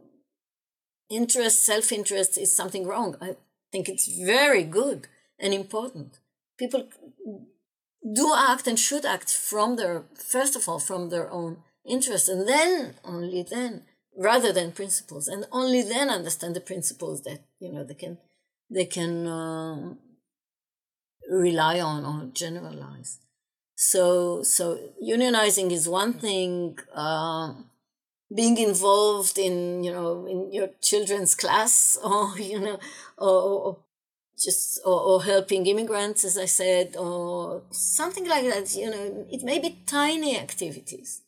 interest, 1.08 1.64
self 1.64 1.92
interest 1.92 2.38
is 2.38 2.54
something 2.54 2.86
wrong. 2.86 3.16
I 3.20 3.36
think 3.70 3.88
it's 3.88 4.08
very 4.08 4.64
good 4.64 5.08
and 5.38 5.52
important. 5.54 6.18
People 6.58 6.88
do 8.14 8.34
act 8.36 8.66
and 8.66 8.78
should 8.78 9.04
act 9.04 9.30
from 9.30 9.76
their 9.76 10.04
first 10.14 10.56
of 10.56 10.68
all 10.68 10.78
from 10.78 11.08
their 11.08 11.30
own 11.30 11.58
interest 11.86 12.28
and 12.28 12.48
then 12.48 12.94
only 13.04 13.42
then 13.48 13.82
rather 14.16 14.52
than 14.52 14.72
principles 14.72 15.28
and 15.28 15.46
only 15.52 15.82
then 15.82 16.10
understand 16.10 16.54
the 16.54 16.60
principles 16.60 17.22
that 17.22 17.40
you 17.58 17.72
know 17.72 17.84
they 17.84 17.94
can 17.94 18.18
they 18.70 18.84
can 18.84 19.26
um, 19.26 19.98
rely 21.30 21.80
on 21.80 22.04
or 22.04 22.30
generalize. 22.32 23.18
So 23.74 24.42
so 24.42 24.78
unionizing 25.02 25.70
is 25.72 25.88
one 25.88 26.14
thing 26.14 26.78
uh, 26.94 27.54
being 28.34 28.58
involved 28.58 29.38
in 29.38 29.84
you 29.84 29.92
know 29.92 30.26
in 30.26 30.52
your 30.52 30.70
children's 30.80 31.34
class 31.34 31.98
or 32.04 32.38
you 32.38 32.60
know 32.60 32.78
or, 33.18 33.42
or 33.42 33.78
just 34.38 34.80
or, 34.84 35.00
or, 35.00 35.22
helping 35.22 35.66
immigrants 35.66 36.24
as 36.24 36.36
i 36.36 36.46
said 36.46 36.96
or 36.96 37.62
something 37.70 38.26
like 38.26 38.44
that 38.44 38.74
you 38.74 38.90
know 38.90 39.26
it 39.30 39.42
may 39.44 39.58
be 39.58 39.78
tiny 39.86 40.36
activities 40.36 41.20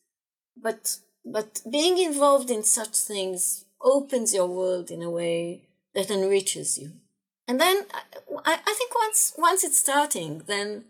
but 0.60 0.96
but 1.24 1.60
being 1.70 1.98
involved 1.98 2.50
in 2.50 2.62
such 2.62 2.96
things 2.96 3.64
opens 3.80 4.34
your 4.34 4.46
world 4.46 4.90
in 4.90 5.02
a 5.02 5.10
way 5.10 5.62
that 5.94 6.10
enriches 6.10 6.78
you 6.78 6.92
and 7.48 7.60
then 7.60 7.84
i, 8.44 8.58
I 8.66 8.74
think 8.78 8.94
once 8.94 9.34
once 9.38 9.64
it's 9.64 9.78
starting 9.78 10.42
then 10.46 10.84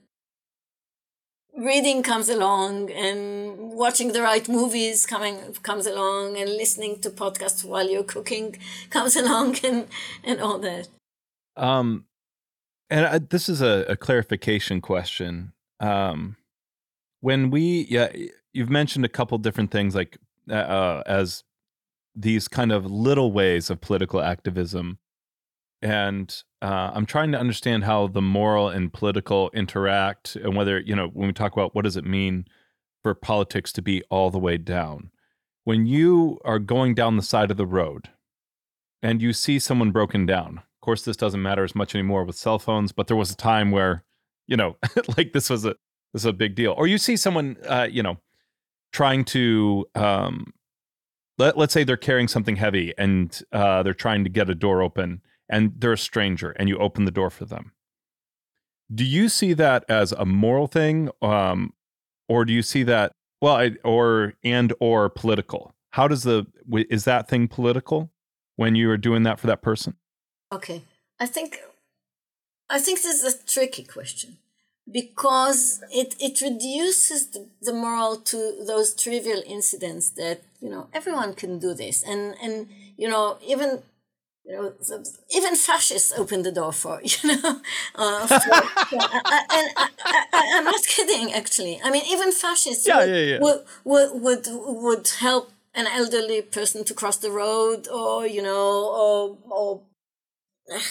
reading 1.57 2.03
comes 2.03 2.29
along 2.29 2.91
and 2.91 3.73
watching 3.73 4.13
the 4.13 4.23
right 4.23 4.49
movies 4.49 5.07
coming 5.07 5.39
comes 5.63 5.87
along 5.87 6.37
and 6.37 6.51
listening 6.51 7.01
to 7.01 7.11
podcasts 7.11 7.65
while 7.65 7.89
you're 7.89 8.03
cooking 8.03 8.57
comes 8.91 9.17
along 9.17 9.57
and 9.65 9.87
and 10.25 10.41
all 10.41 10.59
that 10.59 10.89
um 11.57 12.05
and 12.91 13.07
I, 13.07 13.19
this 13.19 13.49
is 13.49 13.61
a, 13.61 13.85
a 13.89 13.97
clarification 13.97 14.81
question. 14.81 15.53
Um, 15.81 16.37
when 17.21 17.51
we, 17.51 17.87
yeah, 17.91 18.13
you've 18.53 18.71
mentioned 18.71 19.05
a 19.05 19.09
couple 19.09 19.39
different 19.39 19.71
things 19.71 19.95
like 19.95 20.19
uh, 20.51 20.55
uh, 20.55 21.03
as 21.07 21.45
these 22.15 22.49
kind 22.49 22.73
of 22.73 22.87
little 22.87 23.33
ways 23.33 23.71
of 23.71 23.81
political 23.81 24.21
activism, 24.21 24.99
and 25.83 26.43
uh, 26.63 26.91
I'm 26.95 27.07
trying 27.07 27.33
to 27.33 27.39
understand 27.39 27.85
how 27.85 28.07
the 28.07 28.23
moral 28.23 28.69
and 28.69 28.93
political 28.93 29.51
interact, 29.53 30.37
and 30.37 30.57
whether 30.57 30.79
you 30.81 30.97
know 30.97 31.09
when 31.09 31.27
we 31.27 31.33
talk 31.33 31.53
about 31.53 31.75
what 31.75 31.85
does 31.85 31.97
it 31.97 32.05
mean 32.05 32.47
for 33.05 33.15
politics 33.15 33.73
to 33.75 33.83
be 33.83 34.03
all 34.11 34.31
the 34.31 34.39
way 34.39 34.57
down. 34.57 35.11
When 35.65 35.87
you 35.87 36.41
are 36.45 36.59
going 36.59 36.95
down 36.95 37.17
the 37.17 37.23
side 37.23 37.51
of 37.51 37.57
the 37.57 37.67
road 37.67 38.09
and 39.03 39.23
you 39.23 39.33
see 39.33 39.59
someone 39.59 39.93
broken 39.93 40.27
down, 40.27 40.59
of 40.59 40.81
course, 40.81 41.03
this 41.03 41.17
doesn't 41.17 41.43
matter 41.43 41.65
as 41.65 41.75
much 41.75 41.95
anymore 41.95 42.25
with 42.25 42.37
cell 42.37 42.59
phones, 42.59 42.93
but 42.93 43.07
there 43.07 43.17
was 43.17 43.31
a 43.31 43.37
time 43.37 43.71
where, 43.71 44.05
you 44.47 44.57
know, 44.57 44.77
like 45.17 45.33
this 45.33 45.49
was 45.49 45.65
a 45.65 45.77
this 46.13 46.23
is 46.23 46.27
a 46.27 46.33
big 46.33 46.55
deal. 46.55 46.73
Or 46.73 46.87
you 46.87 46.99
see 46.99 47.17
someone, 47.17 47.57
uh, 47.67 47.89
you 47.91 48.03
know, 48.03 48.19
trying 48.95 49.25
to 49.25 49.85
um, 49.97 50.55
let 51.37 51.59
let's 51.59 51.75
say 51.75 51.85
they're 51.85 51.97
carrying 51.97 52.29
something 52.29 52.57
heavy 52.57 52.95
and 52.97 53.43
uh, 53.53 53.83
they're 53.83 53.93
trying 53.93 54.25
to 54.25 54.31
get 54.31 54.49
a 54.49 54.55
door 54.55 54.81
open, 54.81 55.21
and 55.51 55.73
they're 55.77 55.93
a 55.93 55.99
stranger, 55.99 56.53
and 56.53 56.69
you 56.69 56.79
open 56.79 57.05
the 57.05 57.11
door 57.11 57.29
for 57.29 57.45
them. 57.45 57.73
Do 58.95 59.05
you 59.05 59.29
see 59.29 59.53
that 59.55 59.85
as 59.89 60.13
a 60.13 60.25
moral 60.25 60.69
thing, 60.69 61.11
um, 61.21 61.75
or 62.29 62.45
do 62.45 62.53
you 62.53 62.63
see 62.63 62.85
that 62.85 63.13
well, 63.43 63.57
I, 63.57 63.73
or 63.85 64.35
and 64.45 64.73
or 64.81 65.11
political? 65.11 65.75
How 65.91 66.09
does 66.09 66.23
the 66.23 66.47
is 66.89 67.05
that 67.05 67.29
thing 67.29 67.49
political 67.49 68.11
when 68.57 68.77
you 68.77 68.89
are 68.91 68.97
doing 68.97 69.25
that 69.25 69.41
for 69.41 69.49
that 69.49 69.61
person? 69.61 69.97
Okay, 70.53 70.85
I 71.19 71.27
think 71.27 71.59
I 72.71 72.79
think 72.79 73.03
this 73.03 73.23
is 73.23 73.35
a 73.35 73.45
tricky 73.45 73.83
question. 73.83 74.39
Because 74.91 75.83
it, 75.91 76.15
it 76.21 76.41
reduces 76.41 77.29
the, 77.29 77.47
the 77.63 77.73
moral 77.73 78.17
to 78.17 78.65
those 78.67 78.95
trivial 78.95 79.43
incidents 79.47 80.11
that 80.11 80.43
you 80.61 80.69
know 80.69 80.89
everyone 80.93 81.35
can 81.35 81.59
do 81.59 81.73
this 81.75 82.03
and 82.03 82.35
and 82.43 82.69
you 82.97 83.09
know 83.09 83.39
even 83.45 83.83
you 84.47 84.53
know, 84.53 84.73
even 85.35 85.57
fascists 85.57 86.13
open 86.19 86.43
the 86.43 86.53
door 86.53 86.73
for 86.73 87.01
you 87.03 87.29
know. 87.29 87.61
Uh, 87.95 88.27
for, 88.27 88.35
uh, 88.35 89.09
uh, 89.25 89.41
and 89.51 89.69
uh, 89.77 89.87
I, 90.33 90.59
am 90.59 90.65
not 90.65 90.83
kidding, 90.87 91.33
actually. 91.33 91.81
I 91.83 91.91
mean, 91.91 92.05
even 92.07 92.31
fascists 92.31 92.87
yeah, 92.87 92.99
would, 92.99 93.09
yeah, 93.09 93.17
yeah. 93.17 93.39
Would, 93.41 93.65
would 93.85 94.23
would 94.23 94.47
would 94.51 95.09
help 95.19 95.51
an 95.75 95.87
elderly 95.87 96.43
person 96.43 96.85
to 96.85 96.93
cross 96.93 97.17
the 97.17 97.31
road, 97.31 97.89
or 97.89 98.27
you 98.27 98.43
know, 98.43 98.89
or 98.95 99.39
or 99.51 99.81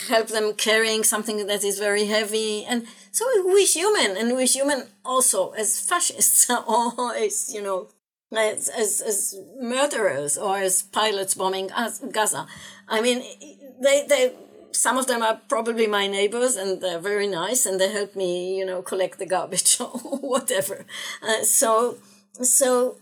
help 0.07 0.27
them 0.27 0.53
carrying 0.53 1.03
something 1.03 1.47
that 1.47 1.63
is 1.63 1.79
very 1.79 2.05
heavy. 2.05 2.65
And 2.65 2.85
so 3.11 3.25
we're 3.43 3.65
human, 3.65 4.17
and 4.17 4.33
we're 4.33 4.47
human 4.47 4.87
also 5.03 5.51
as 5.51 5.79
fascists, 5.79 6.49
or 6.67 7.15
as, 7.15 7.53
you 7.53 7.61
know, 7.61 7.87
as, 8.35 8.69
as, 8.69 9.01
as 9.01 9.35
murderers 9.59 10.37
or 10.37 10.57
as 10.57 10.83
pilots 10.83 11.35
bombing 11.35 11.69
Gaza. 12.11 12.47
I 12.87 13.01
mean, 13.01 13.23
they, 13.81 14.05
they, 14.07 14.33
some 14.71 14.97
of 14.97 15.07
them 15.07 15.21
are 15.21 15.39
probably 15.47 15.87
my 15.87 16.07
neighbors 16.07 16.55
and 16.55 16.81
they're 16.81 16.99
very 16.99 17.27
nice 17.27 17.65
and 17.65 17.79
they 17.79 17.91
help 17.91 18.15
me, 18.15 18.57
you 18.57 18.65
know, 18.65 18.81
collect 18.81 19.19
the 19.19 19.25
garbage 19.25 19.77
or 19.79 19.87
whatever. 19.87 20.85
Uh, 21.21 21.43
so, 21.43 21.97
so 22.41 22.97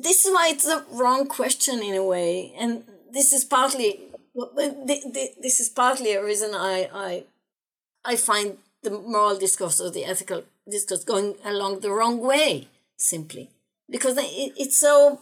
this 0.00 0.24
is 0.24 0.32
why 0.32 0.48
it's 0.50 0.66
a 0.66 0.84
wrong 0.92 1.26
question 1.26 1.82
in 1.82 1.94
a 1.94 2.04
way. 2.04 2.52
And 2.58 2.84
this 3.12 3.32
is 3.32 3.44
partly 3.44 4.07
well, 4.38 4.52
this 4.86 5.58
is 5.58 5.68
partly 5.68 6.12
a 6.12 6.24
reason 6.24 6.54
I, 6.54 6.88
I, 6.94 7.24
I 8.04 8.16
find 8.16 8.58
the 8.82 8.90
moral 8.90 9.36
discourse 9.36 9.80
or 9.80 9.90
the 9.90 10.04
ethical 10.04 10.44
discourse 10.70 11.02
going 11.02 11.34
along 11.44 11.80
the 11.80 11.90
wrong 11.90 12.20
way, 12.20 12.68
simply 12.96 13.50
because 13.90 14.16
it, 14.16 14.52
it's 14.56 14.78
so, 14.78 15.20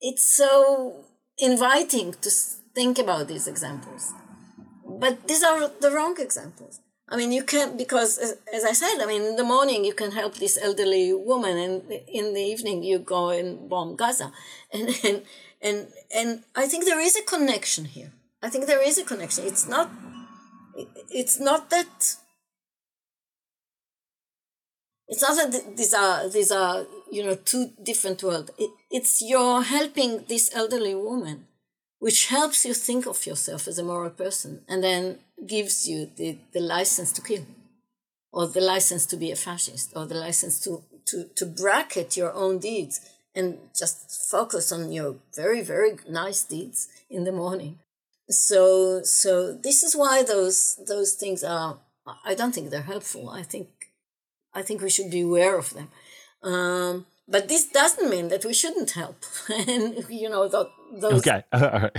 it's 0.00 0.22
so 0.36 1.04
inviting 1.38 2.12
to 2.20 2.30
think 2.74 2.98
about 2.98 3.26
these 3.26 3.48
examples, 3.48 4.12
but 4.86 5.26
these 5.26 5.42
are 5.42 5.68
the 5.80 5.90
wrong 5.90 6.16
examples. 6.20 6.80
I 7.08 7.16
mean, 7.16 7.32
you 7.32 7.42
can't 7.42 7.76
because, 7.78 8.18
as, 8.18 8.36
as, 8.52 8.64
I 8.64 8.72
said, 8.72 9.00
I 9.00 9.06
mean, 9.06 9.22
in 9.22 9.36
the 9.36 9.44
morning 9.44 9.84
you 9.84 9.94
can 9.94 10.10
help 10.10 10.34
this 10.34 10.58
elderly 10.60 11.12
woman, 11.12 11.56
and 11.56 11.92
in 12.08 12.34
the 12.34 12.40
evening 12.40 12.82
you 12.82 12.98
go 12.98 13.30
and 13.30 13.68
bomb 13.68 13.94
Gaza, 13.94 14.32
and 14.72 14.88
and 15.04 15.22
and 15.62 15.86
and 16.12 16.42
I 16.56 16.66
think 16.66 16.84
there 16.84 17.00
is 17.00 17.16
a 17.16 17.22
connection 17.22 17.84
here. 17.84 18.12
I 18.42 18.50
think 18.50 18.66
there 18.66 18.82
is 18.82 18.98
a 18.98 19.04
connection. 19.04 19.44
It's 19.46 19.66
not. 19.68 19.90
It's 21.10 21.40
not 21.40 21.70
that. 21.70 22.16
It's 25.08 25.22
not 25.22 25.52
that 25.52 25.76
these 25.76 25.94
are 25.94 26.28
these 26.28 26.50
are 26.50 26.84
you 27.10 27.24
know 27.24 27.36
two 27.36 27.70
different 27.82 28.22
worlds. 28.22 28.50
It, 28.58 28.70
it's 28.90 29.22
you're 29.22 29.62
helping 29.62 30.24
this 30.28 30.50
elderly 30.54 30.94
woman, 30.94 31.46
which 31.98 32.26
helps 32.26 32.64
you 32.66 32.74
think 32.74 33.06
of 33.06 33.24
yourself 33.24 33.68
as 33.68 33.78
a 33.78 33.84
moral 33.84 34.10
person, 34.10 34.62
and 34.68 34.82
then 34.82 35.18
gives 35.46 35.88
you 35.88 36.10
the, 36.16 36.38
the 36.52 36.60
license 36.60 37.12
to 37.12 37.22
kill, 37.22 37.44
or 38.32 38.48
the 38.48 38.60
license 38.60 39.06
to 39.06 39.16
be 39.16 39.30
a 39.30 39.36
fascist, 39.36 39.92
or 39.96 40.06
the 40.06 40.14
license 40.14 40.60
to 40.60 40.82
to 41.06 41.24
to 41.36 41.46
bracket 41.46 42.16
your 42.16 42.32
own 42.34 42.58
deeds 42.58 43.00
and 43.34 43.58
just 43.78 44.28
focus 44.30 44.72
on 44.72 44.90
your 44.90 45.16
very 45.34 45.62
very 45.62 45.96
nice 46.08 46.42
deeds 46.42 46.88
in 47.08 47.24
the 47.24 47.32
morning 47.32 47.78
so 48.28 49.02
so 49.02 49.52
this 49.52 49.82
is 49.82 49.94
why 49.94 50.22
those 50.22 50.78
those 50.86 51.12
things 51.14 51.44
are 51.44 51.78
i 52.24 52.34
don't 52.34 52.54
think 52.54 52.70
they're 52.70 52.82
helpful. 52.82 53.30
I 53.30 53.42
think 53.42 53.68
i 54.54 54.62
think 54.62 54.80
we 54.80 54.90
should 54.90 55.10
be 55.10 55.22
aware 55.22 55.58
of 55.58 55.74
them. 55.74 55.88
Um, 56.42 57.06
but 57.28 57.48
this 57.48 57.66
doesn't 57.66 58.08
mean 58.08 58.28
that 58.28 58.44
we 58.44 58.54
shouldn't 58.54 58.92
help. 58.92 59.24
And 59.48 60.04
you 60.08 60.28
know 60.28 60.48
those 60.48 61.20
okay. 61.20 61.44
All 61.52 61.60
right. 61.60 61.92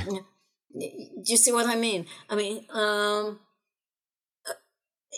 Do 0.80 1.32
you 1.34 1.38
see 1.38 1.52
what 1.52 1.68
i 1.68 1.76
mean? 1.76 2.06
I 2.30 2.36
mean 2.36 2.66
um, 2.74 3.40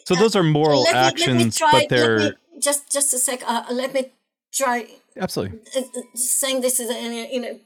so 0.06 0.16
those 0.16 0.36
are 0.36 0.44
moral 0.44 0.84
uh, 0.88 0.94
actions 0.94 1.46
me 1.46 1.52
try, 1.52 1.72
but 1.72 1.90
they're 1.90 2.20
me, 2.20 2.32
just 2.60 2.92
just 2.92 3.14
a 3.14 3.18
sec 3.18 3.42
uh, 3.46 3.66
let 3.72 3.94
me 3.94 4.12
try 4.52 4.88
absolutely. 5.18 5.60
uh, 5.76 5.82
uh 5.82 6.02
saying 6.16 6.62
this 6.62 6.80
is 6.80 6.90
in 6.90 7.12
a, 7.12 7.24
in 7.36 7.44
a 7.44 7.60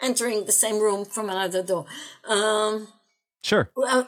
entering 0.00 0.44
the 0.44 0.52
same 0.52 0.78
room 0.80 1.04
from 1.04 1.28
another 1.30 1.62
door. 1.62 1.86
Um, 2.26 2.88
sure. 3.42 3.70
Uh, 3.76 4.02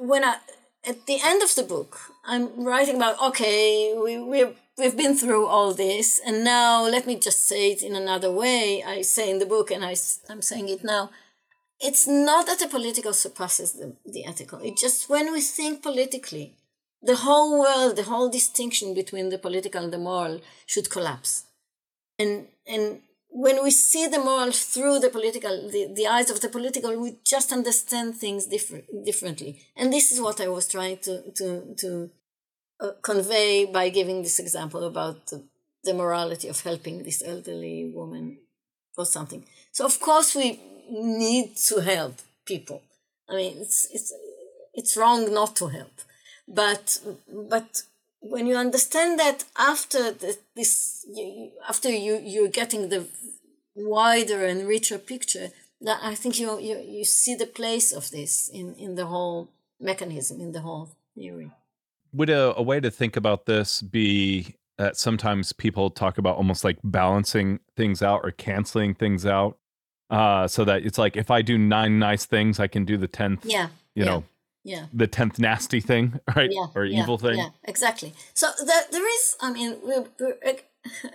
when 0.00 0.24
I 0.24 0.36
at 0.84 1.06
the 1.06 1.18
end 1.22 1.42
of 1.42 1.54
the 1.54 1.62
book, 1.62 1.98
I'm 2.24 2.64
writing 2.64 2.96
about 2.96 3.20
okay, 3.22 3.94
we 3.96 4.18
we 4.18 4.44
we've 4.78 4.96
been 4.96 5.16
through 5.16 5.46
all 5.46 5.74
this, 5.74 6.20
and 6.24 6.44
now 6.44 6.82
let 6.82 7.06
me 7.06 7.16
just 7.16 7.46
say 7.46 7.72
it 7.72 7.82
in 7.82 7.94
another 7.94 8.30
way. 8.30 8.82
I 8.84 9.02
say 9.02 9.30
in 9.30 9.38
the 9.38 9.46
book, 9.46 9.70
and 9.70 9.84
I 9.84 9.94
I'm 10.28 10.42
saying 10.42 10.68
it 10.68 10.84
now. 10.84 11.10
It's 11.80 12.06
not 12.06 12.46
that 12.46 12.60
the 12.60 12.68
political 12.68 13.12
surpasses 13.12 13.72
the, 13.72 13.96
the 14.06 14.24
ethical. 14.24 14.60
It's 14.60 14.80
just 14.80 15.10
when 15.10 15.32
we 15.32 15.40
think 15.40 15.82
politically, 15.82 16.54
the 17.02 17.16
whole 17.16 17.58
world, 17.58 17.96
the 17.96 18.04
whole 18.04 18.30
distinction 18.30 18.94
between 18.94 19.30
the 19.30 19.38
political 19.38 19.82
and 19.82 19.92
the 19.92 19.98
moral 19.98 20.40
should 20.66 20.90
collapse. 20.90 21.44
And 22.18 22.46
and 22.66 23.00
when 23.34 23.62
we 23.62 23.70
see 23.70 24.06
the 24.06 24.18
moral 24.18 24.52
through 24.52 24.98
the 24.98 25.08
political, 25.08 25.70
the, 25.70 25.90
the 25.94 26.06
eyes 26.06 26.30
of 26.30 26.40
the 26.40 26.48
political, 26.48 26.98
we 27.00 27.16
just 27.24 27.50
understand 27.50 28.14
things 28.14 28.46
different, 28.46 28.84
differently. 29.06 29.62
And 29.74 29.90
this 29.92 30.12
is 30.12 30.20
what 30.20 30.40
I 30.40 30.48
was 30.48 30.68
trying 30.68 30.98
to, 30.98 31.22
to, 31.32 31.74
to 31.78 32.10
uh, 32.80 32.90
convey 33.00 33.64
by 33.64 33.88
giving 33.88 34.22
this 34.22 34.38
example 34.38 34.84
about 34.84 35.26
the, 35.28 35.42
the 35.82 35.94
morality 35.94 36.48
of 36.48 36.60
helping 36.60 37.02
this 37.02 37.22
elderly 37.24 37.90
woman 37.94 38.38
or 38.98 39.06
something. 39.06 39.44
So 39.72 39.86
of 39.86 39.98
course 39.98 40.34
we 40.34 40.60
need 40.90 41.56
to 41.68 41.80
help 41.80 42.16
people. 42.44 42.82
I 43.30 43.36
mean, 43.36 43.56
it's, 43.60 43.88
it's, 43.90 44.12
it's 44.74 44.96
wrong 44.96 45.32
not 45.32 45.56
to 45.56 45.68
help, 45.68 46.02
but, 46.46 46.98
but 47.48 47.82
when 48.22 48.46
you 48.46 48.56
understand 48.56 49.18
that 49.18 49.44
after 49.58 50.12
the, 50.12 50.38
this 50.54 51.04
after 51.68 51.90
you 51.90 52.20
you're 52.22 52.48
getting 52.48 52.88
the 52.88 53.06
wider 53.74 54.46
and 54.46 54.66
richer 54.66 54.98
picture 54.98 55.48
that 55.80 55.98
i 56.02 56.14
think 56.14 56.38
you 56.38 56.58
you, 56.60 56.78
you 56.78 57.04
see 57.04 57.34
the 57.34 57.46
place 57.46 57.92
of 57.92 58.10
this 58.10 58.48
in 58.48 58.74
in 58.76 58.94
the 58.94 59.06
whole 59.06 59.48
mechanism 59.80 60.40
in 60.40 60.52
the 60.52 60.60
whole 60.60 60.90
theory 61.14 61.50
would 62.12 62.30
a, 62.30 62.54
a 62.56 62.62
way 62.62 62.78
to 62.78 62.90
think 62.90 63.16
about 63.16 63.46
this 63.46 63.82
be 63.82 64.54
that 64.78 64.96
sometimes 64.96 65.52
people 65.52 65.90
talk 65.90 66.16
about 66.18 66.36
almost 66.36 66.64
like 66.64 66.78
balancing 66.84 67.58
things 67.76 68.02
out 68.02 68.20
or 68.22 68.30
canceling 68.30 68.94
things 68.94 69.26
out 69.26 69.58
uh 70.10 70.46
so 70.46 70.64
that 70.64 70.86
it's 70.86 70.98
like 70.98 71.16
if 71.16 71.30
i 71.30 71.42
do 71.42 71.58
nine 71.58 71.98
nice 71.98 72.24
things 72.24 72.60
i 72.60 72.68
can 72.68 72.84
do 72.84 72.96
the 72.96 73.08
10th 73.08 73.40
yeah 73.42 73.68
you 73.96 74.04
yeah. 74.04 74.10
know 74.10 74.24
yeah. 74.64 74.86
the 74.92 75.08
10th 75.08 75.38
nasty 75.38 75.80
thing 75.80 76.20
right? 76.36 76.50
Yeah, 76.52 76.66
or 76.74 76.84
yeah, 76.84 77.02
evil 77.02 77.18
thing. 77.18 77.38
yeah 77.38 77.50
exactly. 77.64 78.14
So 78.34 78.48
the, 78.58 78.86
there 78.90 79.08
is 79.14 79.36
i 79.40 79.52
mean 79.52 79.76
we're, 79.82 80.06
we're, 80.18 80.36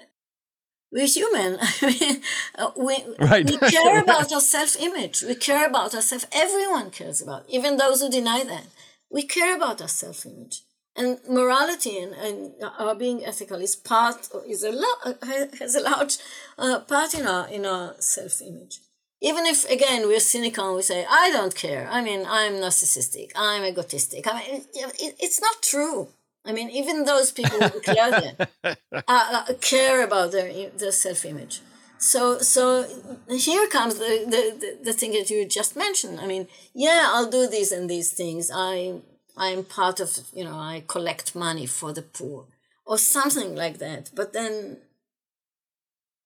we're 0.91 1.07
human. 1.07 1.57
I 1.81 1.97
mean, 1.99 2.21
uh, 2.55 2.71
we, 2.77 3.03
right. 3.19 3.49
we 3.49 3.57
care 3.57 4.01
about 4.01 4.31
our 4.31 4.41
self-image. 4.41 5.23
We 5.23 5.35
care 5.35 5.67
about 5.67 5.93
ourselves 5.93 6.27
everyone 6.31 6.91
cares 6.91 7.21
about 7.21 7.45
even 7.49 7.77
those 7.77 8.01
who 8.01 8.09
deny 8.09 8.43
that. 8.43 8.65
We 9.09 9.23
care 9.23 9.55
about 9.55 9.81
our 9.81 9.87
self-image. 9.87 10.61
And 10.95 11.19
morality 11.29 11.99
and, 11.99 12.13
and 12.13 12.53
our 12.79 12.95
being 12.95 13.23
ethical 13.23 13.57
is 13.57 13.75
part 13.75 14.29
is 14.47 14.63
a 14.63 14.71
lot 14.71 15.17
has 15.59 15.75
a 15.75 15.81
large 15.81 16.17
uh, 16.57 16.79
part 16.79 17.13
in 17.13 17.27
our 17.27 17.47
in 17.47 17.67
our 17.67 17.93
self-image 17.99 18.79
even 19.21 19.45
if 19.45 19.69
again 19.69 20.07
we're 20.07 20.19
cynical 20.19 20.67
and 20.67 20.75
we 20.75 20.81
say 20.81 21.05
i 21.09 21.31
don't 21.31 21.55
care. 21.55 21.87
I 21.91 22.01
mean 22.01 22.25
i'm 22.27 22.53
narcissistic. 22.53 23.31
I'm 23.35 23.63
egotistic. 23.63 24.27
I 24.27 24.33
mean 24.39 24.61
it, 24.73 25.15
it's 25.19 25.41
not 25.41 25.61
true. 25.61 26.09
I 26.45 26.53
mean 26.53 26.69
even 26.69 27.05
those 27.05 27.31
people 27.31 27.59
who 27.59 27.79
that 27.81 28.49
uh, 28.63 28.73
uh, 29.07 29.45
care 29.61 30.03
about 30.03 30.31
their, 30.31 30.69
their 30.69 30.91
self-image. 30.91 31.61
So 31.99 32.39
so 32.39 32.85
here 33.29 33.67
comes 33.67 33.95
the, 33.95 34.25
the, 34.33 34.77
the 34.83 34.93
thing 34.93 35.11
that 35.13 35.29
you 35.29 35.45
just 35.45 35.75
mentioned. 35.75 36.19
I 36.19 36.27
mean 36.27 36.47
yeah 36.73 37.05
i'll 37.07 37.29
do 37.29 37.47
these 37.47 37.71
and 37.71 37.89
these 37.89 38.11
things. 38.11 38.51
I 38.53 39.01
i'm 39.35 39.63
part 39.63 39.99
of 39.99 40.09
you 40.33 40.43
know 40.43 40.57
i 40.57 40.83
collect 40.87 41.35
money 41.35 41.67
for 41.67 41.93
the 41.93 42.01
poor 42.01 42.45
or 42.85 42.97
something 42.97 43.55
like 43.55 43.79
that. 43.79 44.11
But 44.15 44.33
then 44.33 44.77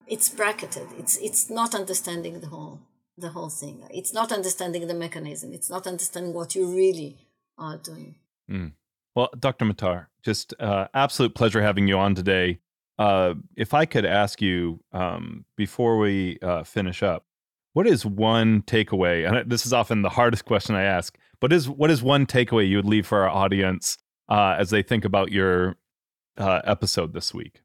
it's 0.06 0.28
bracketed. 0.28 0.88
It's 0.98 1.16
it's 1.18 1.50
not 1.50 1.74
understanding 1.74 2.40
the 2.40 2.48
whole 2.48 2.80
the 3.16 3.30
whole 3.30 3.50
thing. 3.50 3.84
It's 3.90 4.12
not 4.12 4.32
understanding 4.32 4.86
the 4.86 4.94
mechanism. 4.94 5.52
It's 5.52 5.70
not 5.70 5.86
understanding 5.86 6.32
what 6.32 6.54
you 6.54 6.66
really 6.66 7.28
are 7.58 7.76
doing. 7.76 8.16
Mm. 8.50 8.72
well 9.14 9.30
dr 9.38 9.64
matar 9.64 10.06
just 10.24 10.52
uh, 10.58 10.88
absolute 10.94 11.34
pleasure 11.34 11.62
having 11.62 11.88
you 11.88 11.98
on 11.98 12.14
today. 12.14 12.58
Uh, 12.98 13.34
if 13.56 13.72
i 13.72 13.84
could 13.86 14.04
ask 14.04 14.42
you 14.42 14.80
um, 14.92 15.44
before 15.56 15.98
we 15.98 16.38
uh, 16.42 16.62
finish 16.62 17.02
up 17.02 17.24
what 17.72 17.86
is 17.86 18.04
one 18.04 18.60
takeaway? 18.62 19.26
And 19.26 19.50
this 19.50 19.64
is 19.64 19.72
often 19.72 20.02
the 20.02 20.10
hardest 20.10 20.44
question 20.50 20.74
i 20.74 20.82
ask 20.82 21.16
but 21.40 21.52
is 21.52 21.68
what 21.68 21.90
is 21.90 22.02
one 22.02 22.24
takeaway 22.24 22.68
you 22.68 22.76
would 22.76 22.86
leave 22.86 23.06
for 23.06 23.22
our 23.22 23.28
audience 23.28 23.98
uh, 24.28 24.56
as 24.58 24.70
they 24.70 24.82
think 24.82 25.04
about 25.04 25.32
your 25.32 25.76
uh, 26.38 26.60
episode 26.64 27.12
this 27.12 27.34
week? 27.34 27.62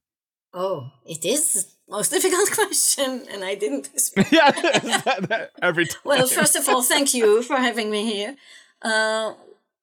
Oh, 0.54 0.90
it 1.06 1.24
is 1.24 1.77
most 1.90 2.12
difficult 2.16 2.52
question, 2.52 3.26
and 3.32 3.44
I 3.44 3.56
didn't. 3.56 3.88
expect. 3.94 4.32
yeah, 4.32 5.48
every 5.62 5.86
time. 5.86 6.02
Well, 6.04 6.28
first 6.28 6.56
of 6.56 6.68
all, 6.70 6.84
thank 6.84 7.14
you 7.14 7.42
for 7.44 7.58
having 7.58 7.90
me 7.90 8.06
here. 8.14 8.36
Uh, 8.82 9.34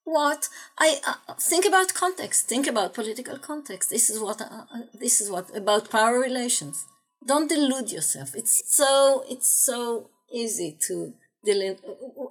what 0.05 0.48
I 0.78 1.00
uh, 1.07 1.34
think 1.40 1.64
about 1.64 1.94
context. 1.94 2.46
Think 2.46 2.66
about 2.66 2.94
political 2.94 3.38
context. 3.38 3.90
This 3.90 4.11
is 4.11 4.20
what. 4.20 4.40
Uh, 4.40 4.64
uh 4.74 4.82
this 4.92 5.20
is 5.20 5.30
what 5.30 5.57
about 5.57 5.90
power 5.90 6.18
relations. 6.18 6.86
Don't 7.26 7.48
delude 7.48 7.90
yourself. 7.90 8.34
It's 8.34 8.62
so. 8.66 9.24
It's 9.28 9.48
so 9.48 10.11
easy 10.32 10.76
to 10.86 11.14
delude, 11.44 11.78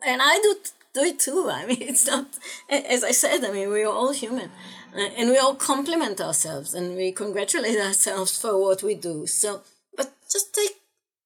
and 0.06 0.22
I 0.22 0.40
do 0.44 0.56
do 0.94 1.02
it 1.02 1.20
too. 1.20 1.50
I 1.50 1.66
mean, 1.66 1.82
it's 1.82 2.06
not. 2.06 2.28
As 2.70 3.04
I 3.04 3.12
said, 3.12 3.44
I 3.44 3.52
mean, 3.52 3.70
we're 3.70 3.88
all 3.88 4.12
human, 4.14 4.52
and 4.96 5.30
we 5.30 5.38
all 5.38 5.56
compliment 5.56 6.22
ourselves, 6.22 6.74
and 6.74 6.96
we 6.96 7.12
congratulate 7.12 7.80
ourselves 7.88 8.40
for 8.40 8.60
what 8.60 8.84
we 8.84 8.96
do. 8.96 9.28
So, 9.28 9.62
but 9.96 10.14
just 10.32 10.54
take 10.54 10.78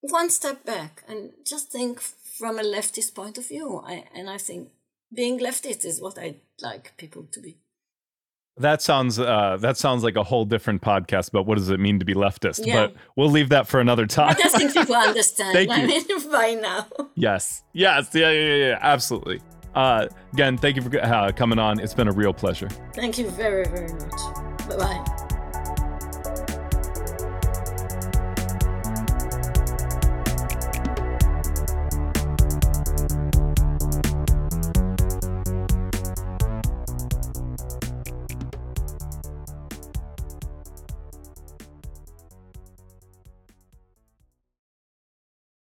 one 0.02 0.30
step 0.30 0.66
back 0.66 1.04
and 1.08 1.32
just 1.46 1.72
think 1.72 2.00
from 2.02 2.60
a 2.60 2.64
leftist 2.64 3.16
point 3.16 3.38
of 3.38 3.48
view. 3.48 3.82
I, 3.86 4.06
and 4.16 4.30
I 4.30 4.38
think 4.38 4.70
being 5.14 5.40
leftist 5.40 5.86
is 5.86 6.02
what 6.02 6.18
I'd 6.18 6.40
like 6.62 6.94
people 6.98 7.28
to 7.32 7.40
be. 7.40 7.58
That 8.60 8.82
sounds 8.82 9.20
uh, 9.20 9.58
that 9.60 9.78
sounds 9.78 10.04
like 10.04 10.16
a 10.16 10.24
whole 10.24 10.44
different 10.44 10.82
podcast. 10.82 11.32
But 11.32 11.44
what 11.44 11.60
does 11.60 11.70
it 11.70 11.80
mean 11.80 12.00
to 12.00 12.06
be 12.06 12.16
leftist? 12.16 12.66
Yeah. 12.66 12.88
But 12.88 12.96
we'll 13.16 13.30
leave 13.30 13.50
that 13.50 13.68
for 13.68 13.80
another 13.80 14.08
time. 14.08 14.36
I 14.44 14.50
think 14.50 14.74
people 14.74 14.96
understand. 15.10 15.54
Thank 15.54 15.70
I 15.70 15.82
you. 15.82 15.88
mean, 15.88 16.32
by 16.32 16.54
now. 16.56 16.88
Yes, 17.14 17.64
yes, 17.74 18.10
yeah, 18.16 18.32
yeah, 18.32 18.56
yeah. 18.56 18.80
absolutely. 18.82 19.42
Uh, 19.78 20.08
again, 20.34 20.58
thank 20.58 20.76
you 20.76 20.82
for 20.82 21.00
uh, 21.00 21.32
coming 21.34 21.60
on. 21.60 21.80
It's 21.80 21.94
been 21.94 22.08
a 22.08 22.12
real 22.12 22.34
pleasure. 22.34 22.68
Thank 22.96 23.20
you 23.20 23.30
very, 23.30 23.64
very 23.66 23.94
much. 23.94 24.68
Bye 24.68 24.76
bye. 24.76 25.27